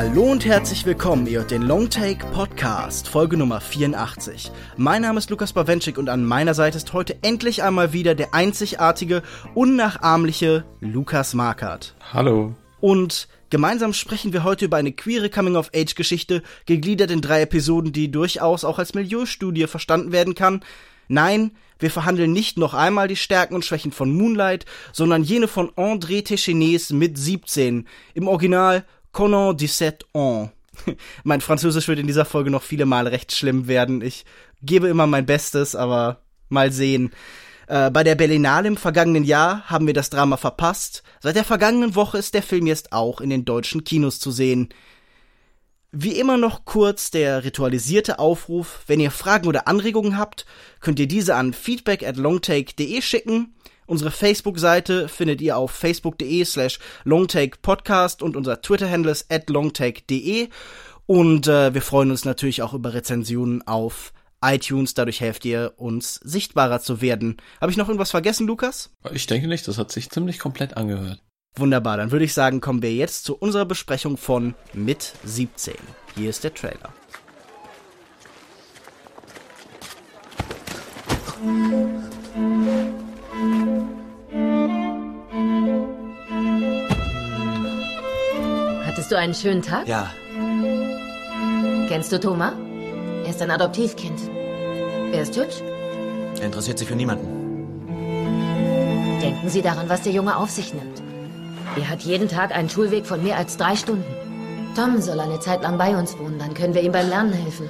Hallo 0.00 0.30
und 0.30 0.44
herzlich 0.44 0.86
willkommen, 0.86 1.26
ihr 1.26 1.40
hört 1.40 1.50
den 1.50 1.62
Longtake 1.62 2.24
Podcast, 2.26 3.08
Folge 3.08 3.36
Nummer 3.36 3.60
84. 3.60 4.52
Mein 4.76 5.02
Name 5.02 5.18
ist 5.18 5.28
Lukas 5.28 5.52
Bawenschik 5.52 5.98
und 5.98 6.08
an 6.08 6.24
meiner 6.24 6.54
Seite 6.54 6.76
ist 6.76 6.92
heute 6.92 7.16
endlich 7.22 7.64
einmal 7.64 7.92
wieder 7.92 8.14
der 8.14 8.32
einzigartige, 8.32 9.24
unnachahmliche 9.56 10.64
Lukas 10.78 11.34
Markert. 11.34 11.96
Hallo. 12.12 12.54
Und 12.78 13.26
gemeinsam 13.50 13.92
sprechen 13.92 14.32
wir 14.32 14.44
heute 14.44 14.66
über 14.66 14.76
eine 14.76 14.92
queere 14.92 15.30
Coming-of-Age-Geschichte, 15.30 16.44
gegliedert 16.64 17.10
in 17.10 17.20
drei 17.20 17.42
Episoden, 17.42 17.92
die 17.92 18.08
durchaus 18.08 18.62
auch 18.62 18.78
als 18.78 18.94
Milieustudie 18.94 19.66
verstanden 19.66 20.12
werden 20.12 20.36
kann. 20.36 20.60
Nein, 21.08 21.56
wir 21.80 21.90
verhandeln 21.90 22.32
nicht 22.32 22.56
noch 22.56 22.74
einmal 22.74 23.08
die 23.08 23.16
Stärken 23.16 23.54
und 23.54 23.64
Schwächen 23.64 23.92
von 23.92 24.12
Moonlight, 24.12 24.64
sondern 24.92 25.24
jene 25.24 25.48
von 25.48 25.70
André 25.70 26.24
Techines 26.24 26.90
mit 26.90 27.18
17. 27.18 27.88
Im 28.14 28.28
Original 28.28 28.84
Conan 29.18 29.58
17 29.58 29.94
ans. 30.14 30.50
mein 31.24 31.40
Französisch 31.40 31.88
wird 31.88 31.98
in 31.98 32.06
dieser 32.06 32.24
Folge 32.24 32.52
noch 32.52 32.62
viele 32.62 32.86
Mal 32.86 33.08
recht 33.08 33.32
schlimm 33.32 33.66
werden. 33.66 34.00
Ich 34.00 34.24
gebe 34.62 34.86
immer 34.86 35.08
mein 35.08 35.26
Bestes, 35.26 35.74
aber 35.74 36.22
mal 36.48 36.70
sehen. 36.70 37.10
Äh, 37.66 37.90
bei 37.90 38.04
der 38.04 38.14
Berlinale 38.14 38.68
im 38.68 38.76
vergangenen 38.76 39.24
Jahr 39.24 39.68
haben 39.68 39.88
wir 39.88 39.94
das 39.94 40.10
Drama 40.10 40.36
verpasst. 40.36 41.02
Seit 41.18 41.34
der 41.34 41.42
vergangenen 41.42 41.96
Woche 41.96 42.16
ist 42.16 42.32
der 42.32 42.44
Film 42.44 42.68
jetzt 42.68 42.92
auch 42.92 43.20
in 43.20 43.28
den 43.28 43.44
deutschen 43.44 43.82
Kinos 43.82 44.20
zu 44.20 44.30
sehen. 44.30 44.68
Wie 45.90 46.16
immer 46.16 46.36
noch 46.36 46.64
kurz 46.64 47.10
der 47.10 47.42
ritualisierte 47.42 48.20
Aufruf. 48.20 48.82
Wenn 48.86 49.00
ihr 49.00 49.10
Fragen 49.10 49.48
oder 49.48 49.66
Anregungen 49.66 50.16
habt, 50.16 50.46
könnt 50.78 51.00
ihr 51.00 51.08
diese 51.08 51.34
an 51.34 51.54
feedback 51.54 52.06
at 52.06 52.16
longtake.de 52.16 53.02
schicken. 53.02 53.52
Unsere 53.88 54.10
Facebook-Seite 54.10 55.08
findet 55.08 55.40
ihr 55.40 55.56
auf 55.56 55.70
facebook.de 55.70 56.44
slash 56.44 56.78
longtakepodcast 57.04 58.22
und 58.22 58.36
unser 58.36 58.60
Twitter-Handle 58.60 59.10
ist 59.10 59.32
at 59.32 59.48
longtake.de 59.48 60.48
und 61.06 61.48
äh, 61.48 61.72
wir 61.72 61.80
freuen 61.80 62.10
uns 62.10 62.26
natürlich 62.26 62.60
auch 62.60 62.74
über 62.74 62.92
Rezensionen 62.92 63.66
auf 63.66 64.12
iTunes, 64.44 64.92
dadurch 64.92 65.22
helft 65.22 65.46
ihr 65.46 65.72
uns 65.78 66.16
sichtbarer 66.16 66.80
zu 66.80 67.00
werden. 67.00 67.38
Habe 67.62 67.72
ich 67.72 67.78
noch 67.78 67.88
irgendwas 67.88 68.10
vergessen, 68.10 68.46
Lukas? 68.46 68.90
Ich 69.12 69.26
denke 69.26 69.48
nicht, 69.48 69.66
das 69.66 69.78
hat 69.78 69.90
sich 69.90 70.10
ziemlich 70.10 70.38
komplett 70.38 70.76
angehört. 70.76 71.22
Wunderbar, 71.56 71.96
dann 71.96 72.10
würde 72.10 72.26
ich 72.26 72.34
sagen, 72.34 72.60
kommen 72.60 72.82
wir 72.82 72.92
jetzt 72.92 73.24
zu 73.24 73.36
unserer 73.36 73.64
Besprechung 73.64 74.18
von 74.18 74.54
Mit 74.74 75.14
17. 75.24 75.74
Hier 76.14 76.28
ist 76.28 76.44
der 76.44 76.52
Trailer. 76.52 76.92
Hattest 89.08 89.16
du 89.16 89.22
einen 89.22 89.34
schönen 89.34 89.62
Tag? 89.62 89.88
Ja. 89.88 90.10
Kennst 91.88 92.12
du 92.12 92.20
Thomas? 92.20 92.52
Er 93.24 93.30
ist 93.30 93.40
ein 93.40 93.50
Adoptivkind. 93.50 94.20
Er 95.12 95.22
ist 95.22 95.34
hübsch. 95.34 95.62
Er 96.38 96.44
interessiert 96.44 96.78
sich 96.78 96.88
für 96.88 96.94
niemanden. 96.94 97.26
Denken 99.22 99.48
Sie 99.48 99.62
daran, 99.62 99.88
was 99.88 100.02
der 100.02 100.12
Junge 100.12 100.36
auf 100.36 100.50
sich 100.50 100.74
nimmt. 100.74 101.00
Er 101.78 101.88
hat 101.88 102.02
jeden 102.02 102.28
Tag 102.28 102.54
einen 102.54 102.68
Schulweg 102.68 103.06
von 103.06 103.22
mehr 103.22 103.38
als 103.38 103.56
drei 103.56 103.76
Stunden. 103.76 104.04
Tom 104.76 105.00
soll 105.00 105.20
eine 105.20 105.40
Zeit 105.40 105.62
lang 105.62 105.78
bei 105.78 105.96
uns 105.96 106.18
wohnen, 106.18 106.38
dann 106.38 106.52
können 106.52 106.74
wir 106.74 106.82
ihm 106.82 106.92
beim 106.92 107.08
Lernen 107.08 107.32
helfen. 107.32 107.66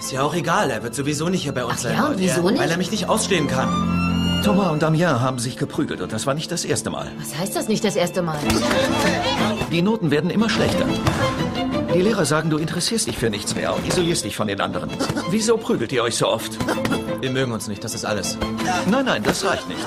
Ist 0.00 0.12
ja 0.12 0.22
auch 0.22 0.34
egal, 0.34 0.70
er 0.70 0.82
wird 0.82 0.94
sowieso 0.94 1.28
nicht 1.28 1.42
hier 1.42 1.52
bei 1.52 1.66
uns 1.66 1.74
Ach 1.74 1.82
sein. 1.82 1.96
ja, 1.96 2.06
und 2.06 2.18
wieso 2.18 2.46
er, 2.46 2.52
nicht? 2.52 2.62
Weil 2.62 2.70
er 2.70 2.78
mich 2.78 2.90
nicht 2.90 3.10
ausstehen 3.10 3.46
kann. 3.46 4.05
Thomas 4.46 4.70
und 4.70 4.80
Damien 4.80 5.20
haben 5.20 5.40
sich 5.40 5.56
geprügelt 5.56 6.00
und 6.00 6.12
das 6.12 6.24
war 6.24 6.32
nicht 6.32 6.52
das 6.52 6.64
erste 6.64 6.88
Mal. 6.88 7.10
Was 7.18 7.36
heißt 7.36 7.56
das 7.56 7.66
nicht 7.66 7.82
das 7.82 7.96
erste 7.96 8.22
Mal? 8.22 8.38
Die 9.72 9.82
Noten 9.82 10.12
werden 10.12 10.30
immer 10.30 10.48
schlechter. 10.48 10.86
Die 11.92 12.00
Lehrer 12.00 12.24
sagen, 12.24 12.48
du 12.48 12.56
interessierst 12.56 13.08
dich 13.08 13.18
für 13.18 13.28
nichts 13.28 13.56
mehr 13.56 13.74
und 13.74 13.84
isolierst 13.88 14.24
dich 14.24 14.36
von 14.36 14.46
den 14.46 14.60
anderen. 14.60 14.88
Wieso 15.30 15.56
prügelt 15.56 15.90
ihr 15.90 16.04
euch 16.04 16.14
so 16.14 16.28
oft? 16.28 16.56
Wir 17.20 17.32
mögen 17.32 17.50
uns 17.50 17.66
nicht, 17.66 17.82
das 17.82 17.92
ist 17.92 18.04
alles. 18.04 18.38
Nein, 18.88 19.06
nein, 19.06 19.24
das 19.24 19.44
reicht 19.44 19.68
nicht. 19.68 19.84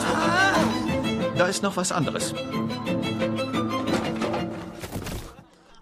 Da 1.37 1.47
ist 1.47 1.63
noch 1.63 1.77
was 1.77 1.93
anderes. 1.93 2.33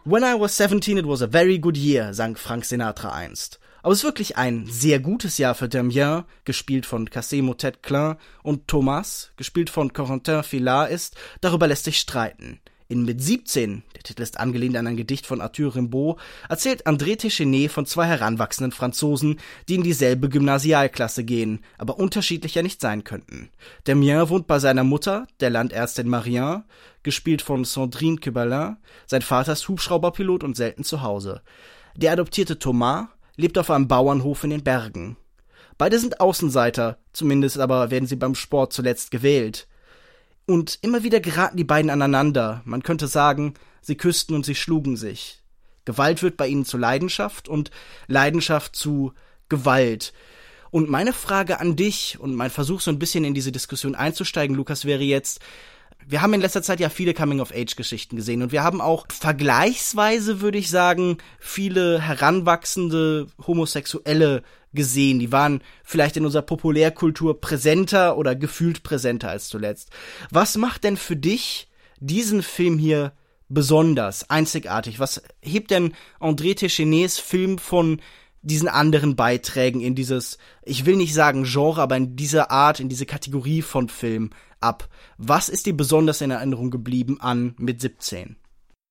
When 0.05 0.21
I 0.21 0.39
was 0.39 0.55
17 0.55 0.99
it 0.99 1.07
was 1.07 1.23
a 1.23 1.27
very 1.27 1.57
good 1.57 1.77
year, 1.77 2.13
sang 2.13 2.35
Frank 2.35 2.63
Sinatra 2.63 3.11
einst. 3.11 3.59
Aber 3.87 3.93
es 3.93 3.99
ist 3.99 4.03
wirklich 4.03 4.35
ein 4.35 4.65
sehr 4.69 4.99
gutes 4.99 5.37
Jahr 5.37 5.55
für 5.55 5.69
Damien, 5.69 6.25
gespielt 6.43 6.85
von 6.85 7.07
Cassé 7.07 7.41
Motet 7.41 7.81
Klein, 7.83 8.17
und 8.43 8.67
Thomas, 8.67 9.31
gespielt 9.37 9.69
von 9.69 9.93
Corentin 9.93 10.43
Filard, 10.43 10.91
ist, 10.91 11.15
darüber 11.39 11.67
lässt 11.67 11.85
sich 11.85 11.97
streiten. 11.97 12.59
In 12.89 13.05
Mit 13.05 13.23
17, 13.23 13.83
der 13.95 14.03
Titel 14.03 14.23
ist 14.23 14.41
angelehnt 14.41 14.75
an 14.75 14.87
ein 14.87 14.97
Gedicht 14.97 15.25
von 15.25 15.39
Arthur 15.39 15.73
Rimbaud, 15.73 16.19
erzählt 16.49 16.85
André 16.85 17.17
Téchiné 17.17 17.69
von 17.69 17.85
zwei 17.85 18.07
heranwachsenden 18.07 18.73
Franzosen, 18.73 19.39
die 19.69 19.75
in 19.75 19.83
dieselbe 19.83 20.27
Gymnasialklasse 20.27 21.23
gehen, 21.23 21.63
aber 21.77 21.97
unterschiedlicher 21.97 22.63
nicht 22.63 22.81
sein 22.81 23.05
könnten. 23.05 23.51
Damien 23.85 24.27
wohnt 24.27 24.47
bei 24.47 24.59
seiner 24.59 24.83
Mutter, 24.83 25.27
der 25.39 25.49
Landärztin 25.49 26.09
Marianne, 26.09 26.65
gespielt 27.03 27.41
von 27.41 27.63
Sandrine 27.63 28.17
Quebelin, 28.17 28.75
sein 29.05 29.21
Vater 29.21 29.53
ist 29.53 29.65
Hubschrauberpilot 29.69 30.43
und 30.43 30.57
selten 30.57 30.83
zu 30.83 31.03
Hause. 31.03 31.41
Der 31.95 32.11
adoptierte 32.11 32.59
Thomas 32.59 33.07
lebt 33.37 33.57
auf 33.57 33.71
einem 33.71 33.87
Bauernhof 33.87 34.43
in 34.43 34.49
den 34.49 34.63
Bergen. 34.63 35.15
Beide 35.77 35.99
sind 35.99 36.19
Außenseiter, 36.19 36.97
zumindest 37.13 37.59
aber 37.59 37.91
werden 37.91 38.07
sie 38.07 38.15
beim 38.15 38.35
Sport 38.35 38.73
zuletzt 38.73 39.11
gewählt. 39.11 39.67
Und 40.47 40.79
immer 40.81 41.03
wieder 41.03 41.19
geraten 41.19 41.57
die 41.57 41.63
beiden 41.63 41.91
aneinander. 41.91 42.61
Man 42.65 42.81
könnte 42.81 43.07
sagen, 43.07 43.53
sie 43.81 43.95
küssten 43.95 44.33
und 44.33 44.45
sie 44.45 44.55
schlugen 44.55 44.97
sich. 44.97 45.43
Gewalt 45.85 46.23
wird 46.23 46.35
bei 46.35 46.47
ihnen 46.47 46.65
zu 46.65 46.77
Leidenschaft 46.77 47.47
und 47.47 47.71
Leidenschaft 48.07 48.75
zu 48.75 49.13
Gewalt. 49.49 50.13
Und 50.69 50.89
meine 50.89 51.13
Frage 51.13 51.59
an 51.59 51.75
dich 51.75 52.17
und 52.19 52.35
mein 52.35 52.49
Versuch 52.49 52.81
so 52.81 52.91
ein 52.91 52.99
bisschen 52.99 53.23
in 53.23 53.33
diese 53.33 53.51
Diskussion 53.51 53.95
einzusteigen, 53.95 54.55
Lukas, 54.55 54.83
wäre 54.85 55.03
jetzt, 55.03 55.39
wir 56.09 56.21
haben 56.21 56.33
in 56.33 56.41
letzter 56.41 56.63
Zeit 56.63 56.79
ja 56.79 56.89
viele 56.89 57.13
Coming-of-Age-Geschichten 57.13 58.15
gesehen 58.15 58.41
und 58.41 58.53
wir 58.53 58.63
haben 58.63 58.79
auch 58.79 59.05
vergleichsweise, 59.09 60.39
würde 60.39 60.57
ich 60.57 60.69
sagen, 60.69 61.17
viele 61.37 62.01
heranwachsende 62.01 63.27
Homosexuelle 63.45 64.43
gesehen. 64.73 65.19
Die 65.19 65.33
waren 65.33 65.61
vielleicht 65.83 66.15
in 66.15 66.25
unserer 66.25 66.43
Populärkultur 66.43 67.41
präsenter 67.41 68.17
oder 68.17 68.35
gefühlt 68.35 68.83
präsenter 68.83 69.29
als 69.29 69.49
zuletzt. 69.49 69.89
Was 70.31 70.55
macht 70.55 70.85
denn 70.85 70.95
für 70.95 71.17
dich 71.17 71.67
diesen 71.99 72.41
Film 72.41 72.77
hier 72.77 73.11
besonders, 73.49 74.29
einzigartig? 74.29 74.99
Was 74.99 75.21
hebt 75.41 75.71
denn 75.71 75.93
André 76.21 76.55
Techenets 76.55 77.19
Film 77.19 77.57
von 77.57 78.01
diesen 78.41 78.67
anderen 78.67 79.15
Beiträgen 79.15 79.81
in 79.81 79.95
dieses, 79.95 80.37
ich 80.63 80.85
will 80.85 80.95
nicht 80.95 81.13
sagen 81.13 81.43
Genre, 81.43 81.81
aber 81.81 81.97
in 81.97 82.15
dieser 82.15 82.51
Art, 82.51 82.79
in 82.79 82.89
diese 82.89 83.05
Kategorie 83.05 83.61
von 83.61 83.89
Film 83.89 84.29
ab? 84.59 84.89
Was 85.17 85.49
ist 85.49 85.65
dir 85.65 85.75
besonders 85.75 86.21
in 86.21 86.31
Erinnerung 86.31 86.71
geblieben 86.71 87.19
an 87.19 87.55
mit 87.57 87.81
17? 87.81 88.37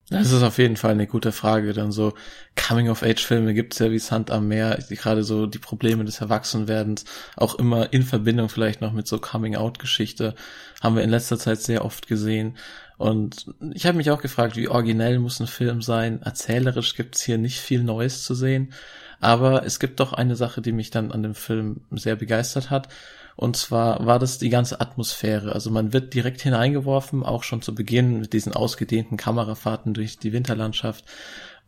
Das 0.08 0.31
ist 0.31 0.43
auf 0.44 0.58
jeden 0.58 0.76
Fall 0.76 0.93
eine 0.93 1.08
gute 1.08 1.32
Frage. 1.32 1.72
Dann 1.72 1.90
so 1.90 2.12
Coming-of-Age-Filme 2.54 3.54
gibt's 3.54 3.81
ja 3.81 3.90
wie 3.90 3.98
Sand 3.98 4.31
am 4.31 4.46
Meer, 4.46 4.78
gerade 4.88 5.25
so 5.25 5.46
die 5.46 5.58
Probleme 5.58 6.04
des 6.04 6.20
Erwachsenwerdens, 6.20 7.04
auch 7.37 7.56
immer 7.56 7.92
in 7.92 8.04
Verbindung 8.04 8.49
vielleicht 8.49 8.81
noch 8.81 8.92
mit 8.92 9.08
so 9.08 9.19
Coming-out-Geschichte, 9.19 10.37
haben 10.81 10.94
wir 10.94 11.02
in 11.02 11.10
letzter 11.10 11.38
Zeit 11.38 11.60
sehr 11.60 11.84
oft 11.84 12.06
gesehen. 12.06 12.56
Und 12.99 13.52
ich 13.75 13.84
habe 13.84 13.96
mich 13.96 14.10
auch 14.12 14.22
gefragt, 14.22 14.56
wie 14.56 14.69
originell 14.69 15.19
muss 15.19 15.40
ein 15.40 15.49
Film 15.49 15.82
sein? 15.82 16.22
Erzählerisch 16.22 16.94
gibt's 16.94 17.22
hier 17.22 17.37
nicht 17.37 17.58
viel 17.58 17.82
Neues 17.82 18.22
zu 18.22 18.34
sehen. 18.37 18.72
Aber 19.20 19.64
es 19.64 19.80
gibt 19.80 20.00
doch 20.00 20.12
eine 20.12 20.36
Sache, 20.36 20.60
die 20.60 20.72
mich 20.72 20.90
dann 20.90 21.12
an 21.12 21.22
dem 21.22 21.34
Film 21.34 21.82
sehr 21.90 22.16
begeistert 22.16 22.70
hat. 22.70 22.88
Und 23.36 23.56
zwar 23.56 24.06
war 24.06 24.18
das 24.18 24.38
die 24.38 24.48
ganze 24.48 24.80
Atmosphäre. 24.80 25.52
Also 25.52 25.70
man 25.70 25.92
wird 25.92 26.14
direkt 26.14 26.40
hineingeworfen, 26.40 27.22
auch 27.22 27.42
schon 27.42 27.60
zu 27.62 27.74
Beginn 27.74 28.20
mit 28.20 28.32
diesen 28.32 28.54
ausgedehnten 28.54 29.16
Kamerafahrten 29.16 29.92
durch 29.94 30.18
die 30.18 30.32
Winterlandschaft. 30.32 31.04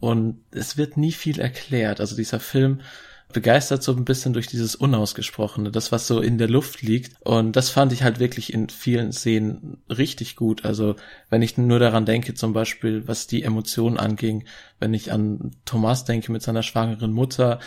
Und 0.01 0.41
es 0.51 0.77
wird 0.77 0.97
nie 0.97 1.13
viel 1.13 1.41
erklärt. 1.41 2.01
Also 2.01 2.17
dieser 2.17 2.41
Film 2.41 2.81
begeistert 3.33 3.83
so 3.83 3.93
ein 3.93 4.05
bisschen 4.05 4.33
durch 4.33 4.47
dieses 4.47 4.75
Unausgesprochene, 4.75 5.71
das, 5.71 5.93
was 5.93 6.07
so 6.07 6.21
in 6.21 6.39
der 6.39 6.49
Luft 6.49 6.83
liegt. 6.83 7.15
Und 7.21 7.57
das 7.57 7.71
fand 7.71 7.93
ich 7.93 8.03
halt 8.03 8.19
wirklich 8.19 8.53
in 8.53 8.69
vielen 8.69 9.13
Szenen 9.13 9.79
richtig 9.91 10.37
gut. 10.37 10.65
Also 10.65 10.97
wenn 11.29 11.43
ich 11.43 11.59
nur 11.59 11.79
daran 11.79 12.07
denke, 12.07 12.35
zum 12.35 12.53
Beispiel, 12.53 13.07
was 13.07 13.27
die 13.27 13.43
Emotionen 13.43 13.99
anging, 13.99 14.45
wenn 14.81 14.95
ich 14.95 15.13
an 15.13 15.53
Thomas 15.67 16.05
denke 16.05 16.33
mit 16.33 16.43
seiner 16.43 16.63
schwangeren 16.63 17.13
Mutter, 17.13 17.59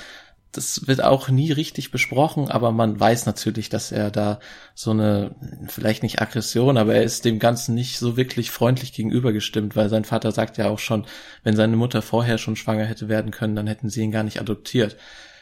das 0.51 0.87
wird 0.87 1.01
auch 1.01 1.29
nie 1.29 1.51
richtig 1.51 1.91
besprochen, 1.91 2.49
aber 2.49 2.71
man 2.71 2.99
weiß 2.99 3.25
natürlich, 3.25 3.69
dass 3.69 3.91
er 3.91 4.11
da 4.11 4.39
so 4.75 4.91
eine, 4.91 5.35
vielleicht 5.67 6.03
nicht 6.03 6.21
Aggression, 6.21 6.77
aber 6.77 6.95
er 6.95 7.03
ist 7.03 7.23
dem 7.23 7.39
Ganzen 7.39 7.73
nicht 7.73 7.99
so 7.99 8.17
wirklich 8.17 8.51
freundlich 8.51 8.91
gegenübergestimmt, 8.91 9.75
weil 9.75 9.87
sein 9.87 10.03
Vater 10.03 10.31
sagt 10.33 10.57
ja 10.57 10.69
auch 10.69 10.79
schon, 10.79 11.05
wenn 11.43 11.55
seine 11.55 11.77
Mutter 11.77 12.01
vorher 12.01 12.37
schon 12.37 12.57
schwanger 12.57 12.85
hätte 12.85 13.07
werden 13.07 13.31
können, 13.31 13.55
dann 13.55 13.67
hätten 13.67 13.89
sie 13.89 14.01
ihn 14.01 14.11
gar 14.11 14.23
nicht 14.23 14.41
adoptiert. 14.41 14.97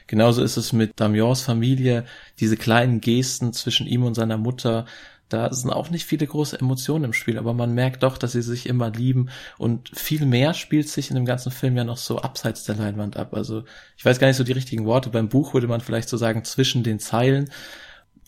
Genauso 0.09 0.41
ist 0.41 0.57
es 0.57 0.73
mit 0.73 0.99
Damiens 0.99 1.43
Familie, 1.43 2.03
diese 2.39 2.57
kleinen 2.57 2.99
Gesten 2.99 3.53
zwischen 3.53 3.85
ihm 3.85 4.03
und 4.03 4.15
seiner 4.15 4.39
Mutter, 4.39 4.85
da 5.29 5.53
sind 5.53 5.69
auch 5.69 5.91
nicht 5.91 6.05
viele 6.07 6.25
große 6.25 6.59
Emotionen 6.59 7.05
im 7.05 7.13
Spiel, 7.13 7.37
aber 7.37 7.53
man 7.53 7.75
merkt 7.75 8.01
doch, 8.01 8.17
dass 8.17 8.31
sie 8.31 8.41
sich 8.41 8.65
immer 8.65 8.89
lieben 8.89 9.29
und 9.59 9.91
viel 9.95 10.25
mehr 10.25 10.55
spielt 10.55 10.89
sich 10.89 11.11
in 11.11 11.15
dem 11.15 11.25
ganzen 11.25 11.51
Film 11.51 11.77
ja 11.77 11.83
noch 11.83 11.97
so 11.97 12.17
abseits 12.17 12.63
der 12.63 12.77
Leinwand 12.77 13.17
ab. 13.17 13.35
Also 13.35 13.65
ich 13.97 14.03
weiß 14.03 14.17
gar 14.17 14.25
nicht 14.25 14.37
so 14.37 14.43
die 14.43 14.51
richtigen 14.51 14.85
Worte. 14.85 15.11
Beim 15.11 15.29
Buch 15.29 15.53
würde 15.53 15.67
man 15.67 15.81
vielleicht 15.81 16.09
so 16.09 16.17
sagen 16.17 16.43
zwischen 16.43 16.81
den 16.81 16.97
Zeilen. 16.97 17.51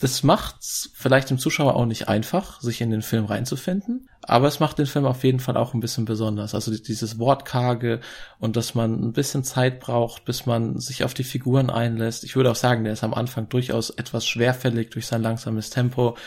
Das 0.01 0.23
macht's 0.23 0.89
vielleicht 0.95 1.29
dem 1.29 1.37
Zuschauer 1.37 1.75
auch 1.75 1.85
nicht 1.85 2.07
einfach, 2.07 2.59
sich 2.59 2.81
in 2.81 2.89
den 2.89 3.03
Film 3.03 3.25
reinzufinden, 3.25 4.09
aber 4.23 4.47
es 4.47 4.59
macht 4.59 4.79
den 4.79 4.87
Film 4.87 5.05
auf 5.05 5.23
jeden 5.23 5.39
Fall 5.39 5.55
auch 5.55 5.75
ein 5.75 5.79
bisschen 5.79 6.05
besonders. 6.05 6.55
Also 6.55 6.75
dieses 6.75 7.19
Wortkarge 7.19 7.99
und 8.39 8.55
dass 8.55 8.73
man 8.73 8.99
ein 8.99 9.13
bisschen 9.13 9.43
Zeit 9.43 9.79
braucht, 9.79 10.25
bis 10.25 10.47
man 10.47 10.79
sich 10.79 11.03
auf 11.03 11.13
die 11.13 11.23
Figuren 11.23 11.69
einlässt. 11.69 12.23
Ich 12.23 12.35
würde 12.35 12.49
auch 12.49 12.55
sagen, 12.55 12.83
der 12.83 12.93
ist 12.93 13.03
am 13.03 13.13
Anfang 13.13 13.47
durchaus 13.49 13.91
etwas 13.91 14.25
schwerfällig 14.25 14.89
durch 14.89 15.05
sein 15.05 15.21
langsames 15.21 15.69
Tempo. 15.69 16.17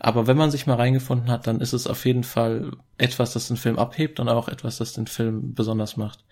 Aber 0.00 0.26
wenn 0.26 0.36
man 0.36 0.50
sich 0.50 0.66
mal 0.66 0.74
reingefunden 0.74 1.30
hat, 1.30 1.46
dann 1.46 1.60
ist 1.60 1.74
es 1.74 1.86
auf 1.86 2.04
jeden 2.04 2.24
Fall 2.24 2.72
etwas, 2.98 3.34
das 3.34 3.46
den 3.46 3.56
Film 3.56 3.78
abhebt 3.78 4.18
und 4.18 4.28
auch 4.28 4.48
etwas, 4.48 4.78
das 4.78 4.94
den 4.94 5.06
Film 5.06 5.54
besonders 5.54 5.96
macht. 5.96 6.24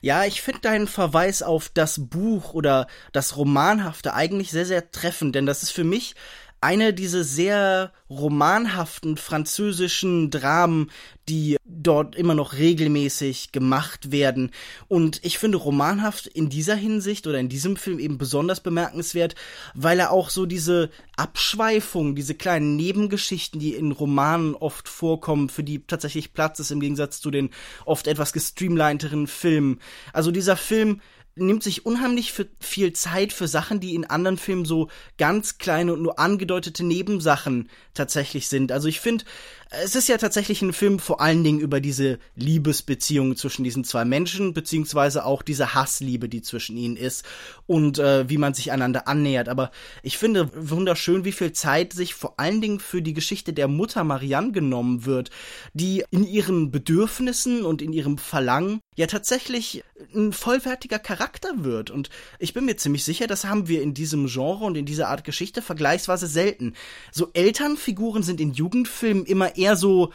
Ja, 0.00 0.24
ich 0.24 0.40
finde 0.40 0.60
deinen 0.60 0.86
Verweis 0.88 1.42
auf 1.42 1.68
das 1.68 2.08
Buch 2.08 2.54
oder 2.54 2.86
das 3.12 3.36
Romanhafte 3.36 4.14
eigentlich 4.14 4.50
sehr, 4.50 4.64
sehr 4.64 4.90
treffend, 4.90 5.34
denn 5.34 5.44
das 5.46 5.62
ist 5.62 5.72
für 5.72 5.84
mich 5.84 6.14
eine 6.60 6.92
dieser 6.92 7.24
sehr 7.24 7.92
romanhaften 8.10 9.16
französischen 9.16 10.30
Dramen, 10.30 10.90
die 11.28 11.56
dort 11.64 12.16
immer 12.16 12.34
noch 12.34 12.54
regelmäßig 12.54 13.52
gemacht 13.52 14.10
werden. 14.10 14.50
Und 14.88 15.20
ich 15.24 15.38
finde 15.38 15.58
romanhaft 15.58 16.26
in 16.26 16.50
dieser 16.50 16.74
Hinsicht 16.74 17.26
oder 17.26 17.38
in 17.38 17.48
diesem 17.48 17.76
Film 17.76 17.98
eben 17.98 18.18
besonders 18.18 18.60
bemerkenswert, 18.60 19.36
weil 19.74 20.00
er 20.00 20.10
auch 20.10 20.28
so 20.28 20.44
diese 20.44 20.90
Abschweifung, 21.16 22.14
diese 22.14 22.34
kleinen 22.34 22.76
Nebengeschichten, 22.76 23.60
die 23.60 23.74
in 23.74 23.92
Romanen 23.92 24.54
oft 24.54 24.88
vorkommen, 24.88 25.48
für 25.48 25.62
die 25.62 25.86
tatsächlich 25.86 26.34
Platz 26.34 26.58
ist 26.58 26.72
im 26.72 26.80
Gegensatz 26.80 27.20
zu 27.20 27.30
den 27.30 27.50
oft 27.86 28.06
etwas 28.06 28.32
gestreamlineteren 28.32 29.26
Filmen. 29.28 29.80
Also 30.12 30.30
dieser 30.30 30.56
Film 30.56 31.00
nimmt 31.36 31.62
sich 31.62 31.86
unheimlich 31.86 32.34
viel 32.60 32.92
Zeit 32.92 33.32
für 33.32 33.48
Sachen, 33.48 33.80
die 33.80 33.94
in 33.94 34.04
anderen 34.04 34.36
Filmen 34.36 34.64
so 34.64 34.88
ganz 35.18 35.58
kleine 35.58 35.92
und 35.92 36.02
nur 36.02 36.18
angedeutete 36.18 36.84
Nebensachen 36.84 37.70
tatsächlich 37.94 38.48
sind. 38.48 38.72
Also 38.72 38.88
ich 38.88 39.00
finde, 39.00 39.24
es 39.70 39.94
ist 39.94 40.08
ja 40.08 40.18
tatsächlich 40.18 40.62
ein 40.62 40.72
Film 40.72 40.98
vor 40.98 41.20
allen 41.20 41.44
Dingen 41.44 41.60
über 41.60 41.80
diese 41.80 42.18
Liebesbeziehung 42.34 43.36
zwischen 43.36 43.62
diesen 43.62 43.84
zwei 43.84 44.04
Menschen, 44.04 44.52
beziehungsweise 44.52 45.24
auch 45.24 45.42
diese 45.42 45.74
Hassliebe, 45.74 46.28
die 46.28 46.42
zwischen 46.42 46.76
ihnen 46.76 46.96
ist 46.96 47.24
und 47.66 48.00
äh, 48.00 48.28
wie 48.28 48.38
man 48.38 48.52
sich 48.52 48.72
einander 48.72 49.06
annähert. 49.06 49.48
Aber 49.48 49.70
ich 50.02 50.18
finde 50.18 50.50
wunderschön, 50.54 51.24
wie 51.24 51.32
viel 51.32 51.52
Zeit 51.52 51.92
sich 51.92 52.14
vor 52.14 52.34
allen 52.38 52.60
Dingen 52.60 52.80
für 52.80 53.00
die 53.00 53.14
Geschichte 53.14 53.52
der 53.52 53.68
Mutter 53.68 54.02
Marianne 54.02 54.50
genommen 54.50 55.06
wird, 55.06 55.30
die 55.72 56.04
in 56.10 56.26
ihren 56.26 56.72
Bedürfnissen 56.72 57.64
und 57.64 57.80
in 57.80 57.92
ihrem 57.92 58.18
Verlangen 58.18 58.80
ja 59.00 59.06
tatsächlich 59.06 59.82
ein 60.14 60.32
vollwertiger 60.32 60.98
Charakter 60.98 61.64
wird. 61.64 61.90
Und 61.90 62.10
ich 62.38 62.54
bin 62.54 62.64
mir 62.64 62.76
ziemlich 62.76 63.04
sicher, 63.04 63.26
das 63.26 63.44
haben 63.44 63.66
wir 63.66 63.82
in 63.82 63.94
diesem 63.94 64.26
Genre 64.26 64.64
und 64.64 64.76
in 64.76 64.86
dieser 64.86 65.08
Art 65.08 65.24
Geschichte 65.24 65.62
vergleichsweise 65.62 66.26
selten. 66.26 66.74
So 67.10 67.30
Elternfiguren 67.32 68.22
sind 68.22 68.40
in 68.40 68.52
Jugendfilmen 68.52 69.26
immer 69.26 69.56
eher 69.56 69.76
so, 69.76 70.12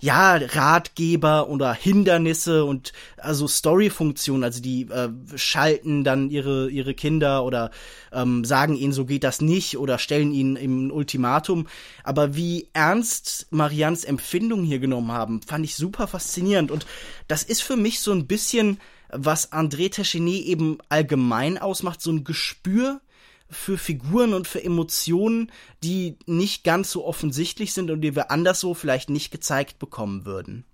ja, 0.00 0.36
Ratgeber 0.36 1.48
oder 1.48 1.72
Hindernisse 1.72 2.64
und 2.64 2.92
also 3.16 3.48
Storyfunktionen, 3.48 4.44
also 4.44 4.60
die 4.60 4.82
äh, 4.90 5.08
schalten 5.36 6.04
dann 6.04 6.30
ihre 6.30 6.70
ihre 6.70 6.94
Kinder 6.94 7.44
oder 7.44 7.70
ähm, 8.12 8.44
sagen 8.44 8.76
ihnen, 8.76 8.92
so 8.92 9.04
geht 9.04 9.24
das 9.24 9.40
nicht 9.40 9.78
oder 9.78 9.98
stellen 9.98 10.32
ihnen 10.32 10.56
im 10.56 10.90
Ultimatum. 10.90 11.66
Aber 12.02 12.36
wie 12.36 12.68
ernst 12.72 13.46
Marians 13.50 14.04
Empfindungen 14.04 14.64
hier 14.64 14.78
genommen 14.78 15.12
haben, 15.12 15.40
fand 15.42 15.64
ich 15.64 15.76
super 15.76 16.06
faszinierend 16.06 16.70
und 16.70 16.86
das 17.28 17.42
ist 17.42 17.62
für 17.62 17.76
mich 17.76 18.00
so 18.00 18.12
ein 18.12 18.26
bisschen 18.26 18.78
was 19.16 19.52
André 19.52 19.90
Techinet 19.90 20.44
eben 20.44 20.78
allgemein 20.88 21.58
ausmacht, 21.58 22.00
so 22.00 22.10
ein 22.10 22.24
Gespür 22.24 23.00
für 23.54 23.78
Figuren 23.78 24.34
und 24.34 24.46
für 24.46 24.62
Emotionen, 24.62 25.50
die 25.82 26.18
nicht 26.26 26.64
ganz 26.64 26.90
so 26.90 27.04
offensichtlich 27.06 27.72
sind 27.72 27.90
und 27.90 28.00
die 28.02 28.14
wir 28.14 28.30
anderswo 28.30 28.74
vielleicht 28.74 29.10
nicht 29.10 29.30
gezeigt 29.30 29.78
bekommen 29.78 30.26
würden. 30.26 30.64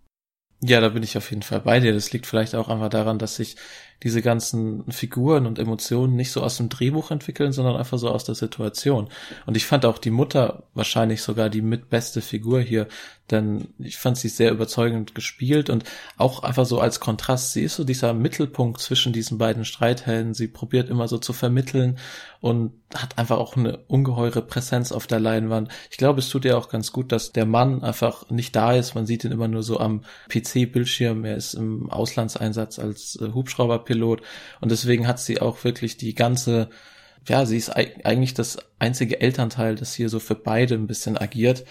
Ja, 0.63 0.81
da 0.81 0.91
bin 0.91 1.03
ich 1.03 1.17
auf 1.17 1.31
jeden 1.31 1.43
Fall 1.43 1.61
bei 1.61 1.81
dir. 1.81 1.95
Das 1.95 2.13
liegt 2.13 2.27
vielleicht 2.27 2.55
auch 2.55 2.69
einfach 2.69 2.91
daran, 2.91 3.19
dass 3.19 3.37
sich 3.37 3.57
diese 4.03 4.21
ganzen 4.21 4.85
Figuren 4.93 5.47
und 5.47 5.59
Emotionen 5.59 6.17
nicht 6.17 6.33
so 6.33 6.43
aus 6.43 6.59
dem 6.59 6.69
Drehbuch 6.69 7.11
entwickeln, 7.11 7.53
sondern 7.53 7.77
einfach 7.77 7.97
so 7.97 8.11
aus 8.11 8.25
der 8.25 8.35
Situation. 8.35 9.09
Und 9.47 9.57
ich 9.57 9.65
fand 9.65 9.87
auch 9.87 9.97
die 9.97 10.11
Mutter 10.11 10.65
wahrscheinlich 10.75 11.23
sogar 11.23 11.49
die 11.49 11.63
mitbeste 11.63 12.21
Figur 12.21 12.61
hier, 12.61 12.89
denn 13.31 13.69
ich 13.79 13.99
fand 13.99 14.17
sie 14.17 14.29
sehr 14.29 14.51
überzeugend 14.51 15.15
gespielt 15.15 15.71
und 15.71 15.85
auch 16.17 16.43
einfach 16.43 16.67
so 16.67 16.81
als 16.81 17.01
Kontrast. 17.01 17.53
Sie 17.53 17.63
ist 17.63 17.77
so 17.77 17.85
dieser 17.85 18.13
Mittelpunkt 18.13 18.81
zwischen 18.81 19.13
diesen 19.13 19.39
beiden 19.39 19.65
Streithelden. 19.65 20.35
Sie 20.35 20.49
probiert 20.49 20.91
immer 20.91 21.09
so 21.09 21.19
zu 21.19 21.33
vermitteln 21.33 21.99
und 22.41 22.73
hat 22.95 23.19
einfach 23.19 23.39
auch 23.39 23.57
eine 23.57 23.79
ungeheure 23.87 24.43
Präsenz 24.43 24.93
auf 24.93 25.07
der 25.07 25.21
Leinwand. 25.21 25.71
Ich 25.91 25.97
glaube, 25.97 26.21
es 26.21 26.29
tut 26.29 26.45
ihr 26.45 26.59
auch 26.59 26.69
ganz 26.69 26.93
gut, 26.93 27.13
dass 27.13 27.33
der 27.33 27.47
Mann 27.47 27.83
einfach 27.83 28.29
nicht 28.31 28.57
da 28.57 28.75
ist. 28.75 28.95
Man 28.95 29.07
sieht 29.07 29.25
ihn 29.25 29.33
immer 29.33 29.49
nur 29.49 29.63
so 29.63 29.79
am 29.79 30.03
PC-Bildschirm. 30.29 31.25
Er 31.25 31.37
ist 31.37 31.55
im 31.55 31.91
Auslandseinsatz 31.91 32.79
als 32.79 33.17
äh, 33.21 33.33
Hubschrauberpilot 33.33 34.23
und 34.61 34.71
deswegen 34.71 35.07
hat 35.07 35.21
sie 35.21 35.41
auch 35.41 35.65
wirklich 35.65 35.97
die 35.97 36.15
ganze 36.15 36.71
ja, 37.29 37.45
sie 37.45 37.59
ist 37.59 37.69
eigentlich 37.69 38.33
das 38.33 38.57
einzige 38.79 39.21
Elternteil, 39.21 39.75
das 39.75 39.93
hier 39.93 40.09
so 40.09 40.21
für 40.21 40.35
beide 40.35 40.75
ein 40.75 40.87
bisschen 40.87 41.19
agiert 41.19 41.65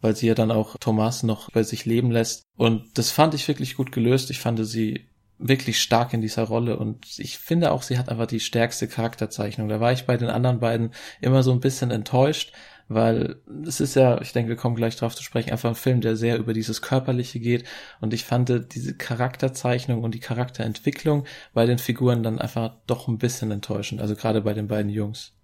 weil 0.00 0.16
sie 0.16 0.26
ja 0.26 0.34
dann 0.34 0.50
auch 0.50 0.76
Thomas 0.78 1.22
noch 1.22 1.50
bei 1.50 1.62
sich 1.62 1.84
leben 1.84 2.10
lässt. 2.10 2.44
Und 2.56 2.98
das 2.98 3.10
fand 3.10 3.34
ich 3.34 3.48
wirklich 3.48 3.76
gut 3.76 3.92
gelöst. 3.92 4.30
Ich 4.30 4.40
fand 4.40 4.64
sie 4.66 5.08
wirklich 5.38 5.80
stark 5.80 6.14
in 6.14 6.20
dieser 6.20 6.44
Rolle 6.44 6.78
und 6.78 7.18
ich 7.18 7.38
finde 7.38 7.72
auch, 7.72 7.82
sie 7.82 7.98
hat 7.98 8.08
einfach 8.08 8.26
die 8.26 8.40
stärkste 8.40 8.88
Charakterzeichnung. 8.88 9.68
Da 9.68 9.80
war 9.80 9.92
ich 9.92 10.06
bei 10.06 10.16
den 10.16 10.30
anderen 10.30 10.60
beiden 10.60 10.92
immer 11.20 11.42
so 11.42 11.52
ein 11.52 11.60
bisschen 11.60 11.90
enttäuscht, 11.90 12.52
weil 12.88 13.36
es 13.66 13.80
ist 13.80 13.96
ja, 13.96 14.20
ich 14.20 14.32
denke, 14.32 14.48
wir 14.48 14.56
kommen 14.56 14.76
gleich 14.76 14.96
drauf 14.96 15.14
zu 15.14 15.22
sprechen, 15.22 15.50
einfach 15.50 15.70
ein 15.70 15.74
Film, 15.74 16.00
der 16.00 16.16
sehr 16.16 16.38
über 16.38 16.54
dieses 16.54 16.80
Körperliche 16.80 17.40
geht 17.40 17.64
und 18.00 18.14
ich 18.14 18.24
fand 18.24 18.48
diese 18.74 18.94
Charakterzeichnung 18.96 20.02
und 20.02 20.14
die 20.14 20.20
Charakterentwicklung 20.20 21.26
bei 21.52 21.66
den 21.66 21.78
Figuren 21.78 22.22
dann 22.22 22.38
einfach 22.38 22.76
doch 22.86 23.08
ein 23.08 23.18
bisschen 23.18 23.50
enttäuschend, 23.50 24.00
also 24.00 24.14
gerade 24.14 24.40
bei 24.40 24.54
den 24.54 24.68
beiden 24.68 24.90
Jungs. 24.90 25.35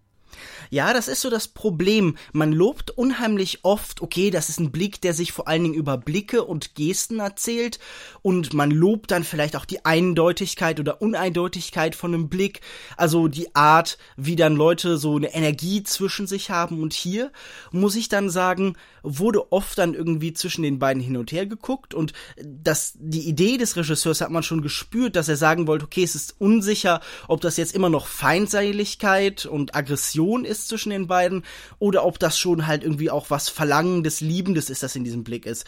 Ja, 0.71 0.93
das 0.93 1.09
ist 1.09 1.21
so 1.21 1.31
das 1.31 1.49
Problem. 1.49 2.17
Man 2.33 2.53
lobt 2.53 2.91
unheimlich 2.91 3.61
oft, 3.63 4.01
okay, 4.03 4.31
das 4.31 4.49
ist 4.49 4.61
ein 4.61 4.73
Blick, 4.73 5.01
der 5.01 5.15
sich 5.15 5.33
vor 5.33 5.49
allen 5.49 5.63
Dingen 5.63 5.75
über 5.75 5.99
Blicke 5.99 6.45
und 6.45 6.75
Gesten 6.75 7.21
erzählt. 7.21 7.79
Und 8.23 8.55
man 8.55 8.71
lobt 8.71 9.11
dann 9.11 9.25
vielleicht 9.25 9.57
auch 9.57 9.65
die 9.65 9.85
Eindeutigkeit 9.85 10.81
oder 10.81 11.03
Uneindeutigkeit 11.03 11.95
von 11.95 12.15
einem 12.15 12.29
Blick. 12.29 12.61
Also 12.97 13.29
die 13.29 13.55
Art, 13.55 13.99
wie 14.17 14.37
dann 14.37 14.57
Leute 14.57 14.97
so 14.97 15.17
eine 15.17 15.35
Energie 15.35 15.83
zwischen 15.83 16.27
sich 16.27 16.51
haben. 16.51 16.83
Und 16.83 16.93
hier 16.93 17.33
muss 17.71 17.97
ich 17.97 18.09
dann 18.09 18.31
sagen, 18.31 18.77
wurde 19.03 19.53
oft 19.53 19.79
dann 19.79 19.95
irgendwie 19.95 20.33
zwischen 20.33 20.63
den 20.63 20.79
beiden 20.79 21.03
hin 21.03 21.17
und 21.17 21.33
her 21.33 21.47
geguckt. 21.47 21.95
Und 21.95 22.13
das, 22.43 22.95
die 22.97 23.29
Idee 23.29 23.57
des 23.57 23.77
Regisseurs 23.77 24.21
hat 24.21 24.31
man 24.31 24.43
schon 24.43 24.63
gespürt, 24.63 25.17
dass 25.17 25.29
er 25.29 25.37
sagen 25.37 25.67
wollte, 25.67 25.85
okay, 25.85 26.03
es 26.03 26.15
ist 26.15 26.37
unsicher, 26.39 27.01
ob 27.29 27.41
das 27.41 27.57
jetzt 27.57 27.75
immer 27.75 27.89
noch 27.89 28.07
Feindseligkeit 28.07 29.47
und 29.47 29.75
Aggression 29.75 30.45
ist 30.45 30.69
zwischen 30.69 30.91
den 30.91 31.07
beiden 31.07 31.45
oder 31.79 32.05
ob 32.05 32.19
das 32.19 32.39
schon 32.39 32.67
halt 32.67 32.83
irgendwie 32.83 33.11
auch 33.11 33.31
was 33.31 33.49
Verlangendes, 33.49 34.21
Liebendes 34.21 34.71
ist, 34.71 34.83
das 34.83 34.97
in 34.97 35.05
diesem 35.05 35.25
Blick 35.25 35.47
ist. 35.47 35.67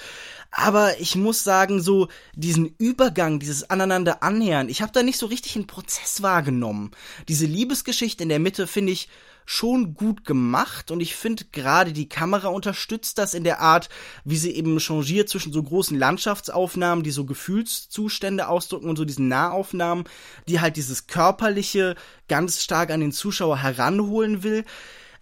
Aber 0.50 1.00
ich 1.00 1.16
muss 1.16 1.42
sagen, 1.42 1.82
so 1.82 2.08
diesen 2.34 2.74
Übergang, 2.78 3.40
dieses 3.40 3.68
aneinander 3.70 4.22
annähern, 4.22 4.68
ich 4.68 4.82
habe 4.82 4.92
da 4.92 5.02
nicht 5.02 5.18
so 5.18 5.26
richtig 5.26 5.56
einen 5.56 5.66
Prozess 5.66 6.22
wahrgenommen. 6.22 6.92
Diese 7.28 7.46
Liebesgeschichte 7.46 8.22
in 8.22 8.28
der 8.28 8.38
Mitte 8.38 8.66
finde 8.66 8.92
ich 8.92 9.08
schon 9.46 9.94
gut 9.94 10.24
gemacht 10.24 10.90
und 10.90 11.00
ich 11.00 11.14
finde 11.14 11.44
gerade 11.52 11.92
die 11.92 12.08
Kamera 12.08 12.48
unterstützt 12.48 13.18
das 13.18 13.34
in 13.34 13.44
der 13.44 13.60
Art, 13.60 13.88
wie 14.24 14.36
sie 14.36 14.52
eben 14.52 14.78
changiert 14.80 15.28
zwischen 15.28 15.52
so 15.52 15.62
großen 15.62 15.98
Landschaftsaufnahmen, 15.98 17.04
die 17.04 17.10
so 17.10 17.24
Gefühlszustände 17.24 18.48
ausdrücken 18.48 18.88
und 18.88 18.96
so 18.96 19.04
diesen 19.04 19.28
Nahaufnahmen, 19.28 20.04
die 20.48 20.60
halt 20.60 20.76
dieses 20.76 21.06
körperliche 21.06 21.94
ganz 22.28 22.62
stark 22.62 22.90
an 22.90 23.00
den 23.00 23.12
Zuschauer 23.12 23.58
heranholen 23.58 24.42
will. 24.42 24.64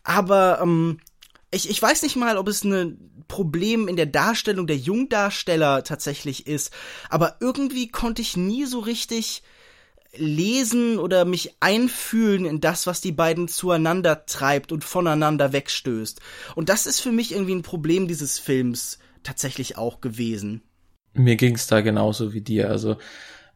Aber 0.04 0.60
ähm, 0.62 1.00
ich, 1.50 1.68
ich 1.68 1.80
weiß 1.80 2.02
nicht 2.02 2.16
mal, 2.16 2.38
ob 2.38 2.48
es 2.48 2.64
ein 2.64 3.24
Problem 3.28 3.88
in 3.88 3.96
der 3.96 4.06
Darstellung 4.06 4.66
der 4.66 4.76
Jungdarsteller 4.76 5.84
tatsächlich 5.84 6.46
ist, 6.46 6.72
aber 7.08 7.36
irgendwie 7.40 7.88
konnte 7.88 8.22
ich 8.22 8.36
nie 8.36 8.64
so 8.66 8.78
richtig 8.78 9.42
lesen 10.16 10.98
oder 10.98 11.24
mich 11.24 11.56
einfühlen 11.60 12.44
in 12.44 12.60
das, 12.60 12.86
was 12.86 13.00
die 13.00 13.12
beiden 13.12 13.48
zueinander 13.48 14.26
treibt 14.26 14.72
und 14.72 14.84
voneinander 14.84 15.52
wegstößt. 15.52 16.20
Und 16.54 16.68
das 16.68 16.86
ist 16.86 17.00
für 17.00 17.12
mich 17.12 17.32
irgendwie 17.32 17.54
ein 17.54 17.62
Problem 17.62 18.08
dieses 18.08 18.38
Films 18.38 18.98
tatsächlich 19.22 19.78
auch 19.78 20.00
gewesen. 20.00 20.62
Mir 21.14 21.36
ging's 21.36 21.66
da 21.66 21.80
genauso 21.80 22.32
wie 22.32 22.40
dir. 22.40 22.70
Also 22.70 22.96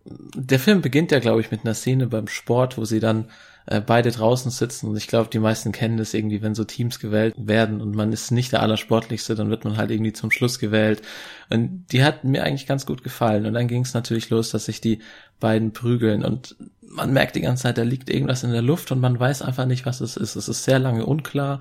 der 0.04 0.60
Film 0.60 0.82
beginnt 0.82 1.10
ja, 1.10 1.18
glaube 1.18 1.40
ich, 1.40 1.50
mit 1.50 1.64
einer 1.64 1.74
Szene 1.74 2.06
beim 2.06 2.28
Sport, 2.28 2.78
wo 2.78 2.84
sie 2.84 3.00
dann 3.00 3.30
äh, 3.66 3.80
beide 3.80 4.10
draußen 4.10 4.50
sitzen 4.50 4.88
und 4.88 4.96
ich 4.96 5.08
glaube, 5.08 5.28
die 5.30 5.38
meisten 5.38 5.72
kennen 5.72 5.96
das 5.96 6.14
irgendwie, 6.14 6.42
wenn 6.42 6.54
so 6.54 6.64
Teams 6.64 6.98
gewählt 6.98 7.34
werden 7.36 7.80
und 7.80 7.94
man 7.94 8.12
ist 8.12 8.30
nicht 8.30 8.52
der 8.52 8.62
Allersportlichste, 8.62 9.34
dann 9.34 9.50
wird 9.50 9.64
man 9.64 9.76
halt 9.76 9.90
irgendwie 9.90 10.12
zum 10.12 10.30
Schluss 10.30 10.58
gewählt. 10.58 11.02
Und 11.50 11.86
die 11.92 12.04
hat 12.04 12.24
mir 12.24 12.44
eigentlich 12.44 12.66
ganz 12.66 12.86
gut 12.86 13.02
gefallen. 13.02 13.46
Und 13.46 13.54
dann 13.54 13.68
ging 13.68 13.82
es 13.82 13.94
natürlich 13.94 14.30
los, 14.30 14.50
dass 14.50 14.66
sich 14.66 14.80
die 14.80 15.00
beiden 15.40 15.72
prügeln 15.72 16.24
und 16.24 16.56
man 16.88 17.12
merkt 17.12 17.36
die 17.36 17.40
ganze 17.40 17.64
Zeit, 17.64 17.78
da 17.78 17.82
liegt 17.82 18.08
irgendwas 18.08 18.42
in 18.42 18.52
der 18.52 18.62
Luft 18.62 18.90
und 18.92 19.00
man 19.00 19.18
weiß 19.18 19.42
einfach 19.42 19.66
nicht, 19.66 19.84
was 19.84 20.00
es 20.00 20.16
ist. 20.16 20.36
Es 20.36 20.48
ist 20.48 20.64
sehr 20.64 20.78
lange 20.78 21.04
unklar 21.04 21.60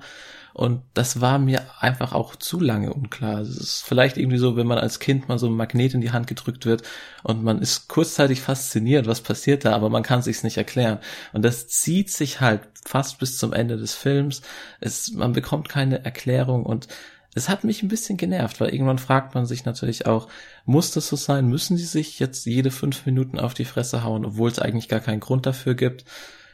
und 0.56 0.80
das 0.94 1.20
war 1.20 1.38
mir 1.38 1.66
einfach 1.80 2.14
auch 2.14 2.34
zu 2.34 2.58
lange 2.58 2.94
unklar. 2.94 3.40
Es 3.40 3.58
ist 3.58 3.82
vielleicht 3.82 4.16
irgendwie 4.16 4.38
so, 4.38 4.56
wenn 4.56 4.66
man 4.66 4.78
als 4.78 5.00
Kind 5.00 5.28
mal 5.28 5.38
so 5.38 5.48
ein 5.48 5.52
Magnet 5.52 5.92
in 5.92 6.00
die 6.00 6.12
Hand 6.12 6.28
gedrückt 6.28 6.64
wird 6.64 6.82
und 7.22 7.44
man 7.44 7.60
ist 7.60 7.88
kurzzeitig 7.88 8.40
fasziniert, 8.40 9.06
was 9.06 9.20
passiert 9.20 9.66
da, 9.66 9.74
aber 9.74 9.90
man 9.90 10.02
kann 10.02 10.22
sich's 10.22 10.44
nicht 10.44 10.56
erklären. 10.56 10.98
Und 11.34 11.44
das 11.44 11.68
zieht 11.68 12.10
sich 12.10 12.40
halt 12.40 12.62
fast 12.86 13.18
bis 13.18 13.36
zum 13.36 13.52
Ende 13.52 13.76
des 13.76 13.92
Films. 13.92 14.40
Es, 14.80 15.12
man 15.12 15.34
bekommt 15.34 15.68
keine 15.68 16.02
Erklärung 16.06 16.64
und 16.64 16.88
es 17.34 17.50
hat 17.50 17.62
mich 17.64 17.82
ein 17.82 17.88
bisschen 17.88 18.16
genervt, 18.16 18.58
weil 18.58 18.70
irgendwann 18.70 18.98
fragt 18.98 19.34
man 19.34 19.44
sich 19.44 19.66
natürlich 19.66 20.06
auch, 20.06 20.26
muss 20.64 20.90
das 20.90 21.06
so 21.06 21.16
sein? 21.16 21.48
Müssen 21.48 21.76
sie 21.76 21.84
sich 21.84 22.18
jetzt 22.18 22.46
jede 22.46 22.70
fünf 22.70 23.04
Minuten 23.04 23.38
auf 23.38 23.52
die 23.52 23.66
Fresse 23.66 24.04
hauen, 24.04 24.24
obwohl 24.24 24.50
es 24.50 24.58
eigentlich 24.58 24.88
gar 24.88 25.00
keinen 25.00 25.20
Grund 25.20 25.44
dafür 25.44 25.74
gibt? 25.74 26.06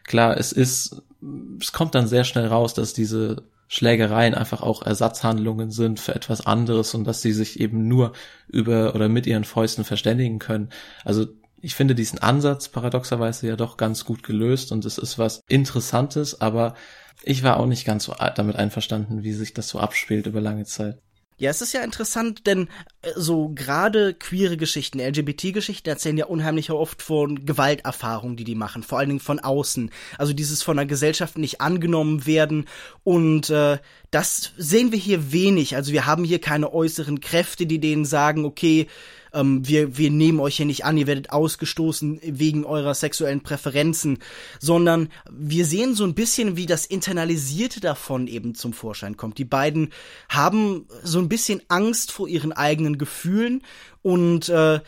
Klar, 0.03 0.37
es 0.39 0.51
ist, 0.51 1.03
es 1.61 1.71
kommt 1.71 1.95
dann 1.95 2.09
sehr 2.09 2.25
schnell 2.25 2.49
raus, 2.49 2.75
dass 2.75 2.95
diese 2.95 3.45
Schlägereien 3.75 4.35
einfach 4.35 4.61
auch 4.61 4.83
Ersatzhandlungen 4.83 5.71
sind 5.71 5.99
für 5.99 6.15
etwas 6.15 6.45
anderes 6.45 6.95
und 6.95 7.05
dass 7.05 7.23
sie 7.23 7.33
sich 7.33 7.59
eben 7.59 7.89
nur 7.89 8.13
über 8.47 8.95
oder 8.95 9.09
mit 9.09 9.27
ihren 9.27 9.45
Fäusten 9.45 9.85
verständigen 9.85 10.39
können. 10.39 10.69
Also 11.07 11.25
ich 11.63 11.75
finde 11.75 11.95
diesen 11.95 12.19
Ansatz 12.19 12.69
paradoxerweise 12.69 13.49
ja 13.49 13.57
doch 13.57 13.79
ganz 13.79 14.05
gut 14.05 14.25
gelöst 14.25 14.73
und 14.73 14.85
es 14.85 14.99
ist 14.99 15.19
was 15.19 15.41
Interessantes, 15.49 16.39
aber 16.39 16.75
ich 17.23 17.45
war 17.45 17.57
auch 17.57 17.65
nicht 17.65 17.87
ganz 17.87 18.05
so 18.05 18.15
damit 18.35 18.57
einverstanden, 18.57 19.23
wie 19.23 19.33
sich 19.33 19.55
das 19.55 19.69
so 19.69 19.81
abspielt 19.81 20.27
über 20.27 20.43
lange 20.43 20.67
Zeit. 20.67 21.01
Ja, 21.43 21.51
es 21.51 21.61
ist 21.61 21.73
ja 21.73 21.83
interessant, 21.83 22.47
denn 22.47 22.69
äh, 23.03 23.11
so 23.17 23.49
gerade 23.53 24.15
queere 24.15 24.57
Geschichten, 24.57 25.01
LGBT-Geschichten 25.01 25.89
erzählen 25.89 26.17
ja 26.17 26.27
unheimlich 26.27 26.71
oft 26.71 27.03
von 27.03 27.45
Gewalterfahrungen, 27.45 28.37
die 28.37 28.45
die 28.45 28.55
machen, 28.55 28.85
vor 28.85 29.01
allen 29.01 29.09
Dingen 29.09 29.19
von 29.19 29.41
außen. 29.41 29.91
Also 30.19 30.35
dieses 30.35 30.63
von 30.63 30.77
der 30.77 30.87
Gesellschaft 30.87 31.39
nicht 31.39 31.61
angenommen 31.61 32.27
werden 32.27 32.67
und 33.03 33.51
äh, 33.51 33.79
das 34.13 34.53
sehen 34.57 34.93
wir 34.93 35.01
hier 35.01 35.33
wenig. 35.33 35.75
Also 35.75 35.91
wir 35.91 36.07
haben 36.07 36.23
hier 36.23 36.39
keine 36.41 36.73
äußeren 36.73 37.19
Kräfte, 37.19 37.67
die 37.67 37.81
denen 37.81 38.05
sagen, 38.05 38.45
okay, 38.45 38.87
ähm, 39.33 39.67
wir, 39.67 39.97
wir 39.99 40.11
nehmen 40.11 40.41
euch 40.41 40.57
hier 40.57 40.67
nicht 40.67 40.85
an, 40.85 40.97
ihr 40.97 41.07
werdet 41.07 41.31
ausgestoßen 41.31 42.21
wegen 42.23 42.65
eurer 42.65 42.95
sexuellen 42.95 43.43
Präferenzen, 43.43 44.19
sondern 44.61 45.09
wir 45.31 45.65
sehen 45.65 45.95
so 45.95 46.05
ein 46.05 46.15
bisschen, 46.15 46.57
wie 46.57 46.67
das 46.67 46.87
Internalisierte 46.87 47.81
davon 47.81 48.27
eben 48.27 48.55
zum 48.55 48.73
Vorschein 48.73 49.17
kommt. 49.17 49.39
Die 49.39 49.45
beiden 49.45 49.91
haben 50.29 50.87
so 51.03 51.19
ein 51.19 51.29
bisschen 51.29 51.63
Angst 51.69 52.13
vor 52.13 52.29
ihren 52.29 52.53
eigenen 52.53 52.99
Gefühlen 52.99 53.63
und 54.03 54.49
äh, 54.49 54.81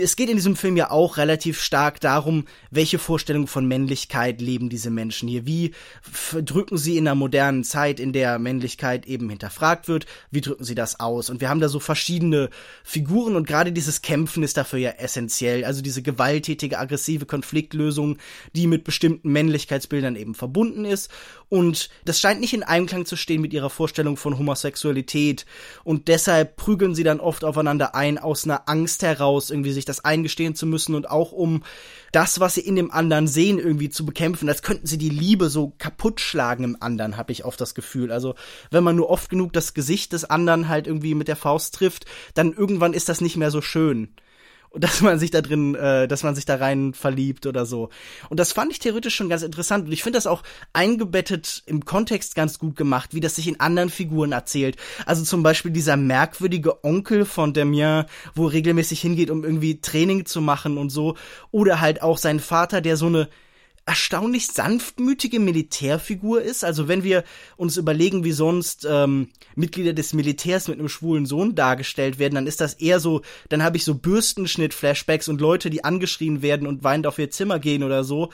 es 0.00 0.16
geht 0.16 0.28
in 0.28 0.36
diesem 0.36 0.56
Film 0.56 0.76
ja 0.76 0.90
auch 0.90 1.18
relativ 1.18 1.60
stark 1.60 2.00
darum, 2.00 2.46
welche 2.70 2.98
Vorstellung 2.98 3.46
von 3.46 3.66
Männlichkeit 3.66 4.40
leben 4.40 4.68
diese 4.68 4.90
Menschen 4.90 5.28
hier. 5.28 5.46
Wie 5.46 5.72
drücken 6.32 6.76
sie 6.76 6.96
in 6.96 7.04
der 7.04 7.14
modernen 7.14 7.62
Zeit, 7.62 8.00
in 8.00 8.12
der 8.12 8.40
Männlichkeit 8.40 9.06
eben 9.06 9.30
hinterfragt 9.30 9.86
wird, 9.86 10.06
wie 10.32 10.40
drücken 10.40 10.64
sie 10.64 10.74
das 10.74 10.98
aus? 10.98 11.30
Und 11.30 11.40
wir 11.40 11.48
haben 11.48 11.60
da 11.60 11.68
so 11.68 11.78
verschiedene 11.78 12.50
Figuren 12.82 13.36
und 13.36 13.46
gerade 13.46 13.70
dieses 13.70 14.02
Kämpfen 14.02 14.42
ist 14.42 14.56
dafür 14.56 14.80
ja 14.80 14.90
essentiell. 14.90 15.64
Also 15.64 15.80
diese 15.80 16.02
gewalttätige, 16.02 16.78
aggressive 16.78 17.26
Konfliktlösung, 17.26 18.18
die 18.56 18.66
mit 18.66 18.82
bestimmten 18.82 19.30
Männlichkeitsbildern 19.30 20.16
eben 20.16 20.34
verbunden 20.34 20.84
ist. 20.84 21.08
Und 21.48 21.90
das 22.04 22.18
scheint 22.18 22.40
nicht 22.40 22.54
in 22.54 22.62
Einklang 22.62 23.06
zu 23.06 23.16
stehen 23.16 23.42
mit 23.42 23.52
ihrer 23.52 23.70
Vorstellung 23.70 24.16
von 24.16 24.38
Homosexualität. 24.38 25.46
Und 25.84 26.08
deshalb 26.08 26.56
prügeln 26.56 26.96
sie 26.96 27.04
dann 27.04 27.20
oft 27.20 27.44
aufeinander 27.44 27.94
ein 27.94 28.18
aus 28.18 28.39
aus 28.40 28.44
einer 28.44 28.68
Angst 28.68 29.02
heraus, 29.02 29.50
irgendwie 29.50 29.72
sich 29.72 29.84
das 29.84 30.04
eingestehen 30.04 30.54
zu 30.54 30.66
müssen 30.66 30.94
und 30.94 31.10
auch 31.10 31.32
um 31.32 31.62
das, 32.12 32.40
was 32.40 32.54
sie 32.54 32.62
in 32.62 32.74
dem 32.74 32.90
anderen 32.90 33.26
sehen, 33.28 33.58
irgendwie 33.58 33.90
zu 33.90 34.06
bekämpfen. 34.06 34.48
Als 34.48 34.62
könnten 34.62 34.86
sie 34.86 34.98
die 34.98 35.10
Liebe 35.10 35.50
so 35.50 35.74
kaputt 35.78 36.20
schlagen 36.20 36.64
im 36.64 36.76
anderen, 36.80 37.16
habe 37.16 37.32
ich 37.32 37.44
oft 37.44 37.60
das 37.60 37.74
Gefühl. 37.74 38.10
Also, 38.10 38.34
wenn 38.70 38.84
man 38.84 38.96
nur 38.96 39.10
oft 39.10 39.28
genug 39.28 39.52
das 39.52 39.74
Gesicht 39.74 40.12
des 40.12 40.24
anderen 40.24 40.68
halt 40.68 40.86
irgendwie 40.86 41.14
mit 41.14 41.28
der 41.28 41.36
Faust 41.36 41.74
trifft, 41.74 42.06
dann 42.34 42.52
irgendwann 42.52 42.94
ist 42.94 43.08
das 43.08 43.20
nicht 43.20 43.36
mehr 43.36 43.50
so 43.50 43.60
schön 43.60 44.14
und 44.70 44.84
dass 44.84 45.00
man 45.00 45.18
sich 45.18 45.30
da 45.30 45.40
drin, 45.42 45.74
äh, 45.74 46.08
dass 46.08 46.22
man 46.22 46.34
sich 46.34 46.44
da 46.44 46.56
rein 46.56 46.94
verliebt 46.94 47.46
oder 47.46 47.66
so. 47.66 47.90
Und 48.28 48.40
das 48.40 48.52
fand 48.52 48.72
ich 48.72 48.78
theoretisch 48.78 49.14
schon 49.14 49.28
ganz 49.28 49.42
interessant 49.42 49.86
und 49.86 49.92
ich 49.92 50.02
finde 50.02 50.16
das 50.16 50.26
auch 50.26 50.42
eingebettet 50.72 51.62
im 51.66 51.84
Kontext 51.84 52.34
ganz 52.34 52.58
gut 52.58 52.76
gemacht, 52.76 53.14
wie 53.14 53.20
das 53.20 53.36
sich 53.36 53.48
in 53.48 53.60
anderen 53.60 53.90
Figuren 53.90 54.32
erzählt. 54.32 54.76
Also 55.06 55.24
zum 55.24 55.42
Beispiel 55.42 55.72
dieser 55.72 55.96
merkwürdige 55.96 56.84
Onkel 56.84 57.24
von 57.24 57.52
Damien, 57.52 58.04
wo 58.34 58.46
er 58.46 58.52
regelmäßig 58.52 59.00
hingeht, 59.00 59.30
um 59.30 59.44
irgendwie 59.44 59.80
Training 59.80 60.24
zu 60.24 60.40
machen 60.40 60.78
und 60.78 60.90
so. 60.90 61.16
Oder 61.50 61.80
halt 61.80 62.02
auch 62.02 62.18
sein 62.18 62.40
Vater, 62.40 62.80
der 62.80 62.96
so 62.96 63.06
eine 63.06 63.28
erstaunlich 63.86 64.46
sanftmütige 64.46 65.40
Militärfigur 65.40 66.42
ist. 66.42 66.64
Also 66.64 66.86
wenn 66.88 67.02
wir 67.02 67.24
uns 67.56 67.76
überlegen, 67.76 68.24
wie 68.24 68.32
sonst 68.32 68.86
ähm, 68.88 69.28
Mitglieder 69.56 69.92
des 69.92 70.12
Militärs 70.12 70.68
mit 70.68 70.78
einem 70.78 70.88
schwulen 70.88 71.26
Sohn 71.26 71.54
dargestellt 71.54 72.18
werden, 72.18 72.36
dann 72.36 72.46
ist 72.46 72.60
das 72.60 72.74
eher 72.74 73.00
so, 73.00 73.22
dann 73.48 73.62
habe 73.62 73.76
ich 73.76 73.84
so 73.84 73.94
Bürstenschnitt-Flashbacks 73.94 75.28
und 75.28 75.40
Leute, 75.40 75.70
die 75.70 75.84
angeschrien 75.84 76.42
werden 76.42 76.66
und 76.66 76.84
weinend 76.84 77.06
auf 77.06 77.18
ihr 77.18 77.30
Zimmer 77.30 77.58
gehen 77.58 77.82
oder 77.82 78.04
so. 78.04 78.30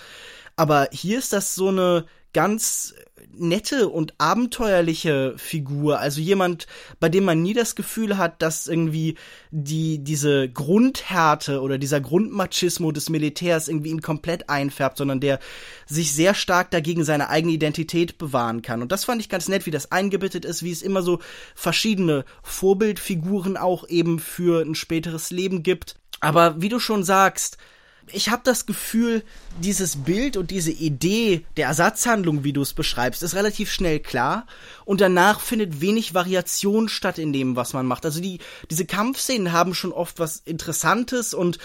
Aber 0.56 0.88
hier 0.92 1.18
ist 1.18 1.32
das 1.32 1.54
so 1.54 1.68
eine 1.68 2.06
ganz 2.32 2.94
nette 3.32 3.88
und 3.88 4.14
abenteuerliche 4.18 5.34
Figur, 5.36 6.00
also 6.00 6.20
jemand, 6.20 6.66
bei 7.00 7.08
dem 7.08 7.24
man 7.24 7.42
nie 7.42 7.54
das 7.54 7.74
Gefühl 7.74 8.18
hat, 8.18 8.42
dass 8.42 8.66
irgendwie 8.66 9.16
die 9.50 9.98
diese 10.02 10.48
Grundhärte 10.48 11.60
oder 11.60 11.78
dieser 11.78 12.00
Grundmachismo 12.00 12.92
des 12.92 13.08
Militärs 13.08 13.68
irgendwie 13.68 13.90
ihn 13.90 14.02
komplett 14.02 14.48
einfärbt, 14.50 14.98
sondern 14.98 15.20
der 15.20 15.38
sich 15.86 16.12
sehr 16.12 16.34
stark 16.34 16.70
dagegen 16.70 17.04
seine 17.04 17.28
eigene 17.28 17.52
Identität 17.52 18.18
bewahren 18.18 18.62
kann. 18.62 18.82
Und 18.82 18.92
das 18.92 19.04
fand 19.04 19.20
ich 19.20 19.28
ganz 19.28 19.48
nett, 19.48 19.66
wie 19.66 19.70
das 19.70 19.92
eingebettet 19.92 20.44
ist, 20.44 20.62
wie 20.62 20.72
es 20.72 20.82
immer 20.82 21.02
so 21.02 21.20
verschiedene 21.54 22.24
Vorbildfiguren 22.42 23.56
auch 23.56 23.88
eben 23.88 24.18
für 24.18 24.62
ein 24.62 24.74
späteres 24.74 25.30
Leben 25.30 25.62
gibt. 25.62 25.96
Aber 26.20 26.60
wie 26.60 26.68
du 26.68 26.78
schon 26.78 27.04
sagst, 27.04 27.58
ich 28.12 28.30
habe 28.30 28.42
das 28.44 28.66
Gefühl, 28.66 29.22
dieses 29.60 29.96
Bild 29.96 30.36
und 30.36 30.50
diese 30.50 30.70
Idee 30.70 31.44
der 31.56 31.66
Ersatzhandlung, 31.66 32.44
wie 32.44 32.52
du 32.52 32.62
es 32.62 32.72
beschreibst, 32.72 33.22
ist 33.22 33.34
relativ 33.34 33.70
schnell 33.70 34.00
klar 34.00 34.46
und 34.84 35.00
danach 35.00 35.40
findet 35.40 35.80
wenig 35.80 36.14
Variation 36.14 36.88
statt 36.88 37.18
in 37.18 37.32
dem, 37.32 37.56
was 37.56 37.72
man 37.72 37.86
macht. 37.86 38.04
Also 38.04 38.20
die 38.20 38.38
diese 38.70 38.86
Kampfszenen 38.86 39.52
haben 39.52 39.74
schon 39.74 39.92
oft 39.92 40.18
was 40.18 40.42
Interessantes 40.44 41.34
und 41.34 41.58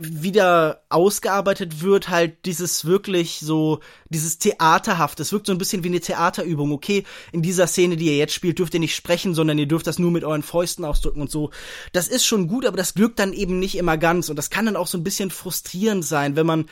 wieder 0.00 0.82
ausgearbeitet 0.88 1.82
wird 1.82 2.08
halt 2.08 2.44
dieses 2.46 2.84
wirklich 2.84 3.40
so 3.40 3.80
dieses 4.08 4.38
theaterhaft. 4.38 5.20
Es 5.20 5.32
wirkt 5.32 5.46
so 5.46 5.52
ein 5.52 5.58
bisschen 5.58 5.84
wie 5.84 5.88
eine 5.88 6.00
Theaterübung. 6.00 6.72
Okay, 6.72 7.04
in 7.32 7.42
dieser 7.42 7.66
Szene, 7.66 7.96
die 7.96 8.06
ihr 8.06 8.16
jetzt 8.16 8.34
spielt, 8.34 8.58
dürft 8.58 8.74
ihr 8.74 8.80
nicht 8.80 8.94
sprechen, 8.94 9.34
sondern 9.34 9.58
ihr 9.58 9.66
dürft 9.66 9.86
das 9.86 9.98
nur 9.98 10.10
mit 10.10 10.24
euren 10.24 10.42
Fäusten 10.42 10.84
ausdrücken 10.84 11.20
und 11.20 11.30
so. 11.30 11.50
Das 11.92 12.08
ist 12.08 12.24
schon 12.24 12.48
gut, 12.48 12.66
aber 12.66 12.76
das 12.76 12.94
glückt 12.94 13.18
dann 13.18 13.32
eben 13.32 13.58
nicht 13.58 13.76
immer 13.76 13.96
ganz 13.96 14.28
und 14.28 14.36
das 14.36 14.50
kann 14.50 14.66
dann 14.66 14.76
auch 14.76 14.86
so 14.86 14.98
ein 14.98 15.04
bisschen 15.04 15.30
frustrierend 15.30 16.04
sein, 16.04 16.36
wenn 16.36 16.46
man 16.46 16.66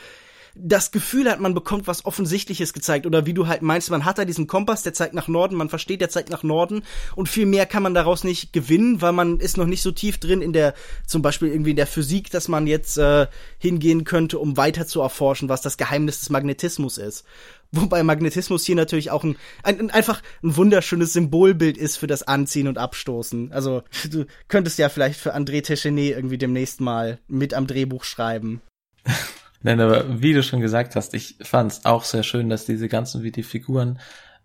das 0.55 0.91
Gefühl 0.91 1.29
hat, 1.29 1.39
man 1.39 1.53
bekommt 1.53 1.87
was 1.87 2.05
Offensichtliches 2.05 2.73
gezeigt. 2.73 3.05
Oder 3.05 3.25
wie 3.25 3.33
du 3.33 3.47
halt 3.47 3.61
meinst, 3.61 3.89
man 3.89 4.05
hat 4.05 4.17
da 4.17 4.25
diesen 4.25 4.47
Kompass, 4.47 4.83
der 4.83 4.93
zeigt 4.93 5.13
nach 5.13 5.27
Norden, 5.27 5.55
man 5.55 5.69
versteht, 5.69 6.01
der 6.01 6.09
zeigt 6.09 6.29
nach 6.29 6.43
Norden. 6.43 6.83
Und 7.15 7.29
viel 7.29 7.45
mehr 7.45 7.65
kann 7.65 7.83
man 7.83 7.93
daraus 7.93 8.23
nicht 8.23 8.53
gewinnen, 8.53 9.01
weil 9.01 9.13
man 9.13 9.39
ist 9.39 9.57
noch 9.57 9.65
nicht 9.65 9.81
so 9.81 9.91
tief 9.91 10.19
drin 10.19 10.41
in 10.41 10.53
der, 10.53 10.73
zum 11.07 11.21
Beispiel 11.21 11.49
irgendwie 11.49 11.71
in 11.71 11.75
der 11.75 11.87
Physik, 11.87 12.29
dass 12.29 12.47
man 12.47 12.67
jetzt 12.67 12.97
äh, 12.97 13.27
hingehen 13.57 14.03
könnte, 14.03 14.37
um 14.37 14.55
weiter 14.55 14.85
zu 14.85 15.01
erforschen, 15.01 15.49
was 15.49 15.61
das 15.61 15.77
Geheimnis 15.77 16.19
des 16.19 16.29
Magnetismus 16.29 16.97
ist. 16.97 17.25
Wobei 17.71 18.03
Magnetismus 18.03 18.63
hier 18.63 18.75
natürlich 18.75 19.09
auch 19.09 19.23
ein, 19.23 19.35
ein, 19.63 19.89
einfach 19.89 20.21
ein 20.43 20.55
wunderschönes 20.55 21.13
Symbolbild 21.13 21.75
ist 21.75 21.97
für 21.97 22.05
das 22.05 22.21
Anziehen 22.21 22.67
und 22.67 22.77
Abstoßen. 22.77 23.51
Also 23.51 23.81
du 24.11 24.25
könntest 24.47 24.77
ja 24.77 24.89
vielleicht 24.89 25.19
für 25.19 25.35
André 25.35 25.63
Techenet 25.63 26.15
irgendwie 26.15 26.37
demnächst 26.37 26.81
mal 26.81 27.17
mit 27.27 27.55
am 27.55 27.65
Drehbuch 27.65 28.03
schreiben. 28.03 28.61
Nein, 29.63 29.79
aber 29.79 30.21
wie 30.21 30.33
du 30.33 30.43
schon 30.43 30.59
gesagt 30.61 30.95
hast, 30.95 31.13
ich 31.13 31.37
fand 31.41 31.71
es 31.71 31.85
auch 31.85 32.03
sehr 32.03 32.23
schön, 32.23 32.49
dass 32.49 32.65
diese 32.65 32.89
ganzen, 32.89 33.23
wie 33.23 33.31
die 33.31 33.43
Figuren 33.43 33.97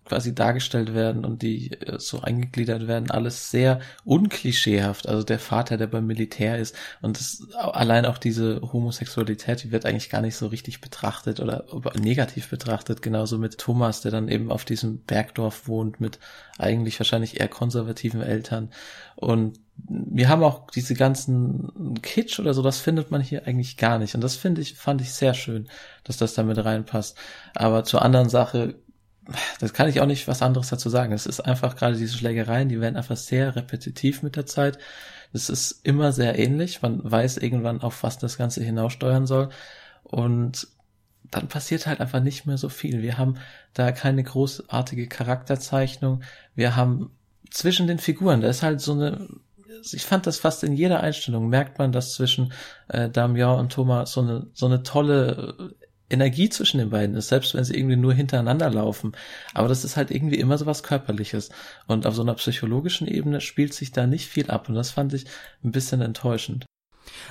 quasi 0.09 0.35
dargestellt 0.35 0.95
werden 0.95 1.25
und 1.25 1.43
die 1.43 1.73
äh, 1.73 1.99
so 1.99 2.21
eingegliedert 2.21 2.87
werden, 2.89 3.11
alles 3.11 3.51
sehr 3.51 3.81
unklischeehaft. 4.05 5.07
Also 5.07 5.23
der 5.23 5.39
Vater, 5.39 5.77
der 5.77 5.87
beim 5.87 6.07
Militär 6.07 6.59
ist 6.59 6.75
und 7.03 7.19
das, 7.19 7.47
allein 7.55 8.07
auch 8.07 8.19
diese 8.19 8.61
Homosexualität, 8.73 9.63
die 9.63 9.73
wird 9.73 9.85
eigentlich 9.85 10.09
gar 10.09 10.23
nicht 10.23 10.37
so 10.37 10.47
richtig 10.47 10.81
betrachtet 10.81 11.41
oder 11.41 11.65
negativ 12.01 12.49
betrachtet. 12.49 13.03
Genauso 13.03 13.39
mit 13.39 13.59
Thomas, 13.59 14.01
der 14.01 14.11
dann 14.11 14.29
eben 14.29 14.51
auf 14.51 14.65
diesem 14.65 15.01
Bergdorf 15.01 15.69
wohnt 15.69 16.01
mit 16.01 16.19
eigentlich 16.59 16.99
wahrscheinlich 16.99 17.39
eher 17.39 17.49
konservativen 17.49 18.23
Eltern 18.23 18.71
und 19.17 19.61
wir 19.87 20.29
haben 20.29 20.43
auch 20.43 20.71
diese 20.71 20.95
ganzen 20.95 21.95
Kitsch 22.03 22.41
oder 22.41 22.53
so, 22.53 22.63
das 22.63 22.81
findet 22.81 23.11
man 23.11 23.21
hier 23.21 23.47
eigentlich 23.47 23.77
gar 23.77 23.99
nicht. 23.99 24.15
Und 24.15 24.23
das 24.23 24.37
finde 24.37 24.61
ich, 24.61 24.75
fand 24.75 25.01
ich 25.01 25.13
sehr 25.13 25.35
schön, 25.35 25.69
dass 26.05 26.17
das 26.17 26.35
damit 26.35 26.63
reinpasst. 26.63 27.17
Aber 27.55 27.85
zur 27.85 28.03
anderen 28.03 28.29
Sache 28.29 28.77
das 29.61 29.75
kann 29.75 29.89
ich 29.89 30.01
auch 30.01 30.07
nicht 30.07 30.27
was 30.27 30.43
anderes 30.43 30.69
dazu 30.69 30.89
sagen. 30.89 31.13
Es 31.13 31.27
ist 31.27 31.41
einfach 31.41 31.77
gerade 31.77 31.97
diese 31.97 32.17
Schlägereien, 32.17 32.69
die 32.69 32.81
werden 32.81 32.97
einfach 32.97 33.17
sehr 33.17 33.57
repetitiv 33.57 34.23
mit 34.23 34.37
der 34.37 34.47
Zeit. 34.47 34.79
Es 35.33 35.51
ist 35.51 35.85
immer 35.85 36.13
sehr 36.13 36.39
ähnlich. 36.39 36.81
Man 36.81 37.01
weiß 37.05 37.37
irgendwann, 37.37 37.83
auf 37.83 38.03
was 38.03 38.19
das 38.19 38.39
Ganze 38.39 38.65
hinaussteuern 38.65 39.27
soll. 39.27 39.51
Und 40.03 40.69
dann 41.31 41.49
passiert 41.49 41.87
halt 41.87 42.01
einfach 42.01 42.21
nicht 42.23 42.47
mehr 42.47 42.57
so 42.57 42.71
viel. 42.71 43.03
Wir 43.03 43.19
haben 43.19 43.37
da 43.75 43.93
keine 43.93 44.23
großartige 44.23 45.09
Charakterzeichnung. 45.09 46.23
Wir 46.55 46.75
haben 46.75 47.11
zwischen 47.51 47.87
den 47.87 47.99
Figuren, 47.99 48.41
da 48.41 48.49
ist 48.49 48.63
halt 48.63 48.81
so 48.81 48.93
eine, 48.93 49.29
ich 49.83 50.05
fand 50.05 50.27
das 50.27 50.39
fast 50.39 50.65
in 50.65 50.75
jeder 50.75 51.01
Einstellung, 51.01 51.49
merkt 51.49 51.79
man, 51.79 51.93
dass 51.93 52.15
zwischen 52.15 52.53
äh, 52.89 53.09
Damian 53.09 53.59
und 53.59 53.73
Thomas 53.73 54.13
so 54.13 54.21
eine, 54.21 54.47
so 54.55 54.67
eine 54.67 54.83
tolle 54.83 55.75
Energie 56.11 56.49
zwischen 56.49 56.79
den 56.79 56.91
beiden 56.91 57.17
ist, 57.17 57.29
selbst 57.29 57.55
wenn 57.55 57.65
sie 57.65 57.77
irgendwie 57.77 57.97
nur 57.97 58.15
hintereinander 58.15 58.71
laufen. 58.71 59.13
Aber 59.55 59.69
das 59.69 59.85
ist 59.85 59.97
halt 59.97 60.11
irgendwie 60.11 60.39
immer 60.39 60.57
so 60.59 60.67
was 60.67 60.83
Körperliches. 60.83 61.51
Und 61.87 62.07
auf 62.07 62.15
so 62.15 62.23
einer 62.23 62.35
psychologischen 62.35 63.07
Ebene 63.07 63.41
spielt 63.41 63.75
sich 63.75 63.93
da 63.93 64.07
nicht 64.07 64.29
viel 64.29 64.51
ab. 64.51 64.69
Und 64.69 64.75
das 64.75 64.91
fand 64.91 65.13
ich 65.13 65.27
ein 65.63 65.73
bisschen 65.73 66.01
enttäuschend. 66.01 66.65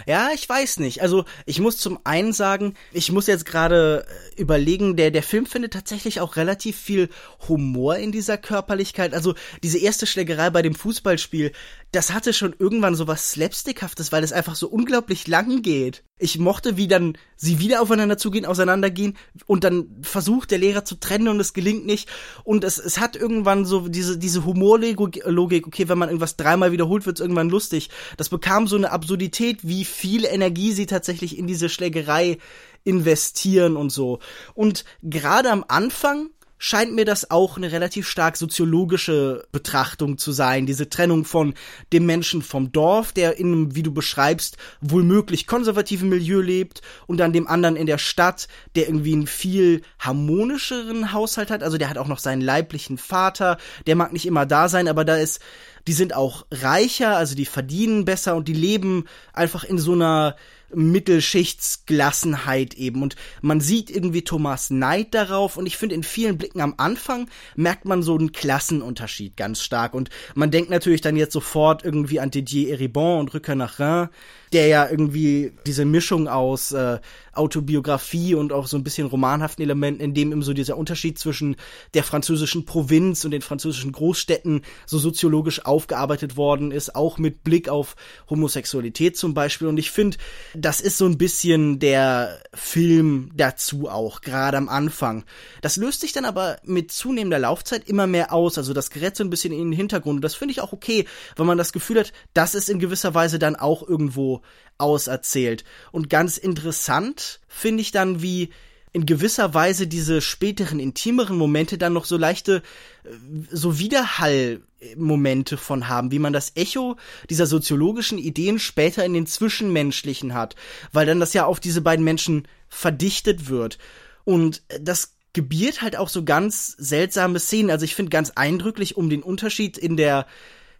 Ja, 0.06 0.30
ich 0.34 0.48
weiß 0.48 0.80
nicht. 0.80 1.02
Also 1.02 1.26
ich 1.46 1.60
muss 1.60 1.78
zum 1.78 2.00
einen 2.04 2.34
sagen, 2.34 2.76
ich 2.92 3.12
muss 3.12 3.28
jetzt 3.28 3.46
gerade 3.46 4.06
äh, 4.36 4.42
überlegen, 4.42 4.96
der, 4.96 5.12
der 5.12 5.24
Film 5.24 5.46
findet 5.46 5.74
tatsächlich 5.74 6.20
auch 6.20 6.36
relativ 6.36 6.78
viel 6.78 7.10
Humor 7.48 7.98
in 7.98 8.12
dieser 8.12 8.38
Körperlichkeit. 8.38 9.14
Also 9.14 9.36
diese 9.64 9.80
erste 9.80 10.06
Schlägerei 10.06 10.50
bei 10.50 10.62
dem 10.62 10.76
Fußballspiel, 10.76 11.52
das 11.92 12.14
hatte 12.14 12.34
schon 12.34 12.54
irgendwann 12.60 12.96
so 12.96 13.08
was 13.08 13.32
Slapstickhaftes, 13.32 14.12
weil 14.12 14.24
es 14.24 14.34
einfach 14.34 14.56
so 14.56 14.68
unglaublich 14.68 15.28
lang 15.28 15.62
geht. 15.62 16.04
Ich 16.20 16.38
mochte, 16.38 16.76
wie 16.76 16.88
dann 16.88 17.18
sie 17.38 17.60
wieder 17.60 17.82
aufeinander 17.82 18.18
zugehen, 18.18 18.46
auseinandergehen 18.46 19.18
und 19.46 19.64
dann 19.64 19.88
versucht 20.02 20.52
der 20.52 20.58
Lehrer 20.58 20.84
zu 20.84 20.96
trennen 20.96 21.30
und 21.30 21.40
es 21.40 21.54
gelingt 21.54 21.86
nicht. 21.86 22.10
Und 22.44 22.64
es, 22.64 22.78
es 22.78 23.00
hat 23.00 23.16
irgendwann 23.16 23.66
so 23.66 23.88
diese, 23.88 24.18
diese 24.18 24.44
Humorlogik, 24.44 25.68
okay, 25.68 25.88
wenn 25.88 25.98
man 25.98 26.10
irgendwas 26.10 26.36
dreimal 26.36 26.72
wiederholt, 26.72 27.06
wird 27.06 27.18
es 27.18 27.22
irgendwann 27.22 27.50
lustig. 27.50 27.90
Das 28.18 28.30
bekam 28.30 28.68
so 28.68 28.76
eine 28.76 28.92
Absurdität, 28.92 29.60
wie 29.62 29.86
viel 29.86 30.26
Energie 30.26 30.74
sie 30.74 30.88
tatsächlich 30.88 31.38
in 31.38 31.48
diese 31.48 31.70
Schlägerei 31.70 32.38
investieren 32.84 33.78
und 33.78 33.92
so. 33.92 34.20
Und 34.54 34.84
gerade 35.04 35.52
am 35.52 35.64
Anfang 35.68 36.30
scheint 36.58 36.94
mir 36.94 37.06
das 37.06 37.30
auch 37.32 37.58
eine 37.58 37.72
relativ 37.72 38.08
stark 38.08 38.38
soziologische 38.38 39.48
Betrachtung 39.52 40.18
zu 40.18 40.32
sein. 40.32 40.66
Diese 40.66 40.90
Trennung 40.90 41.26
von 41.26 41.54
dem 41.94 42.06
Menschen 42.06 42.42
vom 42.42 42.72
Dorf, 42.72 43.12
der 43.12 43.38
in 43.38 43.48
einem, 43.48 43.76
wie 43.76 43.84
du 43.84 43.94
beschreibst, 43.94 44.58
wohl 44.82 45.04
möglich 45.04 45.48
konservativen 45.48 46.10
Milieu 46.10 46.42
lebt 46.42 46.82
und 47.06 47.18
dann 47.18 47.34
dem 47.34 47.48
anderen 47.48 47.76
in 47.76 47.86
der 47.86 47.98
Stadt, 47.98 48.48
der 48.76 48.88
irgendwie 48.88 49.14
einen 49.14 49.28
viel 49.28 49.82
harmonischeren 50.00 51.14
Haushalt 51.14 51.52
hat. 51.52 51.64
Also 51.64 51.78
der 51.78 51.90
hat 51.90 51.98
auch 51.98 52.08
noch 52.08 52.20
seinen 52.20 52.42
leiblichen 52.42 52.98
Vater, 52.98 53.58
der 53.86 53.96
mag 53.96 54.14
nicht 54.14 54.26
immer 54.26 54.46
da 54.46 54.70
sein, 54.70 54.88
aber 54.88 55.06
da 55.06 55.18
ist, 55.18 55.42
die 55.88 55.94
sind 55.94 56.14
auch 56.14 56.46
reicher, 56.52 57.16
also 57.16 57.36
die 57.36 57.46
verdienen 57.46 58.06
besser 58.06 58.36
und 58.36 58.48
die 58.48 58.54
leben 58.54 59.06
einfach 59.34 59.64
in 59.64 59.78
so 59.78 59.94
einer 59.94 60.36
Mittelschichtsgelassenheit 60.74 62.74
eben. 62.74 63.02
Und 63.02 63.16
man 63.42 63.62
sieht 63.62 63.90
irgendwie 63.90 64.24
Thomas 64.24 64.70
Neid 64.70 65.14
darauf 65.14 65.58
und 65.58 65.66
ich 65.66 65.78
finde, 65.78 65.96
in 65.96 66.04
vielen 66.04 66.38
Blicken 66.38 66.62
am 66.62 66.74
Anfang 66.78 67.30
merkt 67.56 67.86
man 67.86 68.04
so 68.04 68.18
einen 68.18 68.34
Klassenunterschied 68.34 69.38
ganz 69.38 69.62
stark. 69.62 69.94
Und 69.94 70.10
man 70.36 70.52
denkt 70.52 70.70
natürlich 70.70 71.00
dann 71.02 71.16
jetzt 71.16 71.34
sofort 71.34 71.86
irgendwie 71.86 72.20
an 72.20 72.32
Didier 72.32 72.72
Eribon 72.72 73.22
und 73.22 73.34
Rückkehr 73.34 73.56
nach 73.56 73.80
Rhin, 73.80 74.10
der 74.54 74.68
ja 74.68 74.90
irgendwie 74.90 75.52
diese 75.66 75.86
Mischung 75.86 76.28
aus 76.28 76.72
äh, 76.72 77.00
Autobiografie 77.34 78.36
und 78.36 78.52
auch 78.52 78.68
so 78.68 78.78
ein 78.78 78.84
bisschen 78.84 79.08
romanhaften 79.08 79.64
Elementen, 79.64 80.02
in 80.02 80.14
dem 80.14 80.32
eben 80.32 80.42
so 80.42 80.54
dieser 80.54 80.78
Unterschied 80.78 81.20
zwischen 81.20 81.56
der 81.94 82.04
französischen 82.04 82.66
Provinz 82.66 83.24
und 83.26 83.32
den 83.32 83.42
französischen 83.42 83.92
Großstädten 83.92 84.62
so 84.86 84.98
soziologisch 84.98 85.66
aufgearbeitet 85.66 86.36
worden 86.36 86.72
ist, 86.72 86.96
auch 86.96 87.18
mit 87.18 87.44
Blick 87.44 87.70
auf 87.70 87.96
Homosexualität 88.30 89.18
zum 89.18 89.34
Beispiel. 89.34 89.68
Und 89.68 89.78
ich 89.78 89.92
finde, 89.92 90.18
das 90.56 90.82
ist 90.82 90.98
so 90.98 91.06
ein 91.06 91.18
bisschen 91.18 91.80
der 91.80 92.40
Film 92.54 93.32
dazu 93.36 93.90
auch, 93.90 94.22
gerade 94.22 94.58
am 94.58 94.70
Anfang. 94.70 95.24
Das 95.62 95.78
löst 95.78 96.02
sich 96.02 96.14
dann 96.14 96.26
aber 96.26 96.58
mit 96.64 96.92
zunehmender 96.92 97.40
Laufzeit 97.40 97.88
immer 97.88 98.08
mehr 98.08 98.34
aus. 98.34 98.58
Also 98.58 98.74
das 98.74 98.90
gerät 98.90 99.16
so 99.16 99.24
ein 99.24 99.30
bisschen 99.30 99.54
in 99.54 99.60
den 99.60 99.74
Hintergrund. 99.74 100.18
Und 100.18 100.22
das 100.24 100.36
finde 100.36 100.54
ich 100.54 100.62
auch 100.62 100.74
okay, 100.74 101.06
weil 101.36 101.46
man 101.46 101.58
das 101.58 101.72
Gefühl 101.72 102.00
hat, 102.00 102.14
das 102.34 102.56
ist 102.56 102.70
in 102.70 102.80
gewisser 102.80 103.14
Weise 103.14 103.40
dann 103.40 103.56
auch 103.56 103.88
irgendwo 103.88 104.37
auserzählt. 104.78 105.64
Und 105.92 106.10
ganz 106.10 106.38
interessant 106.38 107.40
finde 107.48 107.82
ich 107.82 107.92
dann, 107.92 108.22
wie 108.22 108.50
in 108.94 109.06
gewisser 109.06 109.54
Weise 109.54 109.86
diese 109.86 110.22
späteren, 110.22 110.80
intimeren 110.80 111.38
Momente 111.38 111.78
dann 111.78 111.94
noch 111.94 112.06
so 112.06 112.18
leichte, 112.18 112.64
äh, 113.04 113.10
so 113.52 113.78
Widerhallmomente 113.80 115.58
von 115.58 115.88
haben, 115.88 116.12
wie 116.12 116.20
man 116.20 116.34
das 116.34 116.54
Echo 116.56 116.98
dieser 117.30 117.46
soziologischen 117.46 118.18
Ideen 118.18 118.60
später 118.60 119.06
in 119.06 119.14
den 119.14 119.28
Zwischenmenschlichen 119.28 120.34
hat, 120.34 120.56
weil 120.94 121.06
dann 121.06 121.20
das 121.20 121.34
ja 121.34 121.46
auf 121.46 121.60
diese 121.60 121.82
beiden 121.82 122.06
Menschen 122.06 122.48
verdichtet 122.70 123.50
wird. 123.50 123.78
Und 124.24 124.64
das 124.82 125.14
gebiert 125.34 125.84
halt 125.84 125.96
auch 125.96 126.10
so 126.10 126.24
ganz 126.24 126.76
seltsame 126.80 127.40
Szenen. 127.40 127.70
Also 127.70 127.86
ich 127.86 127.94
finde 127.94 128.10
ganz 128.10 128.32
eindrücklich 128.32 128.98
um 128.98 129.10
den 129.10 129.22
Unterschied 129.22 129.78
in 129.78 129.96
der 129.96 130.26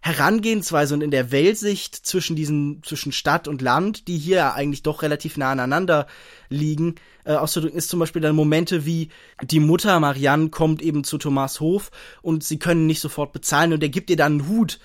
Herangehensweise 0.00 0.94
und 0.94 1.02
in 1.02 1.10
der 1.10 1.32
Weltsicht 1.32 1.94
zwischen 1.94 2.36
diesen, 2.36 2.82
zwischen 2.84 3.12
Stadt 3.12 3.48
und 3.48 3.62
Land, 3.62 4.06
die 4.08 4.16
hier 4.16 4.54
eigentlich 4.54 4.82
doch 4.82 5.02
relativ 5.02 5.36
nah 5.36 5.50
aneinander 5.50 6.06
liegen, 6.48 6.94
äh, 7.24 7.34
auszudrücken, 7.34 7.76
ist 7.76 7.90
zum 7.90 7.98
Beispiel 7.98 8.22
dann 8.22 8.36
Momente 8.36 8.86
wie 8.86 9.08
die 9.42 9.60
Mutter 9.60 9.98
Marianne 9.98 10.50
kommt 10.50 10.82
eben 10.82 11.04
zu 11.04 11.18
Thomas 11.18 11.60
Hof 11.60 11.90
und 12.22 12.44
sie 12.44 12.58
können 12.58 12.86
nicht 12.86 13.00
sofort 13.00 13.32
bezahlen 13.32 13.72
und 13.72 13.82
er 13.82 13.88
gibt 13.88 14.08
ihr 14.10 14.16
dann 14.16 14.40
einen 14.40 14.48
Hut. 14.48 14.78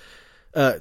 Äh, 0.53 0.73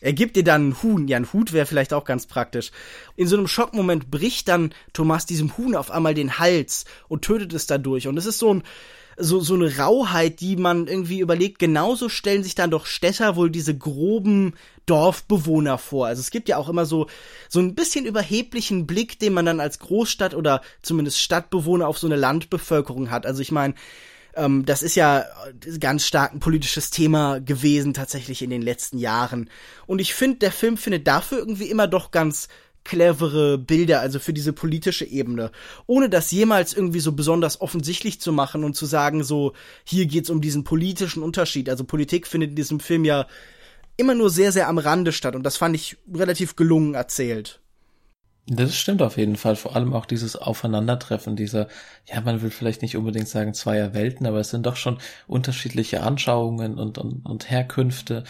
er 0.00 0.12
gibt 0.12 0.36
ihr 0.36 0.44
dann 0.44 0.62
einen 0.62 0.82
Huhn. 0.82 1.08
Ja, 1.08 1.16
ein 1.16 1.32
Hut 1.32 1.52
wäre 1.52 1.66
vielleicht 1.66 1.94
auch 1.94 2.04
ganz 2.04 2.26
praktisch. 2.26 2.70
In 3.16 3.26
so 3.26 3.36
einem 3.36 3.48
Schockmoment 3.48 4.10
bricht 4.10 4.48
dann 4.48 4.74
Thomas 4.92 5.24
diesem 5.26 5.56
Huhn 5.56 5.74
auf 5.74 5.90
einmal 5.90 6.14
den 6.14 6.38
Hals 6.38 6.84
und 7.08 7.22
tötet 7.22 7.52
es 7.54 7.66
dadurch. 7.66 8.06
Und 8.08 8.16
es 8.18 8.26
ist 8.26 8.38
so 8.38 8.52
ein, 8.52 8.62
so, 9.16 9.40
so 9.40 9.54
eine 9.54 9.76
Rauheit, 9.76 10.40
die 10.40 10.56
man 10.56 10.86
irgendwie 10.86 11.20
überlegt, 11.20 11.58
genauso 11.58 12.08
stellen 12.08 12.42
sich 12.42 12.54
dann 12.54 12.70
doch 12.70 12.86
Städter 12.86 13.36
wohl 13.36 13.50
diese 13.50 13.76
groben 13.76 14.54
Dorfbewohner 14.86 15.78
vor. 15.78 16.06
Also 16.06 16.20
es 16.20 16.30
gibt 16.30 16.48
ja 16.48 16.56
auch 16.56 16.68
immer 16.68 16.86
so, 16.86 17.06
so 17.48 17.60
ein 17.60 17.74
bisschen 17.74 18.06
überheblichen 18.06 18.86
Blick, 18.86 19.18
den 19.18 19.32
man 19.32 19.46
dann 19.46 19.60
als 19.60 19.78
Großstadt 19.78 20.34
oder 20.34 20.62
zumindest 20.82 21.20
Stadtbewohner 21.20 21.86
auf 21.86 21.98
so 21.98 22.06
eine 22.06 22.16
Landbevölkerung 22.16 23.10
hat. 23.10 23.26
Also 23.26 23.42
ich 23.42 23.52
meine, 23.52 23.74
ähm, 24.34 24.64
das 24.64 24.82
ist 24.82 24.94
ja 24.94 25.24
ganz 25.78 26.06
stark 26.06 26.32
ein 26.32 26.40
politisches 26.40 26.90
Thema 26.90 27.40
gewesen 27.40 27.94
tatsächlich 27.94 28.42
in 28.42 28.50
den 28.50 28.62
letzten 28.62 28.98
Jahren. 28.98 29.50
Und 29.86 30.00
ich 30.00 30.14
finde, 30.14 30.38
der 30.38 30.52
Film 30.52 30.76
findet 30.76 31.06
dafür 31.06 31.38
irgendwie 31.38 31.70
immer 31.70 31.86
doch 31.86 32.10
ganz 32.10 32.48
clevere 32.84 33.58
Bilder, 33.58 34.00
also 34.00 34.18
für 34.18 34.32
diese 34.32 34.52
politische 34.52 35.04
Ebene, 35.04 35.50
ohne 35.86 36.08
das 36.08 36.30
jemals 36.30 36.74
irgendwie 36.74 37.00
so 37.00 37.12
besonders 37.12 37.60
offensichtlich 37.60 38.20
zu 38.20 38.32
machen 38.32 38.64
und 38.64 38.74
zu 38.74 38.86
sagen, 38.86 39.24
so, 39.24 39.52
hier 39.84 40.06
geht's 40.06 40.30
um 40.30 40.40
diesen 40.40 40.64
politischen 40.64 41.22
Unterschied. 41.22 41.68
Also 41.68 41.84
Politik 41.84 42.26
findet 42.26 42.50
in 42.50 42.56
diesem 42.56 42.80
Film 42.80 43.04
ja 43.04 43.26
immer 43.96 44.14
nur 44.14 44.30
sehr, 44.30 44.52
sehr 44.52 44.68
am 44.68 44.78
Rande 44.78 45.12
statt 45.12 45.36
und 45.36 45.44
das 45.44 45.56
fand 45.56 45.76
ich 45.76 45.96
relativ 46.12 46.56
gelungen 46.56 46.94
erzählt. 46.94 47.60
Das 48.46 48.74
stimmt 48.74 49.02
auf 49.02 49.18
jeden 49.18 49.36
Fall. 49.36 49.54
Vor 49.54 49.76
allem 49.76 49.92
auch 49.92 50.04
dieses 50.04 50.34
Aufeinandertreffen 50.34 51.36
dieser, 51.36 51.68
ja, 52.06 52.20
man 52.20 52.42
will 52.42 52.50
vielleicht 52.50 52.82
nicht 52.82 52.96
unbedingt 52.96 53.28
sagen 53.28 53.54
zweier 53.54 53.94
Welten, 53.94 54.26
aber 54.26 54.40
es 54.40 54.50
sind 54.50 54.66
doch 54.66 54.74
schon 54.74 54.98
unterschiedliche 55.28 56.02
Anschauungen 56.02 56.76
und, 56.78 56.98
und, 56.98 57.24
und 57.24 57.50
Herkünfte 57.50 58.24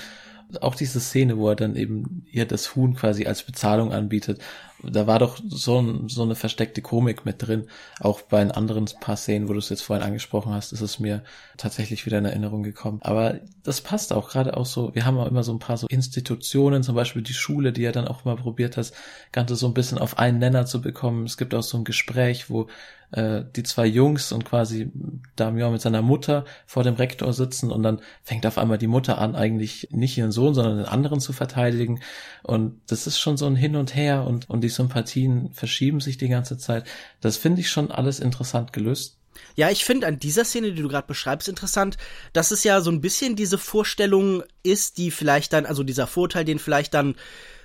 auch 0.61 0.75
diese 0.75 1.01
Szene, 1.01 1.39
wo 1.39 1.49
er 1.49 1.57
dann 1.57 1.77
eben 1.77 2.25
ihr 2.31 2.47
das 2.47 2.75
Huhn 2.75 2.95
quasi 2.95 3.27
als 3.27 3.43
Bezahlung 3.43 3.93
anbietet, 3.93 4.41
da 4.83 5.07
war 5.07 5.19
doch 5.19 5.39
so, 5.49 6.09
so 6.09 6.23
eine 6.23 6.35
versteckte 6.35 6.83
Komik 6.83 7.25
mit 7.25 7.47
drin. 7.47 7.69
Auch 8.01 8.23
bei 8.23 8.41
den 8.41 8.51
anderen 8.51 8.89
paar 9.01 9.17
Szenen, 9.17 9.49
wo 9.49 9.53
du 9.53 9.61
es 9.61 9.69
jetzt 9.69 9.83
vorhin 9.83 10.05
angesprochen 10.05 10.53
hast, 10.53 10.73
ist 10.73 10.81
es 10.81 10.99
mir 10.99 11.23
tatsächlich 11.57 12.05
wieder 12.05 12.19
in 12.19 12.25
Erinnerung 12.25 12.63
gekommen. 12.63 12.99
Aber 13.03 13.39
das 13.63 13.81
passt 13.81 14.13
auch 14.13 14.31
gerade 14.31 14.57
auch 14.57 14.67
so. 14.67 14.95
Wir 14.95 15.07
haben 15.07 15.19
auch 15.19 15.29
immer 15.29 15.45
so 15.45 15.53
ein 15.53 15.61
paar 15.61 15.77
so 15.77 15.87
Institutionen, 15.87 16.83
zum 16.83 16.97
Beispiel 16.97 17.23
die 17.23 17.33
Schule, 17.33 17.73
die 17.73 17.85
er 17.85 17.93
dann 17.93 18.09
auch 18.09 18.25
mal 18.25 18.37
probiert 18.37 18.77
hat, 18.77 18.93
Ganze 19.31 19.55
so 19.55 19.67
ein 19.67 19.75
bisschen 19.75 19.99
auf 19.99 20.19
einen 20.19 20.39
Nenner 20.39 20.67
zu 20.67 20.81
bekommen. 20.81 21.27
Es 21.27 21.37
gibt 21.37 21.55
auch 21.55 21.63
so 21.63 21.79
ein 21.79 21.85
Gespräch, 21.85 22.51
wo 22.51 22.67
äh, 23.13 23.45
die 23.55 23.63
zwei 23.63 23.87
Jungs 23.87 24.33
und 24.33 24.45
quasi 24.45 24.91
Damian 25.37 25.73
mit 25.73 25.81
seiner 25.81 26.03
Mutter 26.03 26.45
vor 26.67 26.83
dem 26.83 26.95
Rektor 26.95 27.33
sitzen 27.33 27.71
und 27.71 27.83
dann 27.83 28.01
fängt 28.23 28.47
auf 28.47 28.59
einmal 28.59 28.79
die 28.79 28.87
Mutter 28.87 29.19
an, 29.19 29.35
eigentlich 29.37 29.89
nicht 29.91 30.19
ihren 30.19 30.33
Sohn, 30.33 30.55
sondern 30.55 30.79
den 30.79 30.87
anderen 30.87 31.21
zu 31.21 31.33
verteidigen. 31.33 32.01
Und 32.43 32.81
das 32.89 33.07
ist 33.07 33.19
schon 33.19 33.37
so 33.37 33.47
ein 33.47 33.57
Hin 33.57 33.77
und 33.77 33.95
Her 33.95 34.25
und, 34.27 34.51
und 34.51 34.63
die 34.63 34.69
Sympathien 34.69 35.53
verschieben 35.53 36.01
sich 36.01 36.19
die 36.19 36.29
ganze 36.29 36.59
Zeit. 36.59 36.85
Das 37.21 37.37
finde 37.37 37.61
ich 37.61 37.71
schon 37.71 37.91
alles 37.91 38.21
interessant 38.21 38.73
gelöst. 38.73 39.19
Ja, 39.55 39.71
ich 39.71 39.85
finde 39.85 40.07
an 40.07 40.19
dieser 40.19 40.45
Szene, 40.45 40.73
die 40.73 40.83
du 40.83 40.89
gerade 40.89 41.07
beschreibst, 41.07 41.49
interessant, 41.49 41.97
dass 42.33 42.51
es 42.51 42.65
ja 42.65 42.81
so 42.81 42.91
ein 42.91 43.01
bisschen 43.01 43.37
diese 43.37 43.59
Vorstellung 43.59 44.43
ist, 44.63 44.99
die 44.99 45.11
vielleicht 45.11 45.53
dann, 45.53 45.67
also 45.67 45.83
dieser 45.83 46.07
Vorteil, 46.07 46.45
den 46.45 46.59
vielleicht 46.59 46.95
dann 46.95 47.17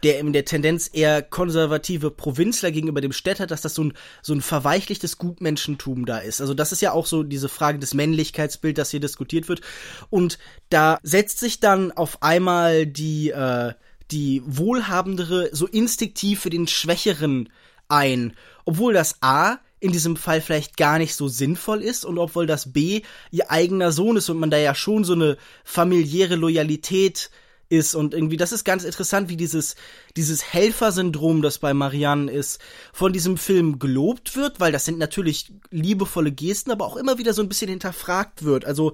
der 0.04 0.20
in 0.20 0.34
der 0.34 0.46
Tendenz 0.46 0.90
eher 0.92 1.22
konservative 1.22 2.12
Provinzler 2.12 2.72
gegenüber 2.72 3.02
dem 3.02 3.12
Städter, 3.12 3.48
dass 3.48 3.62
das 3.62 3.74
so 3.74 3.86
ein, 3.86 3.94
so 4.22 4.34
ein 4.34 4.42
verweichlichtes 4.42 5.18
Gutmenschentum 5.18 6.06
da 6.06 6.20
ist. 6.20 6.42
Also 6.42 6.54
das 6.54 6.72
ist 6.72 6.82
ja 6.82 6.92
auch 6.92 7.06
so 7.06 7.24
diese 7.24 7.50
Frage 7.50 7.80
des 7.80 7.94
Männlichkeitsbild, 7.94 8.78
das 8.78 8.92
hier 8.92 9.00
diskutiert 9.00 9.50
wird. 9.50 9.62
Und 10.10 10.38
da 10.70 11.00
setzt 11.04 11.40
sich 11.40 11.60
dann 11.60 11.92
auf 11.92 12.22
einmal 12.22 12.86
die, 12.86 13.32
äh, 13.32 13.74
die 14.12 14.42
wohlhabendere 14.46 15.50
so 15.52 15.66
instinktiv 15.68 16.42
für 16.42 16.50
den 16.50 16.68
Schwächeren 16.68 17.50
ein. 17.88 18.34
Obwohl 18.66 18.94
das 18.94 19.18
A 19.22 19.60
in 19.80 19.92
diesem 19.92 20.16
Fall 20.16 20.42
vielleicht 20.42 20.78
gar 20.78 20.98
nicht 20.98 21.16
so 21.16 21.28
sinnvoll 21.28 21.82
ist 21.82 22.06
und 22.06 22.18
obwohl 22.18 22.48
das 22.48 22.74
B 22.74 23.02
ihr 23.32 23.52
eigener 23.52 23.92
Sohn 23.92 24.18
ist 24.18 24.30
und 24.30 24.40
man 24.40 24.50
da 24.50 24.58
ja 24.58 24.74
schon 24.74 25.04
so 25.04 25.14
eine 25.14 25.38
familiäre 25.64 26.36
Loyalität 26.36 27.30
ist 27.70 27.96
und 27.96 28.14
irgendwie 28.14 28.38
das 28.38 28.52
ist 28.52 28.64
ganz 28.64 28.84
interessant, 28.84 29.30
wie 29.30 29.38
dieses 29.38 29.76
dieses 30.16 30.54
Helfersyndrom, 30.54 31.42
das 31.42 31.60
bei 31.60 31.74
Marianne 31.74 32.32
ist, 32.32 32.60
von 32.94 33.14
diesem 33.14 33.38
Film 33.38 33.80
gelobt 33.80 34.36
wird, 34.36 34.60
weil 34.60 34.72
das 34.72 34.86
sind 34.86 34.98
natürlich 34.98 35.52
liebevolle 35.70 36.32
Gesten, 36.32 36.72
aber 36.72 36.86
auch 36.86 36.98
immer 36.98 37.18
wieder 37.18 37.34
so 37.34 37.42
ein 37.42 37.50
bisschen 37.50 37.70
hinterfragt 37.70 38.44
wird. 38.44 38.66
Also 38.66 38.94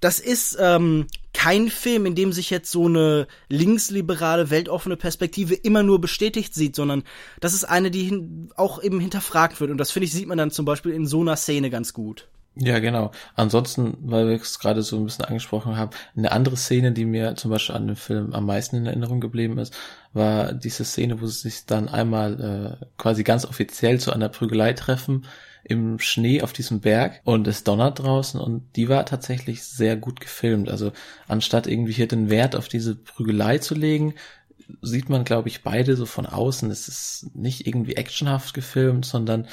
das 0.00 0.18
ist 0.18 0.56
ähm, 0.60 1.06
kein 1.36 1.68
Film, 1.68 2.06
in 2.06 2.14
dem 2.14 2.32
sich 2.32 2.48
jetzt 2.48 2.70
so 2.70 2.86
eine 2.86 3.26
linksliberale, 3.48 4.48
weltoffene 4.50 4.96
Perspektive 4.96 5.54
immer 5.54 5.82
nur 5.82 6.00
bestätigt 6.00 6.54
sieht, 6.54 6.74
sondern 6.74 7.04
das 7.40 7.52
ist 7.52 7.64
eine, 7.64 7.90
die 7.90 8.04
hin 8.04 8.50
auch 8.56 8.82
eben 8.82 9.00
hinterfragt 9.00 9.60
wird. 9.60 9.70
Und 9.70 9.78
das 9.78 9.90
finde 9.90 10.06
ich, 10.06 10.12
sieht 10.12 10.28
man 10.28 10.38
dann 10.38 10.50
zum 10.50 10.64
Beispiel 10.64 10.92
in 10.92 11.06
so 11.06 11.20
einer 11.20 11.36
Szene 11.36 11.68
ganz 11.68 11.92
gut. 11.92 12.26
Ja, 12.58 12.78
genau. 12.78 13.10
Ansonsten, 13.34 13.98
weil 14.00 14.28
wir 14.28 14.36
es 14.36 14.58
gerade 14.58 14.82
so 14.82 14.96
ein 14.96 15.04
bisschen 15.04 15.26
angesprochen 15.26 15.76
haben, 15.76 15.90
eine 16.16 16.32
andere 16.32 16.56
Szene, 16.56 16.92
die 16.92 17.04
mir 17.04 17.34
zum 17.36 17.50
Beispiel 17.50 17.74
an 17.74 17.86
dem 17.86 17.96
Film 17.96 18.32
am 18.32 18.46
meisten 18.46 18.76
in 18.76 18.86
Erinnerung 18.86 19.20
geblieben 19.20 19.58
ist, 19.58 19.76
war 20.14 20.54
diese 20.54 20.86
Szene, 20.86 21.20
wo 21.20 21.26
sie 21.26 21.50
sich 21.50 21.66
dann 21.66 21.88
einmal 21.90 22.78
äh, 22.80 22.86
quasi 22.96 23.24
ganz 23.24 23.44
offiziell 23.44 24.00
zu 24.00 24.10
einer 24.10 24.30
Prügelei 24.30 24.72
treffen 24.72 25.26
im 25.64 25.98
Schnee 25.98 26.40
auf 26.40 26.54
diesem 26.54 26.80
Berg 26.80 27.20
und 27.24 27.46
es 27.46 27.62
donnert 27.62 27.98
draußen 27.98 28.40
und 28.40 28.62
die 28.76 28.88
war 28.88 29.04
tatsächlich 29.04 29.64
sehr 29.64 29.96
gut 29.96 30.20
gefilmt. 30.20 30.70
Also 30.70 30.92
anstatt 31.28 31.66
irgendwie 31.66 31.92
hier 31.92 32.08
den 32.08 32.30
Wert 32.30 32.56
auf 32.56 32.68
diese 32.68 32.94
Prügelei 32.94 33.58
zu 33.58 33.74
legen, 33.74 34.14
sieht 34.80 35.10
man, 35.10 35.24
glaube 35.24 35.48
ich, 35.48 35.62
beide 35.62 35.96
so 35.96 36.06
von 36.06 36.24
außen. 36.26 36.70
Es 36.70 36.88
ist 36.88 37.30
nicht 37.34 37.66
irgendwie 37.66 37.96
actionhaft 37.96 38.54
gefilmt, 38.54 39.04
sondern 39.04 39.46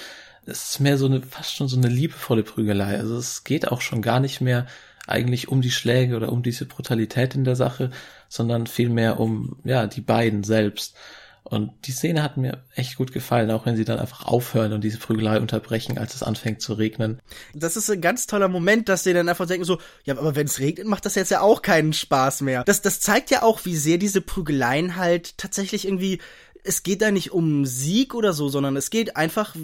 es 0.45 0.71
ist 0.71 0.79
mehr 0.79 0.97
so 0.97 1.05
eine, 1.05 1.21
fast 1.21 1.55
schon 1.55 1.67
so 1.67 1.77
eine 1.77 1.87
liebevolle 1.87 2.43
Prügelei. 2.43 2.97
Also 2.97 3.17
es 3.17 3.43
geht 3.43 3.67
auch 3.67 3.81
schon 3.81 4.01
gar 4.01 4.19
nicht 4.19 4.41
mehr 4.41 4.67
eigentlich 5.07 5.47
um 5.49 5.61
die 5.61 5.71
Schläge 5.71 6.15
oder 6.15 6.31
um 6.31 6.43
diese 6.43 6.65
Brutalität 6.65 7.35
in 7.35 7.43
der 7.43 7.55
Sache, 7.55 7.91
sondern 8.29 8.67
vielmehr 8.67 9.19
um, 9.19 9.57
ja, 9.63 9.87
die 9.87 10.01
beiden 10.01 10.43
selbst. 10.43 10.95
Und 11.43 11.73
die 11.85 11.91
Szene 11.91 12.23
hat 12.23 12.37
mir 12.37 12.63
echt 12.73 12.95
gut 12.95 13.11
gefallen, 13.11 13.51
auch 13.51 13.65
wenn 13.65 13.75
sie 13.75 13.83
dann 13.83 13.99
einfach 13.99 14.25
aufhören 14.25 14.71
und 14.71 14.81
diese 14.81 14.97
Prügelei 14.97 15.39
unterbrechen, 15.39 15.97
als 15.97 16.15
es 16.15 16.23
anfängt 16.23 16.61
zu 16.61 16.73
regnen. 16.73 17.19
Das 17.53 17.75
ist 17.75 17.91
ein 17.91 17.99
ganz 17.99 18.27
toller 18.27 18.47
Moment, 18.47 18.87
dass 18.87 19.03
sie 19.03 19.13
dann 19.13 19.27
einfach 19.27 19.45
denken 19.45 19.65
so, 19.65 19.79
ja, 20.05 20.17
aber 20.17 20.37
wenn 20.37 20.47
es 20.47 20.59
regnet, 20.59 20.87
macht 20.87 21.05
das 21.05 21.15
jetzt 21.15 21.31
ja 21.31 21.41
auch 21.41 21.61
keinen 21.61 21.91
Spaß 21.91 22.41
mehr. 22.41 22.63
Das, 22.63 22.81
das 22.81 23.01
zeigt 23.01 23.29
ja 23.29 23.43
auch, 23.43 23.65
wie 23.65 23.75
sehr 23.75 23.97
diese 23.97 24.21
Prügeleien 24.21 24.95
halt 24.95 25.37
tatsächlich 25.37 25.85
irgendwie 25.85 26.19
es 26.63 26.83
geht 26.83 27.01
da 27.01 27.11
nicht 27.11 27.31
um 27.31 27.65
Sieg 27.65 28.13
oder 28.15 28.31
so, 28.33 28.47
sondern 28.47 28.77
es 28.77 28.89
geht 28.89 29.17
einfach 29.17 29.55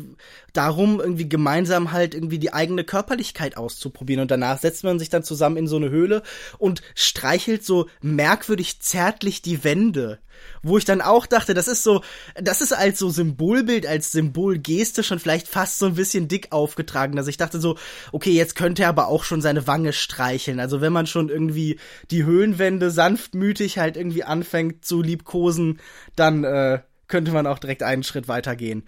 darum, 0.54 1.00
irgendwie 1.00 1.30
gemeinsam 1.30 1.92
halt 1.92 2.14
irgendwie 2.14 2.40
die 2.40 2.54
eigene 2.54 2.84
Körperlichkeit 2.84 3.56
auszuprobieren. 3.56 4.22
Und 4.22 4.32
danach 4.32 4.60
setzt 4.60 4.84
man 4.84 5.00
sich 5.00 5.10
dann 5.10 5.24
zusammen 5.24 5.58
in 5.58 5.68
so 5.68 5.78
eine 5.78 5.90
Höhle 5.90 6.24
und 6.58 6.82
streichelt 6.96 7.64
so 7.66 7.88
merkwürdig 8.02 8.82
zärtlich 8.82 9.42
die 9.42 9.64
Wände. 9.64 10.20
Wo 10.64 10.78
ich 10.78 10.86
dann 10.86 11.02
auch 11.02 11.26
dachte, 11.26 11.54
das 11.54 11.68
ist 11.68 11.84
so, 11.84 12.02
das 12.36 12.62
ist 12.62 12.72
als 12.74 13.00
so 13.00 13.10
Symbolbild, 13.10 13.86
als 13.86 14.12
Symbolgeste 14.12 15.04
schon 15.04 15.20
vielleicht 15.20 15.50
fast 15.50 15.80
so 15.80 15.86
ein 15.86 15.96
bisschen 15.96 16.30
dick 16.30 16.52
aufgetragen, 16.52 17.16
dass 17.18 17.28
ich 17.28 17.38
dachte 17.38 17.60
so, 17.60 17.78
okay, 18.14 18.32
jetzt 18.32 18.56
könnte 18.56 18.84
er 18.84 18.90
aber 18.90 19.08
auch 19.08 19.26
schon 19.26 19.42
seine 19.42 19.68
Wange 19.68 19.92
streicheln. 19.92 20.62
Also 20.62 20.80
wenn 20.80 20.94
man 20.94 21.08
schon 21.08 21.30
irgendwie 21.30 21.78
die 22.10 22.24
Höhlenwände 22.24 22.90
sanftmütig 22.90 23.80
halt 23.80 23.98
irgendwie 23.98 24.24
anfängt 24.24 24.86
zu 24.86 25.02
liebkosen, 25.02 25.80
dann 26.16 26.46
äh, 26.46 26.80
könnte 27.10 27.32
man 27.32 27.46
auch 27.48 27.60
direkt 27.60 27.84
einen 27.84 28.04
Schritt 28.04 28.28
weitergehen. 28.28 28.86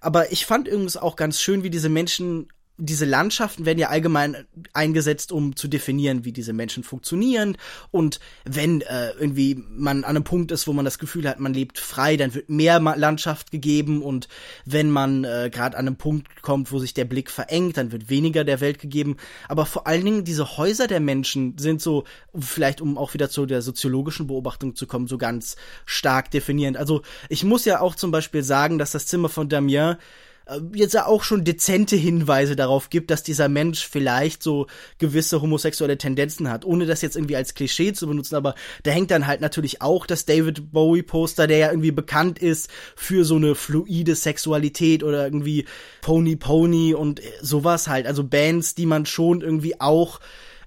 Aber 0.00 0.30
ich 0.30 0.46
fand 0.46 0.68
übrigens 0.68 0.96
auch 0.96 1.16
ganz 1.16 1.40
schön, 1.40 1.64
wie 1.64 1.70
diese 1.70 1.88
Menschen 1.88 2.48
diese 2.84 3.04
Landschaften 3.04 3.64
werden 3.64 3.78
ja 3.78 3.90
allgemein 3.90 4.44
eingesetzt, 4.72 5.30
um 5.30 5.54
zu 5.54 5.68
definieren, 5.68 6.24
wie 6.24 6.32
diese 6.32 6.52
Menschen 6.52 6.82
funktionieren. 6.82 7.56
Und 7.92 8.18
wenn 8.44 8.80
äh, 8.80 9.10
irgendwie 9.12 9.54
man 9.54 9.98
an 9.98 10.16
einem 10.16 10.24
Punkt 10.24 10.50
ist, 10.50 10.66
wo 10.66 10.72
man 10.72 10.84
das 10.84 10.98
Gefühl 10.98 11.28
hat, 11.28 11.38
man 11.38 11.54
lebt 11.54 11.78
frei, 11.78 12.16
dann 12.16 12.34
wird 12.34 12.50
mehr 12.50 12.80
Landschaft 12.80 13.52
gegeben. 13.52 14.02
Und 14.02 14.26
wenn 14.64 14.90
man 14.90 15.22
äh, 15.22 15.48
gerade 15.52 15.76
an 15.76 15.86
einem 15.86 15.96
Punkt 15.96 16.42
kommt, 16.42 16.72
wo 16.72 16.80
sich 16.80 16.92
der 16.92 17.04
Blick 17.04 17.30
verengt, 17.30 17.76
dann 17.76 17.92
wird 17.92 18.10
weniger 18.10 18.42
der 18.42 18.60
Welt 18.60 18.80
gegeben. 18.80 19.16
Aber 19.48 19.64
vor 19.64 19.86
allen 19.86 20.04
Dingen 20.04 20.24
diese 20.24 20.56
Häuser 20.56 20.88
der 20.88 21.00
Menschen 21.00 21.56
sind 21.58 21.80
so, 21.80 22.02
vielleicht 22.36 22.80
um 22.80 22.98
auch 22.98 23.14
wieder 23.14 23.30
zu 23.30 23.46
der 23.46 23.62
soziologischen 23.62 24.26
Beobachtung 24.26 24.74
zu 24.74 24.88
kommen, 24.88 25.06
so 25.06 25.18
ganz 25.18 25.54
stark 25.86 26.32
definierend. 26.32 26.76
Also 26.76 27.02
ich 27.28 27.44
muss 27.44 27.64
ja 27.64 27.80
auch 27.80 27.94
zum 27.94 28.10
Beispiel 28.10 28.42
sagen, 28.42 28.78
dass 28.78 28.90
das 28.90 29.06
Zimmer 29.06 29.28
von 29.28 29.48
Damien 29.48 29.98
äh, 30.46 30.58
jetzt 30.74 30.98
auch 30.98 31.22
schon 31.22 31.44
dezente 31.44 31.96
Hinweise 31.96 32.56
darauf 32.56 32.90
gibt, 32.90 33.10
dass 33.10 33.22
dieser 33.22 33.48
Mensch 33.48 33.86
vielleicht 33.86 34.42
so 34.42 34.66
gewisse 34.98 35.42
homosexuelle 35.42 35.98
Tendenzen 35.98 36.50
hat, 36.50 36.64
ohne 36.64 36.86
das 36.86 37.02
jetzt 37.02 37.16
irgendwie 37.16 37.36
als 37.36 37.54
Klischee 37.54 37.92
zu 37.92 38.06
benutzen, 38.06 38.34
aber 38.34 38.54
da 38.82 38.90
hängt 38.90 39.10
dann 39.10 39.26
halt 39.26 39.40
natürlich 39.40 39.82
auch 39.82 40.06
das 40.06 40.24
David 40.24 40.72
Bowie 40.72 41.02
Poster, 41.02 41.46
der 41.46 41.58
ja 41.58 41.70
irgendwie 41.70 41.92
bekannt 41.92 42.38
ist 42.38 42.70
für 42.96 43.24
so 43.24 43.36
eine 43.36 43.54
fluide 43.54 44.14
Sexualität 44.14 45.02
oder 45.02 45.24
irgendwie 45.24 45.66
Pony 46.00 46.36
Pony 46.36 46.94
und 46.94 47.20
sowas 47.40 47.88
halt, 47.88 48.06
also 48.06 48.24
Bands, 48.24 48.74
die 48.74 48.86
man 48.86 49.06
schon 49.06 49.40
irgendwie 49.40 49.80
auch 49.80 50.20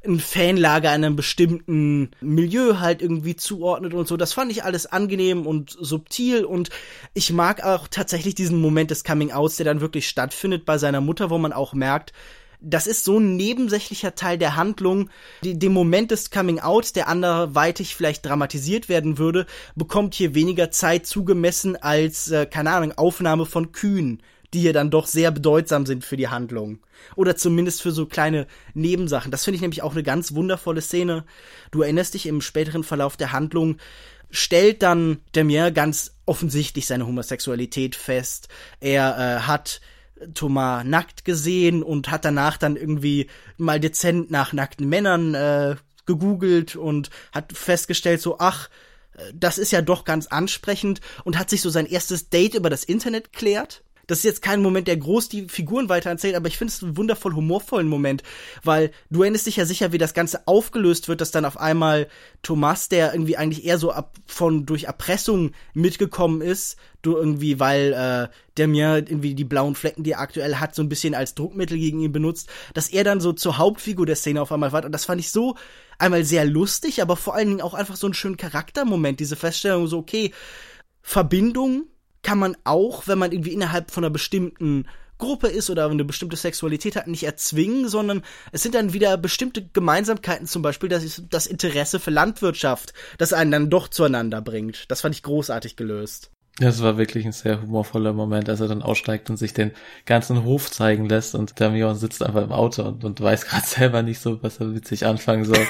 ein 0.05 0.19
Fanlager 0.19 0.91
einem 0.91 1.15
bestimmten 1.15 2.11
Milieu 2.21 2.79
halt 2.79 3.01
irgendwie 3.01 3.35
zuordnet 3.35 3.93
und 3.93 4.07
so. 4.07 4.17
Das 4.17 4.33
fand 4.33 4.51
ich 4.51 4.63
alles 4.63 4.85
angenehm 4.85 5.45
und 5.45 5.75
subtil 5.79 6.45
und 6.45 6.69
ich 7.13 7.31
mag 7.31 7.63
auch 7.63 7.87
tatsächlich 7.87 8.35
diesen 8.35 8.59
Moment 8.59 8.91
des 8.91 9.03
Coming-Outs, 9.03 9.57
der 9.57 9.65
dann 9.65 9.81
wirklich 9.81 10.07
stattfindet 10.07 10.65
bei 10.65 10.77
seiner 10.77 11.01
Mutter, 11.01 11.29
wo 11.29 11.37
man 11.37 11.53
auch 11.53 11.73
merkt, 11.73 12.13
das 12.61 12.87
ist 12.87 13.03
so 13.03 13.19
ein 13.19 13.35
nebensächlicher 13.35 14.15
Teil 14.15 14.37
der 14.37 14.55
Handlung. 14.55 15.09
Dem 15.43 15.73
Moment 15.73 16.11
des 16.11 16.31
Coming 16.31 16.59
Outs, 16.59 16.93
der 16.93 17.07
anderweitig 17.07 17.95
vielleicht 17.95 18.25
dramatisiert 18.25 18.89
werden 18.89 19.17
würde, 19.17 19.45
bekommt 19.75 20.15
hier 20.15 20.33
weniger 20.33 20.71
Zeit 20.71 21.05
zugemessen 21.05 21.75
als, 21.75 22.31
äh, 22.31 22.45
keine 22.45 22.71
Ahnung, 22.71 22.93
Aufnahme 22.93 23.45
von 23.45 23.71
Kühen 23.71 24.21
die 24.53 24.61
hier 24.61 24.73
dann 24.73 24.91
doch 24.91 25.07
sehr 25.07 25.31
bedeutsam 25.31 25.85
sind 25.85 26.03
für 26.03 26.17
die 26.17 26.27
Handlung. 26.27 26.79
Oder 27.15 27.35
zumindest 27.35 27.81
für 27.81 27.91
so 27.91 28.05
kleine 28.05 28.47
Nebensachen. 28.73 29.31
Das 29.31 29.43
finde 29.43 29.55
ich 29.55 29.61
nämlich 29.61 29.81
auch 29.81 29.93
eine 29.93 30.03
ganz 30.03 30.33
wundervolle 30.33 30.81
Szene. 30.81 31.25
Du 31.71 31.81
erinnerst 31.81 32.13
dich 32.13 32.25
im 32.25 32.41
späteren 32.41 32.83
Verlauf 32.83 33.17
der 33.17 33.31
Handlung, 33.31 33.77
stellt 34.31 34.81
dann 34.81 35.19
Damien 35.33 35.73
ganz 35.73 36.15
offensichtlich 36.25 36.87
seine 36.87 37.07
Homosexualität 37.07 37.95
fest. 37.95 38.49
Er 38.79 39.17
äh, 39.17 39.39
hat 39.41 39.81
Thomas 40.33 40.83
nackt 40.85 41.25
gesehen 41.25 41.83
und 41.83 42.09
hat 42.09 42.25
danach 42.25 42.57
dann 42.57 42.75
irgendwie 42.75 43.29
mal 43.57 43.79
dezent 43.79 44.31
nach 44.31 44.53
nackten 44.53 44.87
Männern 44.87 45.33
äh, 45.33 45.75
gegoogelt 46.05 46.75
und 46.75 47.09
hat 47.31 47.51
festgestellt, 47.53 48.21
so, 48.21 48.37
ach, 48.39 48.69
äh, 49.17 49.31
das 49.33 49.57
ist 49.57 49.71
ja 49.71 49.81
doch 49.81 50.05
ganz 50.05 50.27
ansprechend 50.27 51.01
und 51.23 51.37
hat 51.37 51.49
sich 51.49 51.61
so 51.61 51.69
sein 51.69 51.85
erstes 51.85 52.29
Date 52.29 52.55
über 52.55 52.69
das 52.69 52.83
Internet 52.83 53.33
klärt 53.33 53.83
das 54.07 54.19
ist 54.19 54.23
jetzt 54.25 54.41
kein 54.41 54.61
Moment, 54.61 54.87
der 54.87 54.97
groß 54.97 55.29
die 55.29 55.47
Figuren 55.47 55.89
weitererzählt, 55.89 56.35
aber 56.35 56.47
ich 56.47 56.57
finde 56.57 56.73
es 56.73 56.83
einen 56.83 56.97
wundervoll 56.97 57.33
humorvollen 57.33 57.87
Moment, 57.87 58.23
weil 58.63 58.91
du 59.09 59.21
erinnerst 59.21 59.47
dich 59.47 59.57
ja 59.57 59.65
sicher, 59.65 59.91
wie 59.91 59.97
das 59.97 60.13
Ganze 60.13 60.47
aufgelöst 60.47 61.07
wird, 61.07 61.21
dass 61.21 61.31
dann 61.31 61.45
auf 61.45 61.59
einmal 61.59 62.07
Thomas, 62.43 62.89
der 62.89 63.13
irgendwie 63.13 63.37
eigentlich 63.37 63.65
eher 63.65 63.77
so 63.77 63.91
ab, 63.91 64.15
von 64.25 64.65
durch 64.65 64.85
Erpressung 64.85 65.51
mitgekommen 65.73 66.41
ist, 66.41 66.77
du 67.01 67.15
irgendwie, 67.15 67.59
weil 67.59 67.93
äh, 67.93 68.33
der 68.57 68.67
mir 68.67 68.97
irgendwie 68.97 69.35
die 69.35 69.43
blauen 69.43 69.75
Flecken, 69.75 70.03
die 70.03 70.11
er 70.11 70.19
aktuell 70.19 70.55
hat, 70.55 70.75
so 70.75 70.81
ein 70.81 70.89
bisschen 70.89 71.13
als 71.13 71.35
Druckmittel 71.35 71.77
gegen 71.77 71.99
ihn 71.99 72.11
benutzt, 72.11 72.49
dass 72.73 72.89
er 72.89 73.03
dann 73.03 73.21
so 73.21 73.33
zur 73.33 73.57
Hauptfigur 73.57 74.05
der 74.05 74.15
Szene 74.15 74.41
auf 74.41 74.51
einmal 74.51 74.71
war. 74.71 74.85
Und 74.85 74.91
das 74.91 75.05
fand 75.05 75.19
ich 75.19 75.31
so 75.31 75.55
einmal 75.99 76.23
sehr 76.23 76.45
lustig, 76.45 77.01
aber 77.01 77.15
vor 77.15 77.35
allen 77.35 77.49
Dingen 77.49 77.61
auch 77.61 77.73
einfach 77.73 77.95
so 77.95 78.07
einen 78.07 78.13
schönen 78.13 78.37
Charaktermoment, 78.37 79.19
diese 79.19 79.35
Feststellung, 79.35 79.87
so, 79.87 79.97
okay, 79.99 80.31
Verbindung 81.01 81.85
kann 82.25 82.39
man 82.39 82.57
auch, 82.63 83.07
wenn 83.07 83.19
man 83.19 83.31
irgendwie 83.31 83.53
innerhalb 83.53 83.91
von 83.91 84.03
einer 84.03 84.11
bestimmten 84.11 84.87
Gruppe 85.19 85.47
ist 85.47 85.69
oder 85.69 85.87
eine 85.87 86.03
bestimmte 86.03 86.35
Sexualität 86.35 86.95
hat, 86.95 87.07
nicht 87.07 87.23
erzwingen, 87.23 87.87
sondern 87.87 88.23
es 88.51 88.63
sind 88.63 88.73
dann 88.73 88.93
wieder 88.93 89.15
bestimmte 89.17 89.63
Gemeinsamkeiten, 89.65 90.47
zum 90.47 90.63
Beispiel 90.63 90.89
das, 90.89 91.21
das 91.29 91.45
Interesse 91.45 91.99
für 91.99 92.09
Landwirtschaft, 92.09 92.93
das 93.19 93.31
einen 93.31 93.51
dann 93.51 93.69
doch 93.69 93.87
zueinander 93.87 94.41
bringt. 94.41 94.91
Das 94.91 95.01
fand 95.01 95.13
ich 95.13 95.21
großartig 95.21 95.75
gelöst. 95.75 96.31
Das 96.57 96.81
war 96.81 96.97
wirklich 96.97 97.25
ein 97.25 97.31
sehr 97.31 97.61
humorvoller 97.61 98.13
Moment, 98.13 98.49
als 98.49 98.59
er 98.59 98.69
dann 98.69 98.81
aussteigt 98.81 99.29
und 99.29 99.37
sich 99.37 99.53
den 99.53 99.71
ganzen 100.05 100.43
Hof 100.45 100.71
zeigen 100.71 101.07
lässt 101.07 101.35
und 101.35 101.59
Damian 101.59 101.95
sitzt 101.95 102.23
einfach 102.23 102.43
im 102.43 102.51
Auto 102.51 102.81
und, 102.81 103.03
und 103.03 103.21
weiß 103.21 103.45
gerade 103.47 103.67
selber 103.67 104.01
nicht 104.01 104.19
so, 104.19 104.41
was 104.41 104.59
er 104.59 104.73
witzig 104.73 105.05
anfangen 105.05 105.45
soll. 105.45 105.59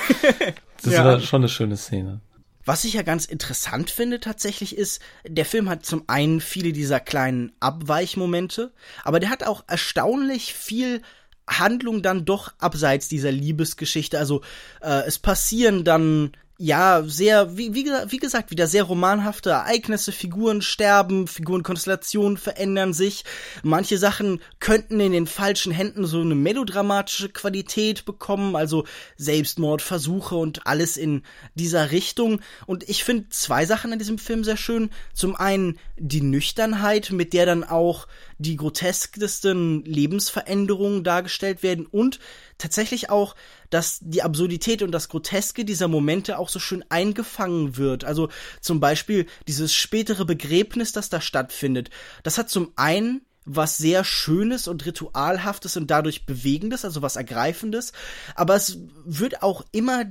Das 0.83 0.93
ja. 0.93 1.05
war 1.05 1.19
schon 1.19 1.41
eine 1.41 1.49
schöne 1.49 1.77
Szene. 1.77 2.19
Was 2.65 2.84
ich 2.84 2.93
ja 2.93 3.04
ganz 3.04 3.25
interessant 3.25 3.91
finde 3.91 4.19
tatsächlich 4.19 4.75
ist, 4.75 4.99
der 5.28 5.45
Film 5.45 5.69
hat 5.69 5.86
zum 5.86 6.04
einen 6.08 6.41
viele 6.41 6.73
dieser 6.73 6.99
kleinen 6.99 7.51
Abweichmomente, 7.60 8.73
aber 9.04 9.19
der 9.19 9.30
hat 9.30 9.43
auch 9.43 9.63
erstaunlich 9.67 10.54
viel 10.56 11.01
Handlung 11.47 12.01
dann 12.01 12.25
doch 12.25 12.54
abseits 12.58 13.08
dieser 13.08 13.32
Liebesgeschichte. 13.32 14.17
Also 14.17 14.41
äh, 14.82 15.04
es 15.06 15.19
passieren 15.19 15.84
dann 15.84 16.32
ja, 16.57 17.03
sehr, 17.05 17.57
wie, 17.57 17.73
wie, 17.73 17.85
wie 18.07 18.17
gesagt, 18.17 18.49
wieder 18.49 18.67
sehr 18.67 18.83
romanhafte 18.83 19.49
Ereignisse, 19.49 20.13
Figuren 20.13 20.61
sterben, 20.61 21.27
Figurenkonstellationen 21.27 22.37
verändern 22.37 22.93
sich. 22.93 23.25
Manche 23.61 23.97
Sachen 23.97 24.39
könnten 24.61 25.01
in 25.01 25.11
den 25.11 25.27
falschen 25.27 25.73
Händen 25.73 26.05
so 26.05 26.21
eine 26.21 26.35
melodramatische 26.35 27.27
Qualität 27.27 28.05
bekommen, 28.05 28.55
also 28.55 28.85
Selbstmordversuche 29.17 30.35
und 30.35 30.65
alles 30.65 30.95
in 30.95 31.23
dieser 31.55 31.91
Richtung. 31.91 32.39
Und 32.65 32.87
ich 32.87 33.03
finde 33.03 33.27
zwei 33.29 33.65
Sachen 33.65 33.91
an 33.91 33.99
diesem 33.99 34.17
Film 34.17 34.45
sehr 34.45 34.57
schön. 34.57 34.91
Zum 35.13 35.35
einen 35.35 35.77
die 35.97 36.21
Nüchternheit, 36.21 37.11
mit 37.11 37.33
der 37.33 37.45
dann 37.45 37.65
auch 37.65 38.07
die 38.38 38.56
groteskesten 38.56 39.84
Lebensveränderungen 39.86 41.04
dargestellt 41.04 41.63
werden 41.63 41.86
und 41.86 42.19
tatsächlich 42.58 43.10
auch, 43.10 43.36
dass 43.69 44.00
die 44.02 44.24
Absurdität 44.24 44.82
und 44.82 44.91
das 44.91 45.10
Groteske 45.10 45.65
dieser 45.65 45.88
Momente 45.88 46.38
auch 46.38 46.50
so 46.50 46.60
schön 46.60 46.84
eingefangen 46.89 47.78
wird. 47.78 48.04
Also 48.04 48.30
zum 48.62 48.80
Beispiel 48.80 49.26
dieses 49.48 49.74
spätere 49.74 50.26
Begräbnis, 50.26 50.91
das 50.91 51.10
da 51.10 51.21
stattfindet. 51.21 51.89
Das 52.24 52.38
hat 52.38 52.50
zum 52.50 52.71
einen 52.76 53.21
was 53.45 53.77
sehr 53.77 54.03
Schönes 54.03 54.67
und 54.67 54.86
Ritualhaftes 54.86 55.77
und 55.77 55.91
dadurch 55.91 56.25
Bewegendes, 56.25 56.84
also 56.84 57.01
was 57.01 57.15
Ergreifendes. 57.15 57.93
Aber 58.34 58.55
es 58.55 58.79
wird 59.05 59.43
auch 59.43 59.63
immer 59.71 60.05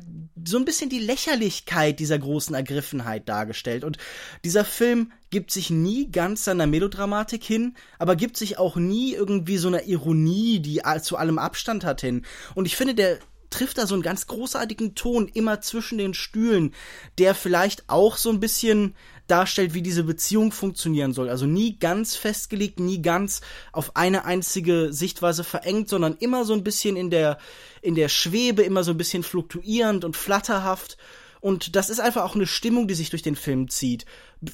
so 0.45 0.57
ein 0.57 0.65
bisschen 0.65 0.89
die 0.89 1.01
Lächerlichkeit 1.01 1.99
dieser 1.99 2.19
großen 2.19 2.55
Ergriffenheit 2.55 3.29
dargestellt. 3.29 3.85
Und 3.85 3.99
dieser 4.45 4.65
Film 4.65 5.13
gibt 5.31 5.51
sich 5.51 5.71
nie 5.71 6.11
ganz 6.11 6.45
seiner 6.45 6.69
Melodramatik 6.69 7.43
hin, 7.43 7.75
aber 7.99 8.15
gibt 8.15 8.37
sich 8.37 8.59
auch 8.59 8.77
nie 8.77 9.15
irgendwie 9.15 9.59
so 9.59 9.69
einer 9.69 9.85
Ironie, 9.85 10.61
die 10.61 10.83
zu 11.03 11.17
allem 11.17 11.39
Abstand 11.39 11.85
hat 11.85 12.01
hin. 12.01 12.25
Und 12.55 12.67
ich 12.67 12.77
finde, 12.77 12.95
der 12.95 13.19
trifft 13.55 13.79
da 13.79 13.87
so 13.87 13.95
einen 13.95 14.03
ganz 14.03 14.27
großartigen 14.27 14.97
Ton 14.97 15.29
immer 15.33 15.61
zwischen 15.61 15.97
den 15.97 16.13
Stühlen, 16.13 16.75
der 17.19 17.35
vielleicht 17.35 17.89
auch 17.89 18.17
so 18.17 18.31
ein 18.31 18.41
bisschen 18.41 18.95
darstellt, 19.29 19.75
wie 19.75 19.83
diese 19.83 20.03
Beziehung 20.03 20.51
funktionieren 20.51 21.13
soll. 21.13 21.29
Also 21.29 21.47
nie 21.47 21.79
ganz 21.79 22.17
festgelegt, 22.17 22.81
nie 22.81 23.01
ganz 23.01 23.43
auf 23.73 23.95
eine 23.97 24.25
einzige 24.25 24.93
Sichtweise 24.93 25.45
verengt, 25.45 25.89
sondern 25.89 26.17
immer 26.19 26.45
so 26.45 26.53
ein 26.53 26.65
bisschen 26.65 26.97
in 26.97 27.11
der, 27.11 27.39
in 27.81 27.95
der 27.95 28.09
Schwebe, 28.09 28.63
immer 28.63 28.83
so 28.83 28.91
ein 28.91 28.99
bisschen 28.99 29.23
fluktuierend 29.23 30.05
und 30.05 30.17
flatterhaft. 30.17 30.99
Und 31.45 31.77
das 31.77 31.91
ist 31.91 32.01
einfach 32.01 32.25
auch 32.25 32.35
eine 32.35 32.47
Stimmung, 32.47 32.89
die 32.89 32.95
sich 32.95 33.11
durch 33.11 33.21
den 33.21 33.37
Film 33.37 33.69
zieht. 33.69 34.07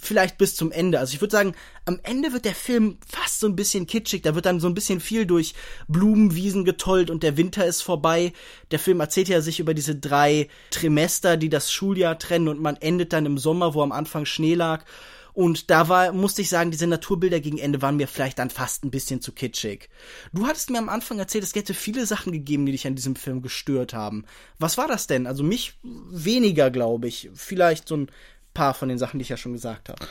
Vielleicht 0.02 0.38
bis 0.38 0.56
zum 0.56 0.72
Ende. 0.72 0.98
Also 0.98 1.14
ich 1.14 1.20
würde 1.20 1.30
sagen, 1.30 1.54
am 1.84 2.00
Ende 2.02 2.32
wird 2.32 2.44
der 2.44 2.54
Film 2.56 2.98
fast 3.06 3.38
so 3.38 3.46
ein 3.46 3.54
bisschen 3.54 3.86
kitschig. 3.86 4.22
Da 4.22 4.34
wird 4.34 4.44
dann 4.44 4.58
so 4.58 4.66
ein 4.66 4.74
bisschen 4.74 4.98
viel 4.98 5.24
durch 5.24 5.54
Blumenwiesen 5.86 6.64
getollt 6.64 7.08
und 7.08 7.22
der 7.22 7.36
Winter 7.36 7.64
ist 7.64 7.82
vorbei. 7.82 8.32
Der 8.72 8.80
Film 8.80 8.98
erzählt 8.98 9.28
ja 9.28 9.40
sich 9.40 9.60
über 9.60 9.72
diese 9.72 9.94
drei 9.94 10.48
Trimester, 10.72 11.36
die 11.36 11.48
das 11.48 11.70
Schuljahr 11.70 12.18
trennen 12.18 12.48
und 12.48 12.60
man 12.60 12.74
endet 12.74 13.12
dann 13.12 13.24
im 13.24 13.38
Sommer, 13.38 13.74
wo 13.74 13.82
am 13.82 13.92
Anfang 13.92 14.24
Schnee 14.24 14.54
lag. 14.54 14.84
Und 15.32 15.70
da 15.70 15.88
war, 15.88 16.12
musste 16.12 16.42
ich 16.42 16.48
sagen, 16.48 16.70
diese 16.70 16.86
Naturbilder 16.86 17.40
gegen 17.40 17.58
Ende 17.58 17.82
waren 17.82 17.96
mir 17.96 18.08
vielleicht 18.08 18.38
dann 18.38 18.50
fast 18.50 18.84
ein 18.84 18.90
bisschen 18.90 19.20
zu 19.20 19.32
kitschig. 19.32 19.88
Du 20.32 20.46
hattest 20.46 20.70
mir 20.70 20.78
am 20.78 20.88
Anfang 20.88 21.18
erzählt, 21.18 21.44
es 21.44 21.54
hätte 21.54 21.74
viele 21.74 22.06
Sachen 22.06 22.32
gegeben, 22.32 22.66
die 22.66 22.72
dich 22.72 22.86
an 22.86 22.94
diesem 22.94 23.16
Film 23.16 23.42
gestört 23.42 23.94
haben. 23.94 24.24
Was 24.58 24.78
war 24.78 24.88
das 24.88 25.06
denn? 25.06 25.26
Also 25.26 25.42
mich 25.42 25.78
weniger, 25.82 26.70
glaube 26.70 27.08
ich. 27.08 27.30
Vielleicht 27.34 27.88
so 27.88 27.96
ein 27.96 28.10
paar 28.54 28.74
von 28.74 28.88
den 28.88 28.98
Sachen, 28.98 29.18
die 29.18 29.22
ich 29.22 29.28
ja 29.28 29.36
schon 29.36 29.52
gesagt 29.52 29.88
habe. 29.88 30.04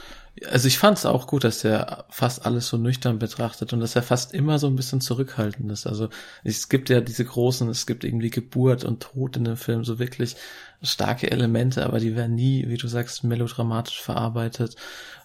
Also 0.47 0.67
ich 0.67 0.77
fand 0.77 0.97
es 0.97 1.05
auch 1.05 1.27
gut, 1.27 1.43
dass 1.43 1.63
er 1.63 2.05
fast 2.09 2.45
alles 2.45 2.67
so 2.67 2.77
nüchtern 2.77 3.19
betrachtet 3.19 3.73
und 3.73 3.79
dass 3.81 3.95
er 3.95 4.03
fast 4.03 4.33
immer 4.33 4.57
so 4.57 4.67
ein 4.67 4.75
bisschen 4.75 5.01
zurückhaltend 5.01 5.71
ist. 5.71 5.85
Also 5.85 6.09
es 6.43 6.69
gibt 6.69 6.89
ja 6.89 7.01
diese 7.01 7.25
großen, 7.25 7.67
es 7.69 7.85
gibt 7.85 8.03
irgendwie 8.03 8.29
Geburt 8.29 8.85
und 8.85 9.01
Tod 9.01 9.35
in 9.35 9.43
dem 9.43 9.57
Film, 9.57 9.83
so 9.83 9.99
wirklich 9.99 10.35
starke 10.81 11.29
Elemente, 11.29 11.85
aber 11.85 11.99
die 11.99 12.15
werden 12.15 12.35
nie, 12.35 12.69
wie 12.69 12.77
du 12.77 12.87
sagst, 12.87 13.23
melodramatisch 13.23 14.01
verarbeitet. 14.01 14.75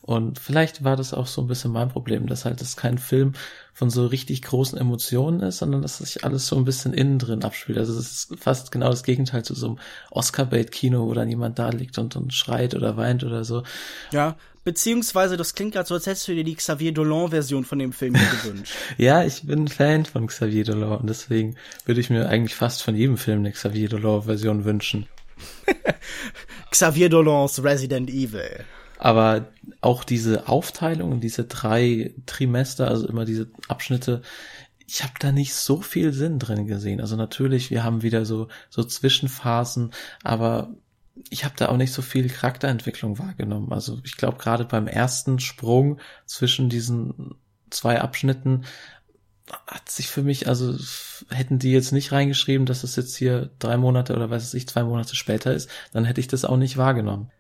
Und 0.02 0.38
vielleicht 0.38 0.84
war 0.84 0.96
das 0.96 1.14
auch 1.14 1.26
so 1.26 1.40
ein 1.40 1.46
bisschen 1.46 1.72
mein 1.72 1.88
Problem, 1.88 2.26
dass 2.26 2.44
halt 2.44 2.60
das 2.60 2.76
kein 2.76 2.98
Film 2.98 3.32
von 3.72 3.88
so 3.88 4.06
richtig 4.06 4.42
großen 4.42 4.76
Emotionen 4.78 5.40
ist, 5.40 5.58
sondern 5.58 5.82
dass 5.82 5.98
sich 5.98 6.24
alles 6.24 6.46
so 6.46 6.56
ein 6.56 6.64
bisschen 6.64 6.92
innen 6.92 7.18
drin 7.18 7.44
abspielt. 7.44 7.78
Also 7.78 7.98
es 7.98 8.30
ist 8.30 8.38
fast 8.38 8.70
genau 8.70 8.90
das 8.90 9.02
Gegenteil 9.02 9.44
zu 9.44 9.54
so 9.54 9.66
einem 9.66 9.78
Oscar-Bait-Kino, 10.10 11.06
wo 11.06 11.14
dann 11.14 11.30
jemand 11.30 11.58
da 11.58 11.70
liegt 11.70 11.98
und, 11.98 12.16
und 12.16 12.34
schreit 12.34 12.74
oder 12.74 12.96
weint 12.96 13.24
oder 13.24 13.44
so. 13.44 13.62
Ja, 14.12 14.36
beziehungsweise 14.64 15.36
das 15.36 15.54
klingt 15.54 15.74
gerade 15.74 15.86
so, 15.86 15.94
als 15.94 16.06
hättest 16.06 16.26
du 16.28 16.34
dir 16.34 16.44
die 16.44 16.54
Xavier 16.54 16.92
Dolan-Version 16.92 17.64
von 17.64 17.78
dem 17.78 17.92
Film 17.92 18.14
gewünscht. 18.42 18.74
ja, 18.96 19.24
ich 19.24 19.42
bin 19.42 19.64
ein 19.64 19.68
Fan 19.68 20.04
von 20.06 20.26
Xavier 20.26 20.64
Dolan 20.64 20.98
und 20.98 21.06
deswegen 21.08 21.56
würde 21.84 22.00
ich 22.00 22.10
mir 22.10 22.28
eigentlich 22.28 22.54
fast 22.54 22.82
von 22.82 22.96
jedem 22.96 23.16
Film 23.16 23.40
eine 23.40 23.52
Xavier 23.52 23.88
Dolan-Version 23.88 24.64
wünschen. 24.64 25.06
Xavier 26.70 27.08
Dolans 27.08 27.62
Resident 27.62 28.10
Evil. 28.10 28.64
Aber 28.98 29.48
auch 29.80 30.04
diese 30.04 30.48
Aufteilung, 30.48 31.20
diese 31.20 31.44
drei 31.44 32.14
Trimester, 32.26 32.88
also 32.88 33.06
immer 33.06 33.24
diese 33.24 33.50
Abschnitte, 33.68 34.22
ich 34.86 35.02
habe 35.02 35.14
da 35.18 35.32
nicht 35.32 35.54
so 35.54 35.80
viel 35.80 36.12
Sinn 36.12 36.38
drin 36.38 36.66
gesehen. 36.66 37.00
Also 37.00 37.16
natürlich, 37.16 37.70
wir 37.70 37.84
haben 37.84 38.02
wieder 38.02 38.24
so 38.24 38.48
so 38.70 38.84
Zwischenphasen, 38.84 39.92
aber 40.22 40.74
ich 41.30 41.44
habe 41.44 41.54
da 41.56 41.68
auch 41.68 41.76
nicht 41.76 41.92
so 41.92 42.02
viel 42.02 42.28
Charakterentwicklung 42.28 43.18
wahrgenommen. 43.18 43.72
Also 43.72 44.00
ich 44.04 44.16
glaube 44.16 44.38
gerade 44.38 44.64
beim 44.64 44.86
ersten 44.86 45.38
Sprung 45.38 46.00
zwischen 46.26 46.68
diesen 46.68 47.36
zwei 47.70 48.00
Abschnitten 48.00 48.64
hat 49.66 49.88
sich 49.90 50.08
für 50.08 50.22
mich, 50.22 50.48
also 50.48 50.74
hätten 51.30 51.58
die 51.58 51.72
jetzt 51.72 51.92
nicht 51.92 52.12
reingeschrieben, 52.12 52.66
dass 52.66 52.82
es 52.82 52.96
jetzt 52.96 53.14
hier 53.16 53.50
drei 53.58 53.76
Monate 53.76 54.14
oder 54.14 54.30
weiß 54.30 54.54
ich, 54.54 54.68
zwei 54.68 54.84
Monate 54.84 55.16
später 55.16 55.52
ist, 55.52 55.68
dann 55.92 56.04
hätte 56.04 56.20
ich 56.20 56.28
das 56.28 56.44
auch 56.44 56.56
nicht 56.56 56.76
wahrgenommen. 56.76 57.30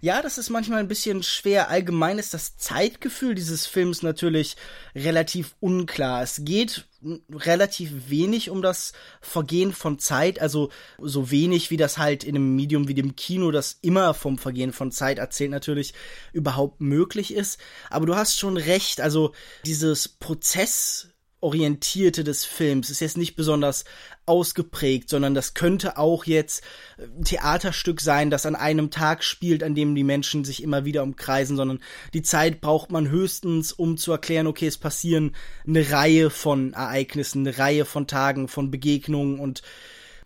Ja, 0.00 0.22
das 0.22 0.38
ist 0.38 0.50
manchmal 0.50 0.80
ein 0.80 0.88
bisschen 0.88 1.22
schwer. 1.22 1.68
Allgemein 1.68 2.18
ist 2.18 2.34
das 2.34 2.56
Zeitgefühl 2.56 3.34
dieses 3.34 3.66
Films 3.66 4.02
natürlich 4.02 4.56
relativ 4.94 5.56
unklar. 5.60 6.22
Es 6.22 6.42
geht 6.44 6.86
relativ 7.30 8.08
wenig 8.08 8.50
um 8.50 8.62
das 8.62 8.92
Vergehen 9.20 9.72
von 9.72 9.98
Zeit, 9.98 10.40
also 10.40 10.70
so 10.98 11.30
wenig 11.30 11.70
wie 11.70 11.76
das 11.76 11.98
halt 11.98 12.24
in 12.24 12.34
einem 12.34 12.56
Medium 12.56 12.88
wie 12.88 12.94
dem 12.94 13.14
Kino, 13.16 13.50
das 13.50 13.78
immer 13.82 14.14
vom 14.14 14.38
Vergehen 14.38 14.72
von 14.72 14.90
Zeit 14.90 15.18
erzählt, 15.18 15.50
natürlich 15.50 15.94
überhaupt 16.32 16.80
möglich 16.80 17.34
ist. 17.34 17.58
Aber 17.90 18.06
du 18.06 18.16
hast 18.16 18.38
schon 18.38 18.56
recht, 18.56 19.00
also 19.00 19.32
dieses 19.66 20.08
Prozess 20.08 21.13
Orientierte 21.44 22.24
des 22.24 22.46
Films 22.46 22.88
ist 22.88 23.00
jetzt 23.00 23.18
nicht 23.18 23.36
besonders 23.36 23.84
ausgeprägt, 24.24 25.10
sondern 25.10 25.34
das 25.34 25.52
könnte 25.52 25.98
auch 25.98 26.24
jetzt 26.24 26.64
ein 26.98 27.24
Theaterstück 27.24 28.00
sein, 28.00 28.30
das 28.30 28.46
an 28.46 28.56
einem 28.56 28.90
Tag 28.90 29.22
spielt, 29.22 29.62
an 29.62 29.74
dem 29.74 29.94
die 29.94 30.04
Menschen 30.04 30.44
sich 30.44 30.62
immer 30.62 30.86
wieder 30.86 31.02
umkreisen, 31.02 31.56
sondern 31.56 31.80
die 32.14 32.22
Zeit 32.22 32.62
braucht 32.62 32.90
man 32.90 33.10
höchstens, 33.10 33.72
um 33.72 33.98
zu 33.98 34.10
erklären, 34.10 34.46
okay, 34.46 34.66
es 34.66 34.78
passieren 34.78 35.36
eine 35.66 35.90
Reihe 35.90 36.30
von 36.30 36.72
Ereignissen, 36.72 37.46
eine 37.46 37.58
Reihe 37.58 37.84
von 37.84 38.06
Tagen, 38.06 38.48
von 38.48 38.70
Begegnungen 38.70 39.38
und 39.38 39.62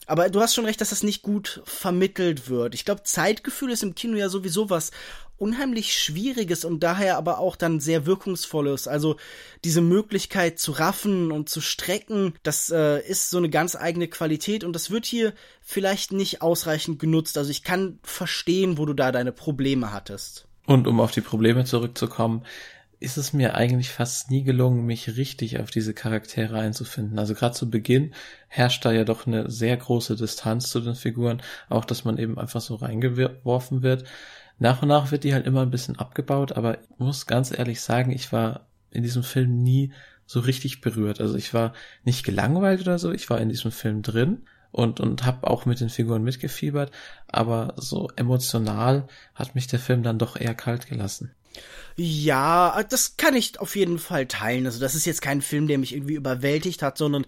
aber 0.07 0.31
du 0.31 0.41
hast 0.41 0.55
schon 0.55 0.65
recht, 0.65 0.81
dass 0.81 0.89
das 0.89 1.03
nicht 1.03 1.21
gut 1.21 1.61
vermittelt 1.67 2.49
wird. 2.49 2.75
Ich 2.75 2.87
glaube, 2.87 3.03
Zeitgefühl 3.03 3.71
ist 3.71 3.83
im 3.83 3.95
Kino 3.95 4.17
ja 4.17 4.31
sowieso 4.31 4.71
was 4.71 4.91
unheimlich 5.39 5.95
Schwieriges 5.95 6.65
und 6.65 6.83
daher 6.83 7.17
aber 7.17 7.39
auch 7.39 7.57
dann 7.57 7.81
sehr 7.81 8.07
Wirkungsvolles. 8.07 8.89
Also 8.89 9.17
diese 9.65 9.81
Möglichkeit 9.81 10.59
zu 10.59 10.73
raffen 10.73 11.33
und 11.33 11.49
zu 11.49 11.61
strecken, 11.61 12.35
das 12.43 12.71
äh, 12.71 13.01
ist 13.01 13.31
so 13.31 13.39
eine 13.39 13.49
ganz 13.49 13.77
eigene 13.77 14.09
Qualität 14.09 14.65
und 14.65 14.73
das 14.73 14.91
wird 14.91 15.07
hier 15.07 15.33
vielleicht 15.63 16.13
nicht 16.13 16.43
ausreichend 16.43 16.99
genutzt. 16.99 17.39
Also 17.39 17.51
ich 17.51 17.63
kann 17.63 17.99
verstehen, 18.03 18.79
wo 18.79 18.87
du 18.87 18.95
da 18.95 19.13
deine 19.13 19.33
Probleme 19.33 19.93
hattest. 19.93 20.47
Und 20.67 20.87
um 20.87 21.01
auf 21.01 21.13
die 21.13 21.23
Probleme 21.23 21.65
zurückzukommen, 21.65 22.45
ist 23.01 23.17
es 23.17 23.33
mir 23.33 23.55
eigentlich 23.55 23.91
fast 23.91 24.31
nie 24.31 24.43
gelungen, 24.43 24.85
mich 24.85 25.17
richtig 25.17 25.61
auf 25.61 25.71
diese 25.71 25.95
Charaktere 25.95 26.59
einzufinden. 26.59 27.19
Also 27.19 27.35
gerade 27.35 27.55
zu 27.55 27.71
Beginn 27.71 28.13
herrscht 28.49 28.85
da 28.85 28.93
ja 28.93 29.05
doch 29.05 29.27
eine 29.27 29.51
sehr 29.51 29.77
große 29.77 30.17
Distanz 30.17 30.71
zu 30.71 30.81
den 30.81 30.97
Figuren, 30.97 31.41
auch 31.69 31.85
dass 31.85 32.05
man 32.05 32.19
eben 32.19 32.39
einfach 32.39 32.61
so 32.61 32.75
reingeworfen 32.75 33.83
wird. 33.83 34.05
Nach 34.59 34.83
und 34.83 34.89
nach 34.89 35.11
wird 35.11 35.25
die 35.25 35.35
halt 35.35 35.47
immer 35.47 35.63
ein 35.63 35.71
bisschen 35.71 35.99
abgebaut, 35.99 36.53
aber 36.53 36.81
ich 36.81 36.99
muss 36.99 37.27
ganz 37.27 37.57
ehrlich 37.57 37.81
sagen, 37.81 38.11
ich 38.11 38.33
war 38.33 38.67
in 38.91 39.03
diesem 39.03 39.23
Film 39.23 39.63
nie 39.63 39.93
so 40.27 40.41
richtig 40.41 40.81
berührt. 40.81 41.21
Also 41.21 41.37
ich 41.37 41.55
war 41.55 41.73
nicht 42.05 42.25
gelangweilt 42.25 42.81
oder 42.83 42.99
so, 42.99 43.13
ich 43.13 43.31
war 43.31 43.41
in 43.41 43.49
diesem 43.49 43.71
Film 43.73 44.03
drin 44.03 44.45
und 44.71 45.01
und 45.01 45.25
habe 45.25 45.47
auch 45.47 45.65
mit 45.65 45.81
den 45.81 45.89
Figuren 45.89 46.23
mitgefiebert, 46.23 46.91
aber 47.27 47.75
so 47.77 48.11
emotional 48.17 49.07
hat 49.35 49.55
mich 49.55 49.67
der 49.67 49.79
Film 49.79 50.03
dann 50.03 50.19
doch 50.19 50.37
eher 50.37 50.55
kalt 50.55 50.87
gelassen. 50.87 51.33
Ja, 52.01 52.81
das 52.89 53.17
kann 53.17 53.35
ich 53.35 53.59
auf 53.59 53.75
jeden 53.75 53.99
Fall 53.99 54.27
teilen. 54.27 54.67
Also 54.67 54.79
das 54.79 54.95
ist 54.95 55.05
jetzt 55.05 55.21
kein 55.21 55.43
Film, 55.43 55.67
der 55.67 55.79
mich 55.79 55.93
irgendwie 55.93 56.15
überwältigt 56.15 56.81
hat, 56.81 56.97
sondern 56.97 57.27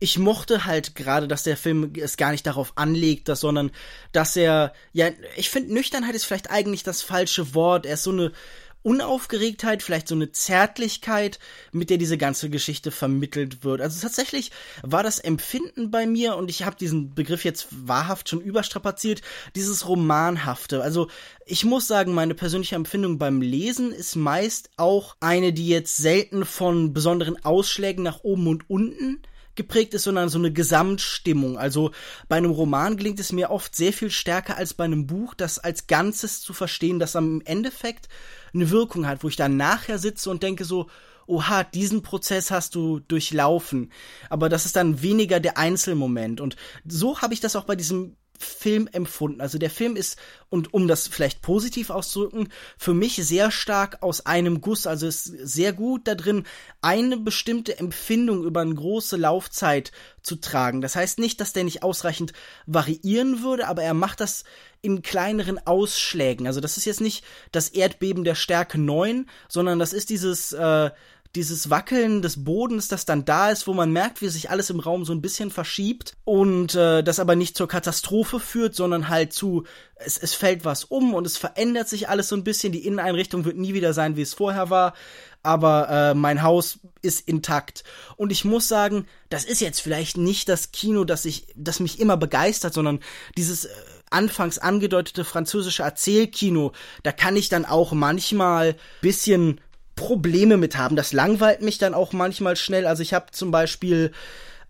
ich 0.00 0.18
mochte 0.18 0.64
halt 0.64 0.96
gerade, 0.96 1.28
dass 1.28 1.44
der 1.44 1.56
Film 1.56 1.92
es 1.96 2.16
gar 2.16 2.32
nicht 2.32 2.44
darauf 2.44 2.72
anlegt, 2.74 3.28
dass, 3.28 3.40
sondern 3.40 3.70
dass 4.10 4.34
er, 4.34 4.72
ja, 4.92 5.10
ich 5.36 5.50
finde, 5.50 5.72
Nüchternheit 5.72 6.16
ist 6.16 6.24
vielleicht 6.24 6.50
eigentlich 6.50 6.82
das 6.82 7.02
falsche 7.02 7.54
Wort. 7.54 7.86
Er 7.86 7.94
ist 7.94 8.02
so 8.02 8.10
eine 8.10 8.32
Unaufgeregtheit, 8.82 9.82
vielleicht 9.82 10.08
so 10.08 10.14
eine 10.14 10.32
Zärtlichkeit, 10.32 11.38
mit 11.72 11.90
der 11.90 11.98
diese 11.98 12.18
ganze 12.18 12.48
Geschichte 12.50 12.90
vermittelt 12.90 13.64
wird. 13.64 13.80
Also 13.80 14.00
tatsächlich 14.00 14.50
war 14.82 15.02
das 15.02 15.18
Empfinden 15.18 15.90
bei 15.90 16.06
mir, 16.06 16.36
und 16.36 16.50
ich 16.50 16.64
habe 16.64 16.76
diesen 16.76 17.14
Begriff 17.14 17.44
jetzt 17.44 17.68
wahrhaft 17.70 18.28
schon 18.28 18.40
überstrapaziert, 18.40 19.22
dieses 19.56 19.88
Romanhafte. 19.88 20.82
Also 20.82 21.08
ich 21.44 21.64
muss 21.64 21.86
sagen, 21.86 22.14
meine 22.14 22.34
persönliche 22.34 22.76
Empfindung 22.76 23.18
beim 23.18 23.42
Lesen 23.42 23.92
ist 23.92 24.16
meist 24.16 24.70
auch 24.76 25.16
eine, 25.20 25.52
die 25.52 25.68
jetzt 25.68 25.96
selten 25.96 26.44
von 26.44 26.92
besonderen 26.92 27.44
Ausschlägen 27.44 28.02
nach 28.04 28.20
oben 28.22 28.46
und 28.46 28.70
unten 28.70 29.22
geprägt 29.58 29.92
ist, 29.92 30.04
sondern 30.04 30.30
so 30.30 30.38
eine 30.38 30.52
Gesamtstimmung. 30.52 31.58
Also 31.58 31.90
bei 32.28 32.36
einem 32.36 32.52
Roman 32.52 32.96
gelingt 32.96 33.20
es 33.20 33.32
mir 33.32 33.50
oft 33.50 33.76
sehr 33.76 33.92
viel 33.92 34.10
stärker 34.10 34.56
als 34.56 34.72
bei 34.72 34.84
einem 34.84 35.06
Buch, 35.06 35.34
das 35.34 35.58
als 35.58 35.86
Ganzes 35.86 36.40
zu 36.40 36.54
verstehen, 36.54 36.98
das 36.98 37.16
am 37.16 37.42
Endeffekt 37.44 38.08
eine 38.54 38.70
Wirkung 38.70 39.06
hat, 39.06 39.22
wo 39.22 39.28
ich 39.28 39.36
dann 39.36 39.56
nachher 39.56 39.98
sitze 39.98 40.30
und 40.30 40.42
denke 40.42 40.64
so, 40.64 40.88
oha, 41.26 41.62
diesen 41.62 42.02
Prozess 42.02 42.50
hast 42.50 42.74
du 42.74 43.00
durchlaufen. 43.00 43.92
Aber 44.30 44.48
das 44.48 44.66
ist 44.66 44.76
dann 44.76 45.02
weniger 45.02 45.40
der 45.40 45.58
Einzelmoment. 45.58 46.40
Und 46.40 46.56
so 46.86 47.20
habe 47.20 47.34
ich 47.34 47.40
das 47.40 47.54
auch 47.54 47.64
bei 47.64 47.76
diesem 47.76 48.16
Film 48.38 48.88
empfunden. 48.90 49.40
Also 49.40 49.58
der 49.58 49.70
Film 49.70 49.96
ist, 49.96 50.18
und 50.48 50.72
um 50.72 50.88
das 50.88 51.08
vielleicht 51.08 51.42
positiv 51.42 51.90
auszudrücken, 51.90 52.48
für 52.78 52.94
mich 52.94 53.16
sehr 53.16 53.50
stark 53.50 54.02
aus 54.02 54.24
einem 54.24 54.60
Guss. 54.60 54.86
Also 54.86 55.06
ist 55.06 55.24
sehr 55.24 55.72
gut 55.72 56.06
da 56.06 56.14
drin, 56.14 56.44
eine 56.80 57.16
bestimmte 57.16 57.78
Empfindung 57.78 58.44
über 58.44 58.60
eine 58.60 58.74
große 58.74 59.16
Laufzeit 59.16 59.92
zu 60.22 60.36
tragen. 60.36 60.80
Das 60.80 60.96
heißt 60.96 61.18
nicht, 61.18 61.40
dass 61.40 61.52
der 61.52 61.64
nicht 61.64 61.82
ausreichend 61.82 62.32
variieren 62.66 63.42
würde, 63.42 63.66
aber 63.66 63.82
er 63.82 63.94
macht 63.94 64.20
das 64.20 64.44
in 64.80 65.02
kleineren 65.02 65.58
Ausschlägen. 65.66 66.46
Also 66.46 66.60
das 66.60 66.76
ist 66.76 66.84
jetzt 66.84 67.00
nicht 67.00 67.24
das 67.50 67.68
Erdbeben 67.68 68.24
der 68.24 68.36
Stärke 68.36 68.78
9, 68.78 69.28
sondern 69.48 69.78
das 69.78 69.92
ist 69.92 70.10
dieses 70.10 70.52
äh, 70.52 70.90
dieses 71.34 71.68
Wackeln 71.68 72.22
des 72.22 72.44
Bodens, 72.44 72.88
das 72.88 73.04
dann 73.04 73.24
da 73.24 73.50
ist, 73.50 73.66
wo 73.66 73.74
man 73.74 73.92
merkt, 73.92 74.22
wie 74.22 74.28
sich 74.28 74.50
alles 74.50 74.70
im 74.70 74.80
Raum 74.80 75.04
so 75.04 75.12
ein 75.12 75.20
bisschen 75.20 75.50
verschiebt 75.50 76.14
und 76.24 76.74
äh, 76.74 77.02
das 77.02 77.20
aber 77.20 77.36
nicht 77.36 77.56
zur 77.56 77.68
Katastrophe 77.68 78.40
führt, 78.40 78.74
sondern 78.74 79.08
halt 79.08 79.32
zu, 79.32 79.64
es, 79.96 80.16
es 80.16 80.34
fällt 80.34 80.64
was 80.64 80.84
um 80.84 81.14
und 81.14 81.26
es 81.26 81.36
verändert 81.36 81.88
sich 81.88 82.08
alles 82.08 82.28
so 82.28 82.36
ein 82.36 82.44
bisschen. 82.44 82.72
Die 82.72 82.86
Inneneinrichtung 82.86 83.44
wird 83.44 83.56
nie 83.56 83.74
wieder 83.74 83.92
sein, 83.92 84.16
wie 84.16 84.22
es 84.22 84.34
vorher 84.34 84.70
war, 84.70 84.94
aber 85.42 85.88
äh, 85.90 86.14
mein 86.14 86.42
Haus 86.42 86.80
ist 87.02 87.28
intakt. 87.28 87.84
Und 88.16 88.32
ich 88.32 88.44
muss 88.44 88.66
sagen, 88.66 89.06
das 89.28 89.44
ist 89.44 89.60
jetzt 89.60 89.80
vielleicht 89.80 90.16
nicht 90.16 90.48
das 90.48 90.72
Kino, 90.72 91.04
das 91.04 91.24
ich, 91.26 91.46
das 91.54 91.80
mich 91.80 92.00
immer 92.00 92.16
begeistert, 92.16 92.72
sondern 92.72 93.00
dieses 93.36 93.66
äh, 93.66 93.68
anfangs 94.10 94.58
angedeutete 94.58 95.24
französische 95.24 95.82
Erzählkino, 95.82 96.72
da 97.02 97.12
kann 97.12 97.36
ich 97.36 97.48
dann 97.50 97.66
auch 97.66 97.92
manchmal 97.92 98.76
bisschen 99.02 99.60
Probleme 99.98 100.56
mit 100.56 100.76
haben. 100.78 100.94
Das 100.94 101.12
langweilt 101.12 101.60
mich 101.60 101.78
dann 101.78 101.92
auch 101.92 102.12
manchmal 102.12 102.54
schnell. 102.54 102.86
Also 102.86 103.02
ich 103.02 103.12
habe 103.12 103.32
zum 103.32 103.50
Beispiel 103.50 104.12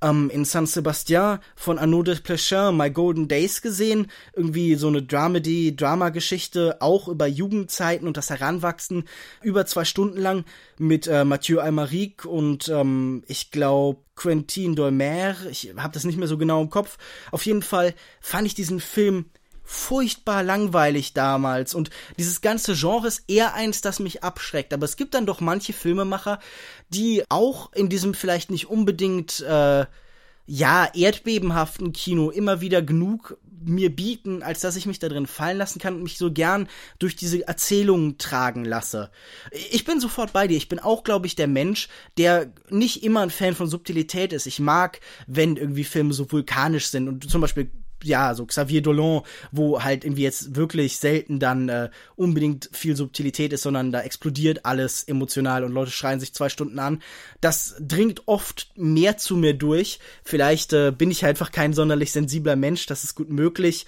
ähm, 0.00 0.30
in 0.30 0.46
San 0.46 0.64
Sebastian 0.64 1.40
von 1.54 1.78
Arnaud 1.78 2.08
de 2.08 2.18
Plechin 2.18 2.74
My 2.74 2.90
Golden 2.90 3.28
Days 3.28 3.60
gesehen. 3.60 4.10
Irgendwie 4.32 4.74
so 4.76 4.88
eine 4.88 5.02
Dramedy, 5.02 5.76
Drama-Geschichte, 5.76 6.78
auch 6.80 7.08
über 7.08 7.26
Jugendzeiten 7.26 8.08
und 8.08 8.16
das 8.16 8.30
Heranwachsen. 8.30 9.04
Über 9.42 9.66
zwei 9.66 9.84
Stunden 9.84 10.18
lang 10.18 10.44
mit 10.78 11.06
äh, 11.06 11.26
Mathieu 11.26 11.60
Almaric 11.60 12.24
und 12.24 12.68
ähm, 12.68 13.22
ich 13.26 13.50
glaube 13.50 14.00
Quentin 14.16 14.76
Dolmer. 14.76 15.36
Ich 15.50 15.74
habe 15.76 15.92
das 15.92 16.04
nicht 16.04 16.18
mehr 16.18 16.28
so 16.28 16.38
genau 16.38 16.62
im 16.62 16.70
Kopf. 16.70 16.96
Auf 17.32 17.44
jeden 17.44 17.62
Fall 17.62 17.94
fand 18.22 18.46
ich 18.46 18.54
diesen 18.54 18.80
Film 18.80 19.26
furchtbar 19.70 20.42
langweilig 20.42 21.12
damals 21.12 21.74
und 21.74 21.90
dieses 22.18 22.40
ganze 22.40 22.74
Genre 22.74 23.06
ist 23.06 23.24
eher 23.28 23.52
eins, 23.52 23.82
das 23.82 24.00
mich 24.00 24.24
abschreckt. 24.24 24.72
Aber 24.72 24.86
es 24.86 24.96
gibt 24.96 25.12
dann 25.12 25.26
doch 25.26 25.42
manche 25.42 25.74
Filmemacher, 25.74 26.38
die 26.88 27.22
auch 27.28 27.70
in 27.74 27.90
diesem 27.90 28.14
vielleicht 28.14 28.50
nicht 28.50 28.70
unbedingt 28.70 29.40
äh, 29.40 29.84
ja 30.46 30.86
erdbebenhaften 30.94 31.92
Kino 31.92 32.30
immer 32.30 32.62
wieder 32.62 32.80
genug 32.80 33.36
mir 33.62 33.94
bieten, 33.94 34.42
als 34.42 34.60
dass 34.60 34.76
ich 34.76 34.86
mich 34.86 35.00
da 35.00 35.10
drin 35.10 35.26
fallen 35.26 35.58
lassen 35.58 35.80
kann 35.80 35.96
und 35.96 36.02
mich 36.02 36.16
so 36.16 36.32
gern 36.32 36.66
durch 36.98 37.14
diese 37.14 37.46
Erzählungen 37.46 38.16
tragen 38.16 38.64
lasse. 38.64 39.10
Ich 39.70 39.84
bin 39.84 40.00
sofort 40.00 40.32
bei 40.32 40.46
dir. 40.46 40.56
Ich 40.56 40.70
bin 40.70 40.78
auch, 40.78 41.04
glaube 41.04 41.26
ich, 41.26 41.36
der 41.36 41.48
Mensch, 41.48 41.88
der 42.16 42.50
nicht 42.70 43.02
immer 43.02 43.20
ein 43.20 43.30
Fan 43.30 43.54
von 43.54 43.68
Subtilität 43.68 44.32
ist. 44.32 44.46
Ich 44.46 44.60
mag, 44.60 45.00
wenn 45.26 45.56
irgendwie 45.56 45.84
Filme 45.84 46.14
so 46.14 46.32
vulkanisch 46.32 46.86
sind 46.86 47.08
und 47.08 47.28
zum 47.28 47.42
Beispiel 47.42 47.70
ja, 48.02 48.34
so 48.34 48.46
Xavier 48.46 48.82
Dolan, 48.82 49.22
wo 49.52 49.82
halt 49.82 50.04
irgendwie 50.04 50.22
jetzt 50.22 50.56
wirklich 50.56 50.98
selten 50.98 51.38
dann 51.38 51.68
äh, 51.68 51.90
unbedingt 52.16 52.70
viel 52.72 52.96
Subtilität 52.96 53.52
ist, 53.52 53.62
sondern 53.62 53.92
da 53.92 54.00
explodiert 54.02 54.64
alles 54.64 55.04
emotional 55.04 55.64
und 55.64 55.72
Leute 55.72 55.90
schreien 55.90 56.20
sich 56.20 56.34
zwei 56.34 56.48
Stunden 56.48 56.78
an. 56.78 57.02
Das 57.40 57.76
dringt 57.80 58.22
oft 58.26 58.70
mehr 58.76 59.16
zu 59.16 59.36
mir 59.36 59.54
durch. 59.54 59.98
Vielleicht 60.24 60.72
äh, 60.72 60.92
bin 60.96 61.10
ich 61.10 61.24
einfach 61.24 61.52
kein 61.52 61.72
sonderlich 61.72 62.12
sensibler 62.12 62.56
Mensch, 62.56 62.86
das 62.86 63.04
ist 63.04 63.14
gut 63.14 63.30
möglich. 63.30 63.86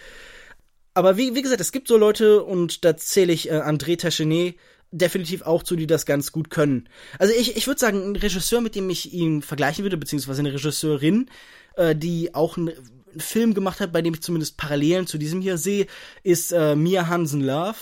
Aber 0.94 1.16
wie, 1.16 1.34
wie 1.34 1.42
gesagt, 1.42 1.60
es 1.60 1.72
gibt 1.72 1.88
so 1.88 1.96
Leute, 1.96 2.42
und 2.42 2.84
da 2.84 2.96
zähle 2.96 3.32
ich 3.32 3.48
äh, 3.48 3.54
André 3.54 3.98
Tachenet 3.98 4.56
definitiv 4.92 5.42
auch 5.42 5.62
zu, 5.62 5.76
die 5.76 5.86
das 5.86 6.04
ganz 6.04 6.32
gut 6.32 6.50
können. 6.50 6.88
Also 7.18 7.32
ich, 7.38 7.56
ich 7.56 7.66
würde 7.66 7.80
sagen, 7.80 8.10
ein 8.10 8.16
Regisseur, 8.16 8.60
mit 8.60 8.74
dem 8.74 8.90
ich 8.90 9.12
ihn 9.12 9.42
vergleichen 9.42 9.84
würde, 9.84 9.96
beziehungsweise 9.96 10.40
eine 10.40 10.52
Regisseurin, 10.52 11.30
äh, 11.76 11.94
die 11.94 12.34
auch 12.34 12.56
ein 12.56 12.72
Film 13.16 13.54
gemacht 13.54 13.80
hat, 13.80 13.92
bei 13.92 14.02
dem 14.02 14.14
ich 14.14 14.22
zumindest 14.22 14.56
Parallelen 14.56 15.06
zu 15.06 15.18
diesem 15.18 15.40
hier 15.40 15.58
sehe, 15.58 15.86
ist 16.22 16.52
äh, 16.52 16.76
Mia 16.76 17.08
Hansen 17.08 17.40
Love, 17.40 17.78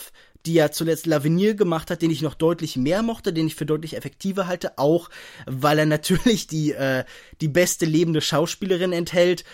die 0.46 0.54
ja 0.54 0.70
zuletzt 0.70 1.06
Lavenir 1.06 1.54
gemacht 1.54 1.90
hat, 1.90 2.02
den 2.02 2.10
ich 2.10 2.22
noch 2.22 2.34
deutlich 2.34 2.76
mehr 2.76 3.02
mochte, 3.02 3.32
den 3.32 3.46
ich 3.46 3.54
für 3.54 3.66
deutlich 3.66 3.96
effektiver 3.96 4.46
halte, 4.46 4.78
auch 4.78 5.10
weil 5.46 5.78
er 5.78 5.86
natürlich 5.86 6.46
die, 6.46 6.72
äh, 6.72 7.04
die 7.40 7.48
beste 7.48 7.84
lebende 7.86 8.20
Schauspielerin 8.20 8.92
enthält, 8.92 9.44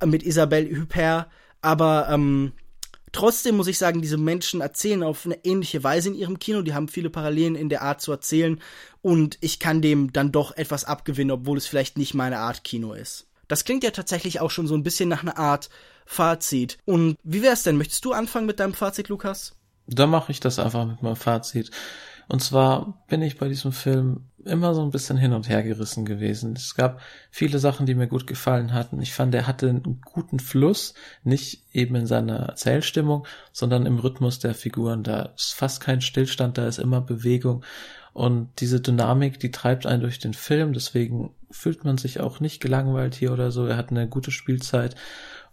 äh, 0.00 0.06
mit 0.06 0.22
Isabelle 0.22 0.78
Huppert, 0.78 1.28
aber 1.62 2.08
ähm, 2.10 2.52
trotzdem 3.12 3.56
muss 3.56 3.66
ich 3.66 3.78
sagen, 3.78 4.02
diese 4.02 4.18
Menschen 4.18 4.60
erzählen 4.60 5.02
auf 5.02 5.26
eine 5.26 5.44
ähnliche 5.44 5.82
Weise 5.82 6.10
in 6.10 6.14
ihrem 6.14 6.38
Kino, 6.38 6.62
die 6.62 6.74
haben 6.74 6.86
viele 6.86 7.10
Parallelen 7.10 7.56
in 7.56 7.68
der 7.68 7.82
Art 7.82 8.00
zu 8.00 8.12
erzählen. 8.12 8.60
Und 9.02 9.38
ich 9.40 9.58
kann 9.58 9.82
dem 9.82 10.12
dann 10.12 10.32
doch 10.32 10.56
etwas 10.56 10.84
abgewinnen, 10.84 11.30
obwohl 11.32 11.58
es 11.58 11.66
vielleicht 11.66 11.98
nicht 11.98 12.14
meine 12.14 12.38
Art 12.38 12.62
Kino 12.62 12.92
ist. 12.92 13.25
Das 13.48 13.64
klingt 13.64 13.84
ja 13.84 13.90
tatsächlich 13.90 14.40
auch 14.40 14.50
schon 14.50 14.66
so 14.66 14.74
ein 14.74 14.82
bisschen 14.82 15.08
nach 15.08 15.22
einer 15.22 15.38
Art 15.38 15.70
Fazit. 16.04 16.78
Und 16.84 17.16
wie 17.22 17.42
wär's 17.42 17.62
denn? 17.62 17.76
Möchtest 17.76 18.04
du 18.04 18.12
anfangen 18.12 18.46
mit 18.46 18.60
deinem 18.60 18.74
Fazit, 18.74 19.08
Lukas? 19.08 19.54
Da 19.86 20.06
mache 20.06 20.32
ich 20.32 20.40
das 20.40 20.58
einfach 20.58 20.86
mit 20.86 21.02
meinem 21.02 21.16
Fazit. 21.16 21.70
Und 22.28 22.42
zwar 22.42 23.04
bin 23.08 23.22
ich 23.22 23.38
bei 23.38 23.48
diesem 23.48 23.70
Film 23.70 24.24
immer 24.44 24.74
so 24.74 24.82
ein 24.82 24.90
bisschen 24.90 25.16
hin 25.16 25.32
und 25.32 25.48
her 25.48 25.62
gerissen 25.62 26.04
gewesen. 26.04 26.54
Es 26.56 26.74
gab 26.74 27.00
viele 27.30 27.58
Sachen, 27.58 27.86
die 27.86 27.94
mir 27.94 28.08
gut 28.08 28.26
gefallen 28.26 28.72
hatten. 28.72 29.00
Ich 29.00 29.12
fand, 29.12 29.34
er 29.34 29.46
hatte 29.46 29.68
einen 29.68 30.00
guten 30.04 30.40
Fluss, 30.40 30.94
nicht 31.22 31.64
eben 31.72 31.94
in 31.94 32.06
seiner 32.06 32.38
Erzählstimmung, 32.38 33.26
sondern 33.52 33.86
im 33.86 33.98
Rhythmus 33.98 34.38
der 34.38 34.54
Figuren. 34.54 35.04
Da 35.04 35.32
ist 35.36 35.54
fast 35.54 35.80
kein 35.80 36.00
Stillstand, 36.00 36.58
da 36.58 36.66
ist 36.66 36.78
immer 36.78 37.00
Bewegung. 37.00 37.64
Und 38.16 38.48
diese 38.60 38.80
Dynamik, 38.80 39.38
die 39.40 39.50
treibt 39.50 39.84
einen 39.84 40.00
durch 40.00 40.18
den 40.18 40.32
Film, 40.32 40.72
deswegen 40.72 41.34
fühlt 41.50 41.84
man 41.84 41.98
sich 41.98 42.18
auch 42.18 42.40
nicht 42.40 42.62
gelangweilt 42.62 43.14
hier 43.14 43.30
oder 43.30 43.50
so. 43.50 43.66
Er 43.66 43.76
hat 43.76 43.90
eine 43.90 44.08
gute 44.08 44.30
Spielzeit. 44.30 44.94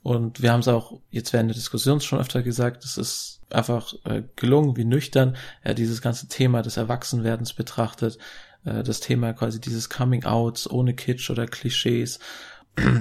Und 0.02 0.42
wir 0.42 0.54
haben 0.54 0.62
es 0.62 0.70
auch 0.70 0.98
jetzt 1.12 1.34
während 1.34 1.50
der 1.50 1.56
Diskussion 1.56 2.00
schon 2.00 2.22
öfter 2.22 2.42
gesagt, 2.42 2.86
es 2.86 2.98
ist 2.98 3.42
einfach 3.50 3.94
äh, 4.06 4.24
gelungen, 4.38 4.78
wie 4.78 4.86
nüchtern 4.86 5.36
er 5.62 5.74
dieses 5.74 6.02
ganze 6.02 6.30
Thema 6.30 6.62
des 6.62 6.78
Erwachsenwerdens 6.78 7.52
betrachtet. 7.52 8.18
Äh, 8.64 8.82
das 8.82 9.02
Thema 9.02 9.34
quasi 9.34 9.60
dieses 9.60 9.90
Coming-Outs 9.90 10.72
ohne 10.72 10.94
Kitsch 10.94 11.30
oder 11.30 11.48
Klischees. 11.48 12.20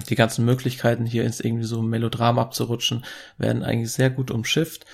Die 0.09 0.17
ganzen 0.17 0.45
Möglichkeiten 0.45 1.07
hier 1.07 1.23
ins 1.23 1.39
irgendwie 1.39 1.67
so 1.67 1.83
Melodram 1.83 2.41
abzurutschen, 2.41 3.05
werden 3.39 3.63
eigentlich 3.63 3.93
sehr 3.93 4.11
gut 4.11 4.33
umschifft. 4.33 4.87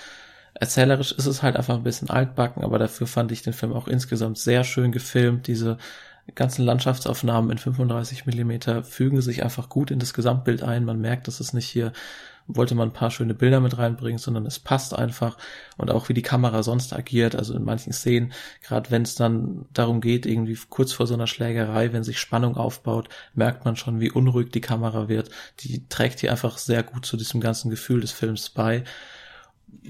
Erzählerisch 0.60 1.12
ist 1.12 1.26
es 1.26 1.42
halt 1.42 1.56
einfach 1.56 1.76
ein 1.76 1.84
bisschen 1.84 2.10
altbacken, 2.10 2.64
aber 2.64 2.78
dafür 2.78 3.06
fand 3.06 3.30
ich 3.32 3.42
den 3.42 3.52
Film 3.52 3.72
auch 3.72 3.88
insgesamt 3.88 4.38
sehr 4.38 4.64
schön 4.64 4.92
gefilmt. 4.92 5.46
Diese 5.46 5.78
ganzen 6.34 6.64
Landschaftsaufnahmen 6.64 7.50
in 7.50 7.58
35 7.58 8.26
Millimeter 8.26 8.82
fügen 8.82 9.20
sich 9.20 9.42
einfach 9.42 9.68
gut 9.68 9.90
in 9.90 9.98
das 9.98 10.14
Gesamtbild 10.14 10.62
ein. 10.62 10.84
Man 10.84 11.00
merkt, 11.00 11.28
dass 11.28 11.40
es 11.40 11.52
nicht 11.52 11.68
hier 11.68 11.92
wollte 12.48 12.74
man 12.74 12.88
ein 12.88 12.94
paar 12.94 13.10
schöne 13.10 13.34
Bilder 13.34 13.60
mit 13.60 13.76
reinbringen, 13.76 14.18
sondern 14.18 14.46
es 14.46 14.58
passt 14.58 14.98
einfach 14.98 15.36
und 15.76 15.90
auch 15.90 16.08
wie 16.08 16.14
die 16.14 16.22
Kamera 16.22 16.62
sonst 16.62 16.94
agiert, 16.94 17.36
also 17.36 17.54
in 17.54 17.62
manchen 17.62 17.92
Szenen, 17.92 18.32
gerade 18.62 18.90
wenn 18.90 19.02
es 19.02 19.14
dann 19.14 19.66
darum 19.74 20.00
geht, 20.00 20.24
irgendwie 20.24 20.58
kurz 20.70 20.92
vor 20.92 21.06
so 21.06 21.14
einer 21.14 21.26
Schlägerei, 21.26 21.92
wenn 21.92 22.04
sich 22.04 22.18
Spannung 22.18 22.56
aufbaut, 22.56 23.10
merkt 23.34 23.66
man 23.66 23.76
schon, 23.76 24.00
wie 24.00 24.10
unruhig 24.10 24.50
die 24.50 24.62
Kamera 24.62 25.08
wird. 25.08 25.30
Die 25.60 25.86
trägt 25.88 26.20
hier 26.20 26.30
einfach 26.30 26.56
sehr 26.56 26.82
gut 26.82 27.04
zu 27.04 27.18
diesem 27.18 27.40
ganzen 27.40 27.70
Gefühl 27.70 28.00
des 28.00 28.12
Films 28.12 28.48
bei 28.48 28.82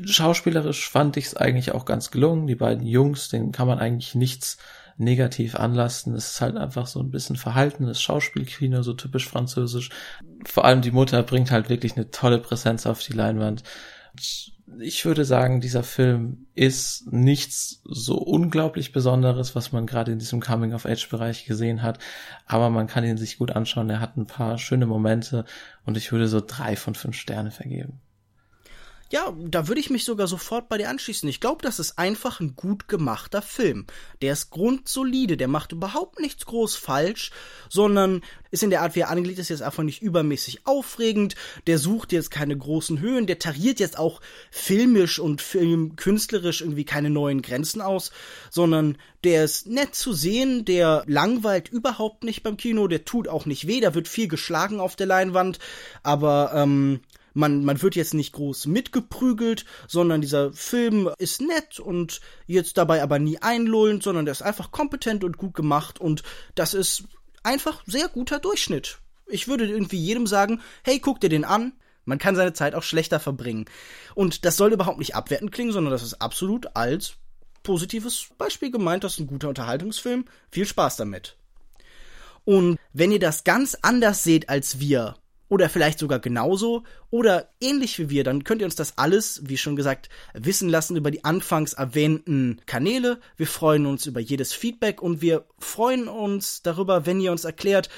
schauspielerisch 0.05 0.89
fand 0.89 1.17
ich 1.17 1.27
es 1.27 1.37
eigentlich 1.37 1.73
auch 1.73 1.85
ganz 1.85 2.11
gelungen. 2.11 2.47
Die 2.47 2.55
beiden 2.55 2.87
Jungs, 2.87 3.29
denen 3.29 3.53
kann 3.53 3.69
man 3.69 3.79
eigentlich 3.79 4.15
nichts 4.15 4.59
negativ 4.99 5.55
anlasten. 5.55 6.15
Es 6.15 6.33
ist 6.33 6.41
halt 6.41 6.57
einfach 6.57 6.87
so 6.87 7.01
ein 7.01 7.11
bisschen 7.11 7.37
verhaltenes 7.37 8.03
Schauspielkino, 8.03 8.83
so 8.83 8.93
typisch 8.93 9.29
französisch. 9.29 9.91
Vor 10.45 10.65
allem 10.65 10.83
die 10.83 10.91
Mutter 10.91 11.23
bringt 11.23 11.51
halt 11.51 11.69
wirklich 11.69 11.97
eine 11.97 12.11
tolle 12.11 12.39
Präsenz 12.39 12.85
auf 12.85 13.03
die 13.03 13.13
Leinwand. 13.13 13.63
Ich 14.81 15.05
würde 15.05 15.25
sagen, 15.25 15.61
dieser 15.61 15.85
Film 15.85 16.47
ist 16.55 17.11
nichts 17.13 17.81
so 17.85 18.19
unglaublich 18.19 18.93
Besonderes, 18.93 19.55
was 19.55 19.73
man 19.73 19.87
gerade 19.87 20.13
in 20.13 20.19
diesem 20.19 20.41
Coming-of-Age-Bereich 20.41 21.47
gesehen 21.47 21.83
hat, 21.83 21.99
aber 22.45 22.69
man 22.69 22.87
kann 22.87 23.05
ihn 23.05 23.17
sich 23.17 23.39
gut 23.39 23.53
anschauen. 23.53 23.89
Er 23.89 24.01
hat 24.01 24.17
ein 24.17 24.27
paar 24.27 24.59
schöne 24.59 24.87
Momente 24.87 25.45
und 25.87 25.97
ich 25.97 26.13
würde 26.13 26.29
so 26.29 26.43
drei 26.45 26.77
von 26.77 26.95
fünf 26.95 27.17
Sterne 27.17 27.51
vergeben. 27.51 28.01
Ja, 29.11 29.35
da 29.39 29.69
würde 29.69 29.81
ich 29.81 29.89
mich 29.89 30.05
sogar 30.05 30.27
sofort 30.27 30.69
bei 30.69 30.77
dir 30.77 30.91
anschließen. 30.91 31.29
Ich 31.31 31.41
glaube, 31.41 31.63
das 31.63 31.79
ist 31.79 31.99
einfach 31.99 32.41
ein 32.41 32.57
gut 32.57 32.89
gemachter 32.89 33.41
Film. 33.41 33.87
Der 34.21 34.35
ist 34.35 34.51
grundsolide, 34.51 35.39
der 35.39 35.49
macht 35.49 35.73
überhaupt 35.73 36.21
nichts 36.21 36.45
groß 36.45 36.77
falsch, 36.77 37.31
sondern 37.71 38.21
ist 38.51 38.63
in 38.63 38.71
der 38.71 38.83
Art, 38.83 38.97
wie 38.97 39.01
er 39.01 39.11
angelegt 39.11 39.39
ist, 39.39 39.49
jetzt 39.49 39.63
einfach 39.63 39.83
nicht 39.83 40.03
übermäßig 40.03 40.67
aufregend. 40.67 41.37
Der 41.67 41.79
sucht 41.79 42.13
jetzt 42.13 42.31
keine 42.31 42.57
großen 42.57 43.01
Höhen, 43.01 43.27
der 43.27 43.39
tariert 43.39 43.81
jetzt 43.81 43.99
auch 43.99 44.21
filmisch 44.51 45.19
und 45.19 45.41
filmkünstlerisch 45.41 46.61
irgendwie 46.61 46.85
keine 46.85 47.09
neuen 47.09 47.41
Grenzen 47.41 47.81
aus, 47.81 48.11
sondern 48.51 48.99
der 49.25 49.45
ist 49.45 49.67
nett 49.67 49.95
zu 49.95 50.13
sehen, 50.13 50.65
der 50.65 51.03
langweilt 51.07 51.69
überhaupt 51.69 52.25
nicht 52.25 52.43
beim 52.43 52.57
Kino, 52.57 52.89
der 52.89 53.05
tut 53.05 53.27
auch 53.27 53.47
nicht 53.47 53.67
weh, 53.67 53.81
da 53.81 53.95
wird 53.95 54.07
viel 54.07 54.29
geschlagen 54.29 54.81
auf 54.81 54.97
der 54.97 55.07
Leinwand, 55.07 55.59
aber 56.03 56.53
ähm, 56.55 57.01
man, 57.39 57.65
man 57.65 57.81
wird 57.81 57.95
jetzt 57.95 58.15
nicht 58.15 58.33
groß 58.33 58.67
mitgeprügelt, 58.67 59.65
sondern 59.87 60.21
dieser 60.21 60.53
Film 60.53 61.09
ist 61.19 61.41
nett 61.41 61.79
und 61.79 62.21
jetzt 62.47 62.77
dabei 62.77 63.01
aber 63.03 63.21
nie 63.21 63.39
einlullend, 63.39 64.03
sondern 64.03 64.25
der 64.25 64.33
ist 64.33 64.43
einfach 64.43 64.73
kompetent 64.73 65.23
und 65.23 65.39
gut 65.39 65.55
gemacht 65.55 66.01
und 66.01 66.25
das 66.57 66.75
ist 66.75 67.05
einfach 67.45 67.83
sehr 67.87 68.09
guter 68.09 68.41
Durchschnitt. 68.41 68.99
Ich 69.27 69.47
würde 69.47 69.69
irgendwie 69.69 69.99
jedem 69.99 70.27
sagen, 70.27 70.61
hey, 70.83 70.99
guck 70.99 71.21
dir 71.21 71.29
den 71.29 71.45
an. 71.45 71.73
Man 72.05 72.19
kann 72.19 72.35
seine 72.35 72.55
Zeit 72.55 72.75
auch 72.75 72.83
schlechter 72.83 73.21
verbringen. 73.21 73.67
Und 74.15 74.45
das 74.45 74.57
soll 74.57 74.73
überhaupt 74.73 74.99
nicht 74.99 75.15
abwertend 75.15 75.53
klingen, 75.53 75.73
sondern 75.73 75.93
das 75.93 76.03
ist 76.03 76.23
absolut 76.23 76.75
als 76.75 77.17
positives 77.63 78.29
Beispiel 78.39 78.71
gemeint. 78.71 79.05
Das 79.05 79.13
ist 79.13 79.21
ein 79.21 79.27
guter 79.27 79.51
Unterhaltungsfilm. 79.51 80.25
Viel 80.51 80.67
Spaß 80.67 80.97
damit. 80.97 81.37
Und 82.45 82.79
wenn 82.95 83.13
ihr 83.13 83.19
das 83.19 83.45
ganz 83.45 83.77
anders 83.83 84.25
seht 84.25 84.49
als 84.49 84.81
wir, 84.81 85.17
oder 85.49 85.69
vielleicht 85.69 85.99
sogar 85.99 86.19
genauso 86.19 86.85
oder 87.11 87.49
ähnlich 87.61 87.99
wie 87.99 88.11
wir, 88.11 88.25
dann 88.25 88.45
könnt 88.45 88.61
ihr 88.61 88.67
uns 88.67 88.77
das 88.77 88.99
alles, 88.99 89.43
wie 89.45 89.57
schon 89.57 89.77
gesagt, 89.77 90.09
wissen 90.35 90.69
lassen 90.69 90.97
über 90.97 91.11
die 91.11 91.25
anfangs 91.25 91.73
erwähnten 91.73 92.61
Kanäle. 92.67 93.21
Wir 93.37 93.47
freuen 93.47 93.87
uns 93.87 94.07
über 94.07 94.21
jedes 94.21 94.53
Feedback 94.53 95.03
und 95.03 95.23
wir 95.23 95.45
freuen 95.59 96.09
uns 96.09 96.63
darüber, 96.63 97.07
wenn 97.07 97.21
ihr 97.21 97.33
uns 97.33 97.45
erklärt, 97.45 97.89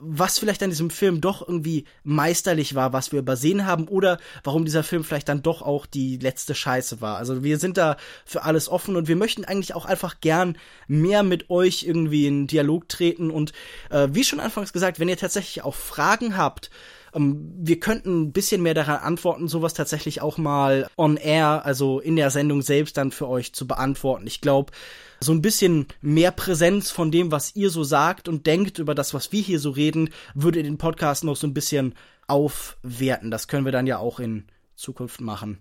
was 0.00 0.38
vielleicht 0.38 0.62
an 0.62 0.70
diesem 0.70 0.90
Film 0.90 1.20
doch 1.20 1.46
irgendwie 1.46 1.84
meisterlich 2.04 2.74
war, 2.74 2.92
was 2.92 3.12
wir 3.12 3.18
übersehen 3.18 3.66
haben 3.66 3.88
oder 3.88 4.18
warum 4.44 4.64
dieser 4.64 4.82
Film 4.82 5.04
vielleicht 5.04 5.28
dann 5.28 5.42
doch 5.42 5.62
auch 5.62 5.86
die 5.86 6.16
letzte 6.16 6.54
Scheiße 6.54 7.00
war. 7.00 7.16
Also 7.16 7.42
wir 7.42 7.58
sind 7.58 7.76
da 7.76 7.96
für 8.24 8.42
alles 8.42 8.68
offen 8.68 8.96
und 8.96 9.08
wir 9.08 9.16
möchten 9.16 9.44
eigentlich 9.44 9.74
auch 9.74 9.86
einfach 9.86 10.20
gern 10.20 10.56
mehr 10.86 11.22
mit 11.22 11.50
euch 11.50 11.84
irgendwie 11.84 12.26
in 12.26 12.46
Dialog 12.46 12.88
treten 12.88 13.30
und 13.30 13.52
äh, 13.90 14.08
wie 14.12 14.24
schon 14.24 14.40
anfangs 14.40 14.72
gesagt, 14.72 15.00
wenn 15.00 15.08
ihr 15.08 15.16
tatsächlich 15.16 15.64
auch 15.64 15.74
Fragen 15.74 16.36
habt, 16.36 16.70
wir 17.14 17.80
könnten 17.80 18.22
ein 18.22 18.32
bisschen 18.32 18.62
mehr 18.62 18.74
daran 18.74 18.98
antworten, 18.98 19.48
sowas 19.48 19.74
tatsächlich 19.74 20.20
auch 20.20 20.38
mal 20.38 20.88
on 20.96 21.16
air, 21.16 21.64
also 21.64 22.00
in 22.00 22.16
der 22.16 22.30
Sendung 22.30 22.62
selbst 22.62 22.96
dann 22.96 23.10
für 23.10 23.28
euch 23.28 23.52
zu 23.52 23.66
beantworten. 23.66 24.26
Ich 24.26 24.40
glaube, 24.40 24.72
so 25.20 25.32
ein 25.32 25.42
bisschen 25.42 25.86
mehr 26.00 26.30
Präsenz 26.30 26.90
von 26.90 27.10
dem, 27.10 27.32
was 27.32 27.56
ihr 27.56 27.70
so 27.70 27.84
sagt 27.84 28.28
und 28.28 28.46
denkt 28.46 28.78
über 28.78 28.94
das, 28.94 29.14
was 29.14 29.32
wir 29.32 29.42
hier 29.42 29.58
so 29.58 29.70
reden, 29.70 30.10
würde 30.34 30.62
den 30.62 30.78
Podcast 30.78 31.24
noch 31.24 31.36
so 31.36 31.46
ein 31.46 31.54
bisschen 31.54 31.94
aufwerten. 32.26 33.30
Das 33.30 33.48
können 33.48 33.64
wir 33.64 33.72
dann 33.72 33.86
ja 33.86 33.98
auch 33.98 34.20
in 34.20 34.46
Zukunft 34.76 35.20
machen. 35.20 35.58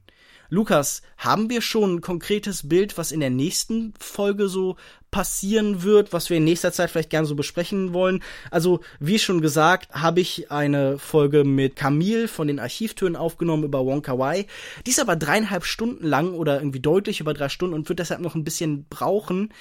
Lukas, 0.49 1.01
haben 1.17 1.49
wir 1.49 1.61
schon 1.61 1.95
ein 1.95 2.01
konkretes 2.01 2.69
Bild, 2.69 2.97
was 2.97 3.11
in 3.11 3.19
der 3.19 3.29
nächsten 3.29 3.93
Folge 3.99 4.47
so 4.47 4.77
passieren 5.11 5.83
wird, 5.83 6.13
was 6.13 6.29
wir 6.29 6.37
in 6.37 6.43
nächster 6.43 6.71
Zeit 6.71 6.89
vielleicht 6.89 7.09
gerne 7.09 7.27
so 7.27 7.35
besprechen 7.35 7.93
wollen? 7.93 8.23
Also, 8.51 8.81
wie 8.99 9.19
schon 9.19 9.41
gesagt, 9.41 9.91
habe 9.91 10.21
ich 10.21 10.51
eine 10.51 10.99
Folge 10.99 11.43
mit 11.43 11.75
Camille 11.75 12.27
von 12.27 12.47
den 12.47 12.59
Archivtönen 12.59 13.15
aufgenommen 13.15 13.63
über 13.63 13.85
Wonka 13.85 14.17
Wai. 14.17 14.47
Die 14.85 14.91
ist 14.91 14.99
aber 14.99 15.15
dreieinhalb 15.15 15.65
Stunden 15.65 16.05
lang 16.05 16.33
oder 16.33 16.59
irgendwie 16.59 16.79
deutlich 16.79 17.19
über 17.19 17.33
drei 17.33 17.49
Stunden 17.49 17.73
und 17.73 17.89
wird 17.89 17.99
deshalb 17.99 18.21
noch 18.21 18.35
ein 18.35 18.43
bisschen 18.43 18.85
brauchen. 18.89 19.53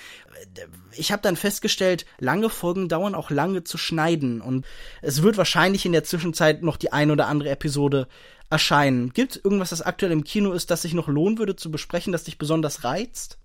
Ich 0.93 1.13
habe 1.13 1.23
dann 1.23 1.37
festgestellt, 1.37 2.07
lange 2.19 2.51
Folgen 2.51 2.89
dauern 2.89 3.15
auch 3.15 3.31
lange 3.31 3.65
zu 3.65 3.79
schneiden 3.79 4.41
und 4.41 4.67
es 5.01 5.23
wird 5.23 5.37
wahrscheinlich 5.37 5.87
in 5.87 5.93
der 5.93 6.05
Zwischenzeit 6.05 6.63
noch 6.63 6.77
die 6.77 6.93
ein 6.93 7.11
oder 7.11 7.27
andere 7.27 7.51
Episode 7.51 8.07
erscheinen. 8.51 9.13
Gibt 9.13 9.41
irgendwas, 9.43 9.71
das 9.71 9.83
aktuell 9.83 10.13
im 10.13 10.25
Kino 10.25 10.53
ist, 10.53 10.71
das 10.71 10.83
sich 10.83 10.95
noch 10.95 11.09
lohnen 11.09 11.39
würde 11.39 11.57
zu 11.57 11.71
besprechen, 11.71 12.13
das 12.13 12.25
dich 12.25 12.39
besonders 12.39 12.85
reizt? 12.85 13.39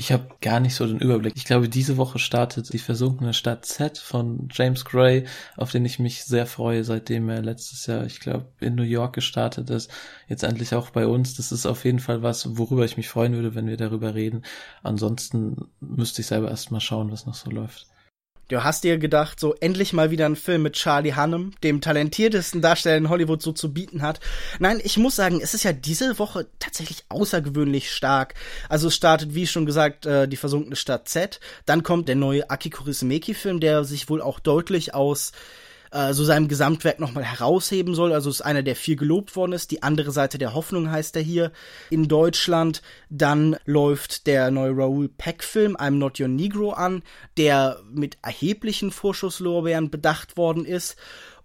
Ich 0.00 0.12
habe 0.12 0.28
gar 0.40 0.60
nicht 0.60 0.76
so 0.76 0.86
den 0.86 1.00
Überblick. 1.00 1.32
Ich 1.34 1.44
glaube, 1.44 1.68
diese 1.68 1.96
Woche 1.96 2.20
startet 2.20 2.72
die 2.72 2.78
versunkene 2.78 3.34
Stadt 3.34 3.66
Z 3.66 3.98
von 3.98 4.48
James 4.52 4.84
Gray, 4.84 5.24
auf 5.56 5.72
den 5.72 5.84
ich 5.84 5.98
mich 5.98 6.24
sehr 6.24 6.46
freue, 6.46 6.84
seitdem 6.84 7.28
er 7.28 7.42
letztes 7.42 7.86
Jahr, 7.86 8.06
ich 8.06 8.20
glaube, 8.20 8.46
in 8.60 8.76
New 8.76 8.84
York 8.84 9.16
gestartet 9.16 9.70
ist. 9.70 9.90
Jetzt 10.28 10.44
endlich 10.44 10.72
auch 10.72 10.90
bei 10.90 11.08
uns. 11.08 11.34
Das 11.34 11.50
ist 11.50 11.66
auf 11.66 11.84
jeden 11.84 11.98
Fall 11.98 12.22
was, 12.22 12.56
worüber 12.56 12.84
ich 12.84 12.96
mich 12.96 13.08
freuen 13.08 13.34
würde, 13.34 13.56
wenn 13.56 13.66
wir 13.66 13.76
darüber 13.76 14.14
reden. 14.14 14.42
Ansonsten 14.84 15.68
müsste 15.80 16.20
ich 16.20 16.28
selber 16.28 16.48
erst 16.48 16.70
mal 16.70 16.78
schauen, 16.78 17.10
was 17.10 17.26
noch 17.26 17.34
so 17.34 17.50
läuft. 17.50 17.88
Du 18.48 18.64
hast 18.64 18.82
dir 18.82 18.96
gedacht, 18.96 19.38
so 19.38 19.54
endlich 19.60 19.92
mal 19.92 20.10
wieder 20.10 20.24
ein 20.24 20.34
Film 20.34 20.62
mit 20.62 20.72
Charlie 20.72 21.14
Hunnam, 21.14 21.52
dem 21.62 21.82
talentiertesten 21.82 22.62
Darsteller 22.62 22.96
in 22.96 23.10
Hollywood 23.10 23.42
so 23.42 23.52
zu 23.52 23.74
bieten 23.74 24.00
hat. 24.00 24.20
Nein, 24.58 24.80
ich 24.82 24.96
muss 24.96 25.16
sagen, 25.16 25.40
es 25.42 25.52
ist 25.52 25.64
ja 25.64 25.74
diese 25.74 26.18
Woche 26.18 26.46
tatsächlich 26.58 27.04
außergewöhnlich 27.10 27.92
stark. 27.92 28.32
Also 28.70 28.88
es 28.88 28.94
startet, 28.94 29.34
wie 29.34 29.46
schon 29.46 29.66
gesagt, 29.66 30.06
äh, 30.06 30.26
die 30.26 30.38
versunkene 30.38 30.76
Stadt 30.76 31.10
Z. 31.10 31.40
Dann 31.66 31.82
kommt 31.82 32.08
der 32.08 32.16
neue 32.16 32.48
Aki 32.48 32.70
Kaurismäki-Film, 32.70 33.60
der 33.60 33.84
sich 33.84 34.08
wohl 34.08 34.22
auch 34.22 34.40
deutlich 34.40 34.94
aus 34.94 35.32
äh, 35.90 36.12
so 36.12 36.24
seinem 36.24 36.48
Gesamtwerk 36.48 37.00
nochmal 37.00 37.24
herausheben 37.24 37.94
soll. 37.94 38.12
Also 38.12 38.30
ist 38.30 38.42
einer, 38.42 38.62
der 38.62 38.76
viel 38.76 38.96
gelobt 38.96 39.36
worden 39.36 39.52
ist. 39.52 39.70
Die 39.70 39.82
andere 39.82 40.10
Seite 40.10 40.38
der 40.38 40.54
Hoffnung 40.54 40.90
heißt 40.90 41.16
er 41.16 41.22
hier 41.22 41.52
in 41.90 42.08
Deutschland. 42.08 42.82
Dann 43.10 43.56
läuft 43.64 44.26
der 44.26 44.50
neue 44.50 44.76
Raoul 44.76 45.08
Peck-Film 45.08 45.76
I'm 45.76 45.92
Not 45.92 46.20
Your 46.20 46.28
Negro 46.28 46.72
an, 46.72 47.02
der 47.36 47.80
mit 47.90 48.18
erheblichen 48.22 48.90
Vorschusslorbeeren 48.90 49.90
bedacht 49.90 50.36
worden 50.36 50.64
ist. 50.64 50.96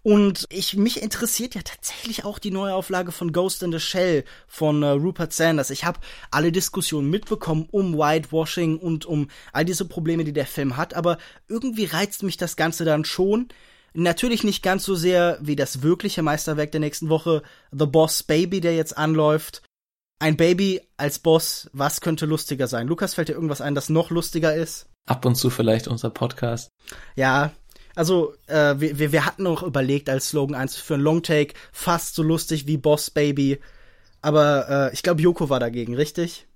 Und 0.04 0.44
ich, 0.50 0.76
mich 0.76 1.02
interessiert 1.02 1.54
ja 1.54 1.62
tatsächlich 1.62 2.26
auch 2.26 2.38
die 2.38 2.50
Neuauflage 2.50 3.10
von 3.10 3.32
Ghost 3.32 3.62
in 3.62 3.72
the 3.72 3.80
Shell 3.80 4.24
von 4.46 4.82
äh, 4.82 4.88
Rupert 4.88 5.32
Sanders. 5.32 5.70
Ich 5.70 5.86
habe 5.86 5.98
alle 6.30 6.52
Diskussionen 6.52 7.08
mitbekommen 7.08 7.66
um 7.70 7.96
Whitewashing 7.96 8.76
und 8.76 9.06
um 9.06 9.28
all 9.54 9.64
diese 9.64 9.86
Probleme, 9.86 10.24
die 10.24 10.34
der 10.34 10.44
Film 10.44 10.76
hat, 10.76 10.92
aber 10.92 11.16
irgendwie 11.48 11.86
reizt 11.86 12.22
mich 12.22 12.36
das 12.36 12.56
Ganze 12.56 12.84
dann 12.84 13.06
schon. 13.06 13.48
Natürlich 13.96 14.42
nicht 14.42 14.62
ganz 14.62 14.84
so 14.84 14.96
sehr 14.96 15.38
wie 15.40 15.54
das 15.54 15.82
wirkliche 15.82 16.22
Meisterwerk 16.22 16.72
der 16.72 16.80
nächsten 16.80 17.08
Woche, 17.08 17.42
The 17.70 17.86
Boss 17.86 18.24
Baby, 18.24 18.60
der 18.60 18.74
jetzt 18.74 18.98
anläuft. 18.98 19.62
Ein 20.18 20.36
Baby 20.36 20.80
als 20.96 21.20
Boss, 21.20 21.70
was 21.72 22.00
könnte 22.00 22.26
lustiger 22.26 22.66
sein? 22.66 22.88
Lukas, 22.88 23.14
fällt 23.14 23.28
dir 23.28 23.34
irgendwas 23.34 23.60
ein, 23.60 23.74
das 23.74 23.90
noch 23.90 24.10
lustiger 24.10 24.54
ist? 24.54 24.86
Ab 25.06 25.24
und 25.24 25.36
zu 25.36 25.48
vielleicht 25.48 25.86
unser 25.86 26.10
Podcast. 26.10 26.70
Ja, 27.14 27.52
also 27.94 28.34
äh, 28.48 28.74
wir, 28.78 29.12
wir 29.12 29.26
hatten 29.26 29.44
noch 29.44 29.62
überlegt, 29.62 30.08
als 30.08 30.30
Slogan 30.30 30.56
eins 30.56 30.76
für 30.76 30.94
ein 30.94 31.00
Longtake 31.00 31.54
fast 31.72 32.16
so 32.16 32.22
lustig 32.22 32.66
wie 32.66 32.76
Boss 32.76 33.10
Baby. 33.10 33.60
Aber 34.22 34.68
äh, 34.68 34.94
ich 34.94 35.02
glaube, 35.02 35.22
Joko 35.22 35.50
war 35.50 35.60
dagegen, 35.60 35.94
richtig? 35.94 36.48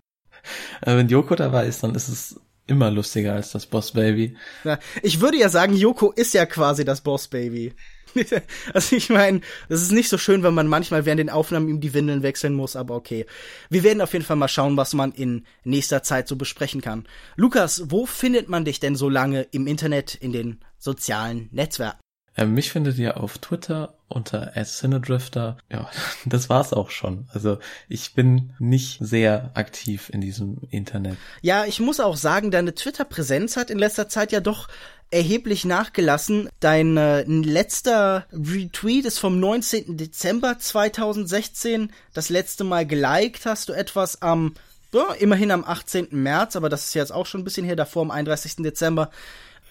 Äh, 0.80 0.96
wenn 0.96 1.08
Joko 1.08 1.36
dabei 1.36 1.66
ist, 1.66 1.82
dann 1.82 1.94
ist 1.94 2.08
es 2.08 2.40
immer 2.68 2.90
lustiger 2.90 3.34
als 3.34 3.50
das 3.50 3.66
Boss 3.66 3.92
Baby. 3.92 4.36
Ja, 4.62 4.78
ich 5.02 5.20
würde 5.20 5.38
ja 5.38 5.48
sagen, 5.48 5.74
Yoko 5.74 6.12
ist 6.12 6.34
ja 6.34 6.46
quasi 6.46 6.84
das 6.84 7.00
Boss 7.00 7.28
Baby. 7.28 7.74
also 8.74 8.96
ich 8.96 9.10
meine, 9.10 9.40
das 9.68 9.82
ist 9.82 9.92
nicht 9.92 10.08
so 10.08 10.18
schön, 10.18 10.42
wenn 10.42 10.54
man 10.54 10.68
manchmal 10.68 11.04
während 11.04 11.18
den 11.18 11.30
Aufnahmen 11.30 11.68
ihm 11.68 11.80
die 11.80 11.94
Windeln 11.94 12.22
wechseln 12.22 12.54
muss, 12.54 12.76
aber 12.76 12.94
okay. 12.94 13.26
Wir 13.70 13.82
werden 13.82 14.00
auf 14.00 14.12
jeden 14.12 14.24
Fall 14.24 14.36
mal 14.36 14.48
schauen, 14.48 14.76
was 14.76 14.94
man 14.94 15.12
in 15.12 15.44
nächster 15.64 16.02
Zeit 16.02 16.28
so 16.28 16.36
besprechen 16.36 16.80
kann. 16.80 17.06
Lukas, 17.36 17.90
wo 17.90 18.06
findet 18.06 18.48
man 18.48 18.64
dich 18.64 18.80
denn 18.80 18.96
so 18.96 19.08
lange 19.08 19.42
im 19.50 19.66
Internet, 19.66 20.14
in 20.14 20.32
den 20.32 20.60
sozialen 20.78 21.48
Netzwerken? 21.52 22.00
Äh, 22.34 22.46
mich 22.46 22.70
findet 22.70 22.98
ihr 22.98 23.16
auf 23.18 23.38
Twitter 23.38 23.97
unter 24.08 24.52
Cinedrifter. 24.64 25.58
Ja, 25.70 25.90
das 26.24 26.48
war's 26.48 26.72
auch 26.72 26.90
schon. 26.90 27.28
Also 27.32 27.58
ich 27.88 28.14
bin 28.14 28.54
nicht 28.58 28.98
sehr 29.00 29.50
aktiv 29.54 30.10
in 30.12 30.20
diesem 30.20 30.58
Internet. 30.70 31.16
Ja, 31.42 31.64
ich 31.64 31.80
muss 31.80 32.00
auch 32.00 32.16
sagen, 32.16 32.50
deine 32.50 32.74
Twitter-Präsenz 32.74 33.56
hat 33.56 33.70
in 33.70 33.78
letzter 33.78 34.08
Zeit 34.08 34.32
ja 34.32 34.40
doch 34.40 34.68
erheblich 35.10 35.64
nachgelassen. 35.64 36.48
Dein 36.60 36.96
äh, 36.96 37.22
letzter 37.22 38.26
Retweet 38.32 39.06
ist 39.06 39.18
vom 39.18 39.40
19. 39.40 39.96
Dezember 39.96 40.58
2016. 40.58 41.92
Das 42.12 42.28
letzte 42.28 42.64
Mal 42.64 42.86
geliked 42.86 43.46
hast 43.46 43.68
du 43.68 43.72
etwas 43.72 44.20
am, 44.20 44.54
ja, 44.92 45.12
immerhin 45.14 45.50
am 45.50 45.64
18. 45.64 46.08
März, 46.10 46.56
aber 46.56 46.68
das 46.68 46.86
ist 46.86 46.94
jetzt 46.94 47.12
auch 47.12 47.26
schon 47.26 47.40
ein 47.40 47.44
bisschen 47.44 47.64
her, 47.64 47.76
davor 47.76 48.02
am 48.02 48.10
31. 48.10 48.56
Dezember. 48.56 49.10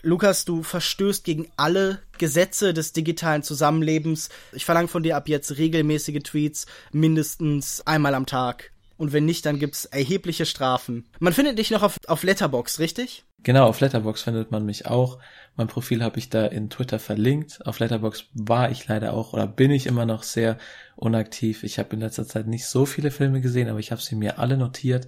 Lukas, 0.03 0.45
du 0.45 0.63
verstößt 0.63 1.23
gegen 1.23 1.47
alle 1.57 1.99
Gesetze 2.17 2.73
des 2.73 2.93
digitalen 2.93 3.43
Zusammenlebens. 3.43 4.29
Ich 4.53 4.65
verlange 4.65 4.87
von 4.87 5.03
dir 5.03 5.17
ab 5.17 5.27
jetzt 5.27 5.57
regelmäßige 5.57 6.23
Tweets, 6.23 6.65
mindestens 6.91 7.85
einmal 7.85 8.15
am 8.15 8.25
Tag. 8.25 8.71
Und 8.97 9.13
wenn 9.13 9.25
nicht, 9.25 9.45
dann 9.45 9.59
gibt's 9.59 9.85
erhebliche 9.85 10.45
Strafen. 10.45 11.05
Man 11.19 11.33
findet 11.33 11.59
dich 11.59 11.71
noch 11.71 11.83
auf, 11.83 11.97
auf 12.07 12.23
Letterbox, 12.23 12.79
richtig? 12.79 13.25
Genau, 13.43 13.67
auf 13.67 13.79
Letterbox 13.79 14.23
findet 14.23 14.51
man 14.51 14.65
mich 14.65 14.87
auch. 14.87 15.19
Mein 15.55 15.67
Profil 15.67 16.03
habe 16.03 16.17
ich 16.17 16.29
da 16.29 16.45
in 16.45 16.69
Twitter 16.69 16.97
verlinkt. 16.99 17.65
Auf 17.65 17.79
Letterbox 17.79 18.25
war 18.33 18.71
ich 18.71 18.87
leider 18.87 19.13
auch 19.13 19.33
oder 19.33 19.45
bin 19.45 19.71
ich 19.71 19.85
immer 19.85 20.05
noch 20.05 20.23
sehr 20.23 20.57
unaktiv. 20.95 21.63
Ich 21.63 21.77
habe 21.77 21.93
in 21.93 22.01
letzter 22.01 22.27
Zeit 22.27 22.47
nicht 22.47 22.65
so 22.65 22.85
viele 22.85 23.11
Filme 23.11 23.39
gesehen, 23.39 23.69
aber 23.69 23.79
ich 23.79 23.91
habe 23.91 24.01
sie 24.01 24.15
mir 24.15 24.39
alle 24.39 24.57
notiert 24.57 25.07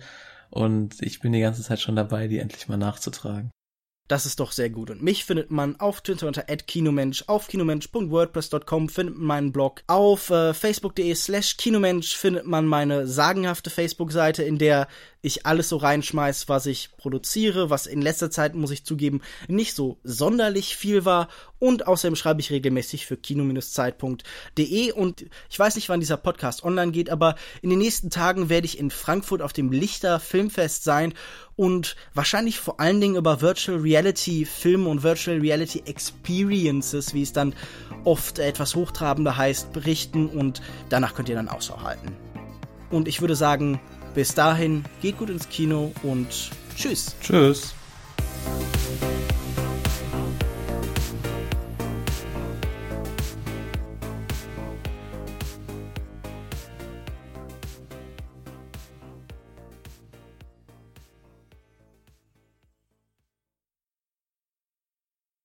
und 0.52 1.02
ich 1.02 1.20
bin 1.20 1.32
die 1.32 1.42
ganze 1.42 1.64
Zeit 1.64 1.80
schon 1.80 1.96
dabei, 1.96 2.28
die 2.28 2.40
endlich 2.40 2.68
mal 2.68 2.78
nachzutragen. 2.78 3.52
Das 4.10 4.26
ist 4.26 4.39
doch 4.39 4.51
sehr 4.51 4.72
gut. 4.72 4.89
Und 4.89 5.03
mich 5.03 5.24
findet 5.24 5.51
man 5.51 5.80
auf 5.80 6.01
Twitter 6.01 6.26
unter 6.26 6.41
@kinomensch, 6.41 7.26
auf 7.28 7.47
kinomensch.wordpress.com 7.47 8.89
findet 8.89 9.16
man 9.16 9.28
meinen 9.28 9.51
Blog, 9.51 9.84
auf 9.86 10.32
äh, 10.32 10.55
facebook.de 10.55 11.14
slash 11.14 11.57
kinomensch 11.57 12.18
findet 12.18 12.47
man 12.47 12.66
meine 12.66 13.05
sagenhafte 13.05 13.70
Facebook-Seite, 13.70 14.41
in 14.41 14.57
der 14.57 14.88
ich 15.22 15.45
alles 15.45 15.67
so 15.70 15.78
reinschmeiß, 15.78 16.47
was 16.47 16.65
ich 16.65 16.91
produziere, 16.97 17.70
was 17.70 17.88
in 17.88 18.01
letzter 18.01 18.32
Zeit, 18.32 18.55
muss 18.55 18.72
ich 18.72 18.86
zugeben, 18.86 19.22
nicht 19.47 19.76
so 19.76 19.97
sonderlich 20.03 20.78
viel 20.78 21.03
war. 21.03 21.28
Und 21.59 21.88
außerdem 21.88 22.15
schreibe 22.15 22.39
ich 22.39 22.51
regelmäßig 22.51 23.05
für 23.05 23.17
kino-zeit.de 23.17 24.91
und 24.93 25.26
ich 25.49 25.59
weiß 25.59 25.76
nicht, 25.76 25.89
wann 25.89 25.99
dieser 25.99 26.15
Podcast 26.15 26.63
online 26.63 26.93
geht, 26.93 27.09
aber 27.09 27.36
in 27.61 27.70
den 27.70 27.80
nächsten 27.80 28.09
Tagen 28.09 28.47
werde 28.47 28.65
ich 28.65 28.80
in 28.80 28.91
Frankfurt 28.91 29.41
auf 29.41 29.51
dem 29.51 29.74
Lichter 29.74 30.22
Filmfest 30.22 30.86
sein 30.86 31.13
und 31.57 31.97
wahrscheinlich 32.13 32.57
vor 32.57 32.80
allen 32.80 33.01
Dingen 33.01 33.15
über 33.15 33.41
Virtual 33.41 33.78
Reality 33.78 34.45
Filme 34.45 34.88
und 34.88 35.03
Virtual 35.03 35.39
Reality 35.39 35.84
Experiences, 35.86 37.13
wie 37.13 37.24
es 37.24 37.34
dann 37.34 37.53
oft 38.05 38.39
etwas 38.39 38.76
hochtrabender 38.76 39.36
heißt, 39.36 39.74
berichten 39.74 40.30
und 40.30 40.61
danach 40.88 41.13
könnt 41.13 41.28
ihr 41.28 41.36
dann 41.36 41.49
Ausschau 41.49 41.82
halten. 41.82 42.15
Und 42.89 43.09
ich 43.09 43.20
würde 43.20 43.36
sagen, 43.36 43.82
bis 44.14 44.34
dahin, 44.34 44.84
geht 45.01 45.18
gut 45.18 45.30
ins 45.30 45.47
Kino 45.49 45.91
und 46.03 46.51
tschüss. 46.76 47.16
Tschüss. 47.22 47.74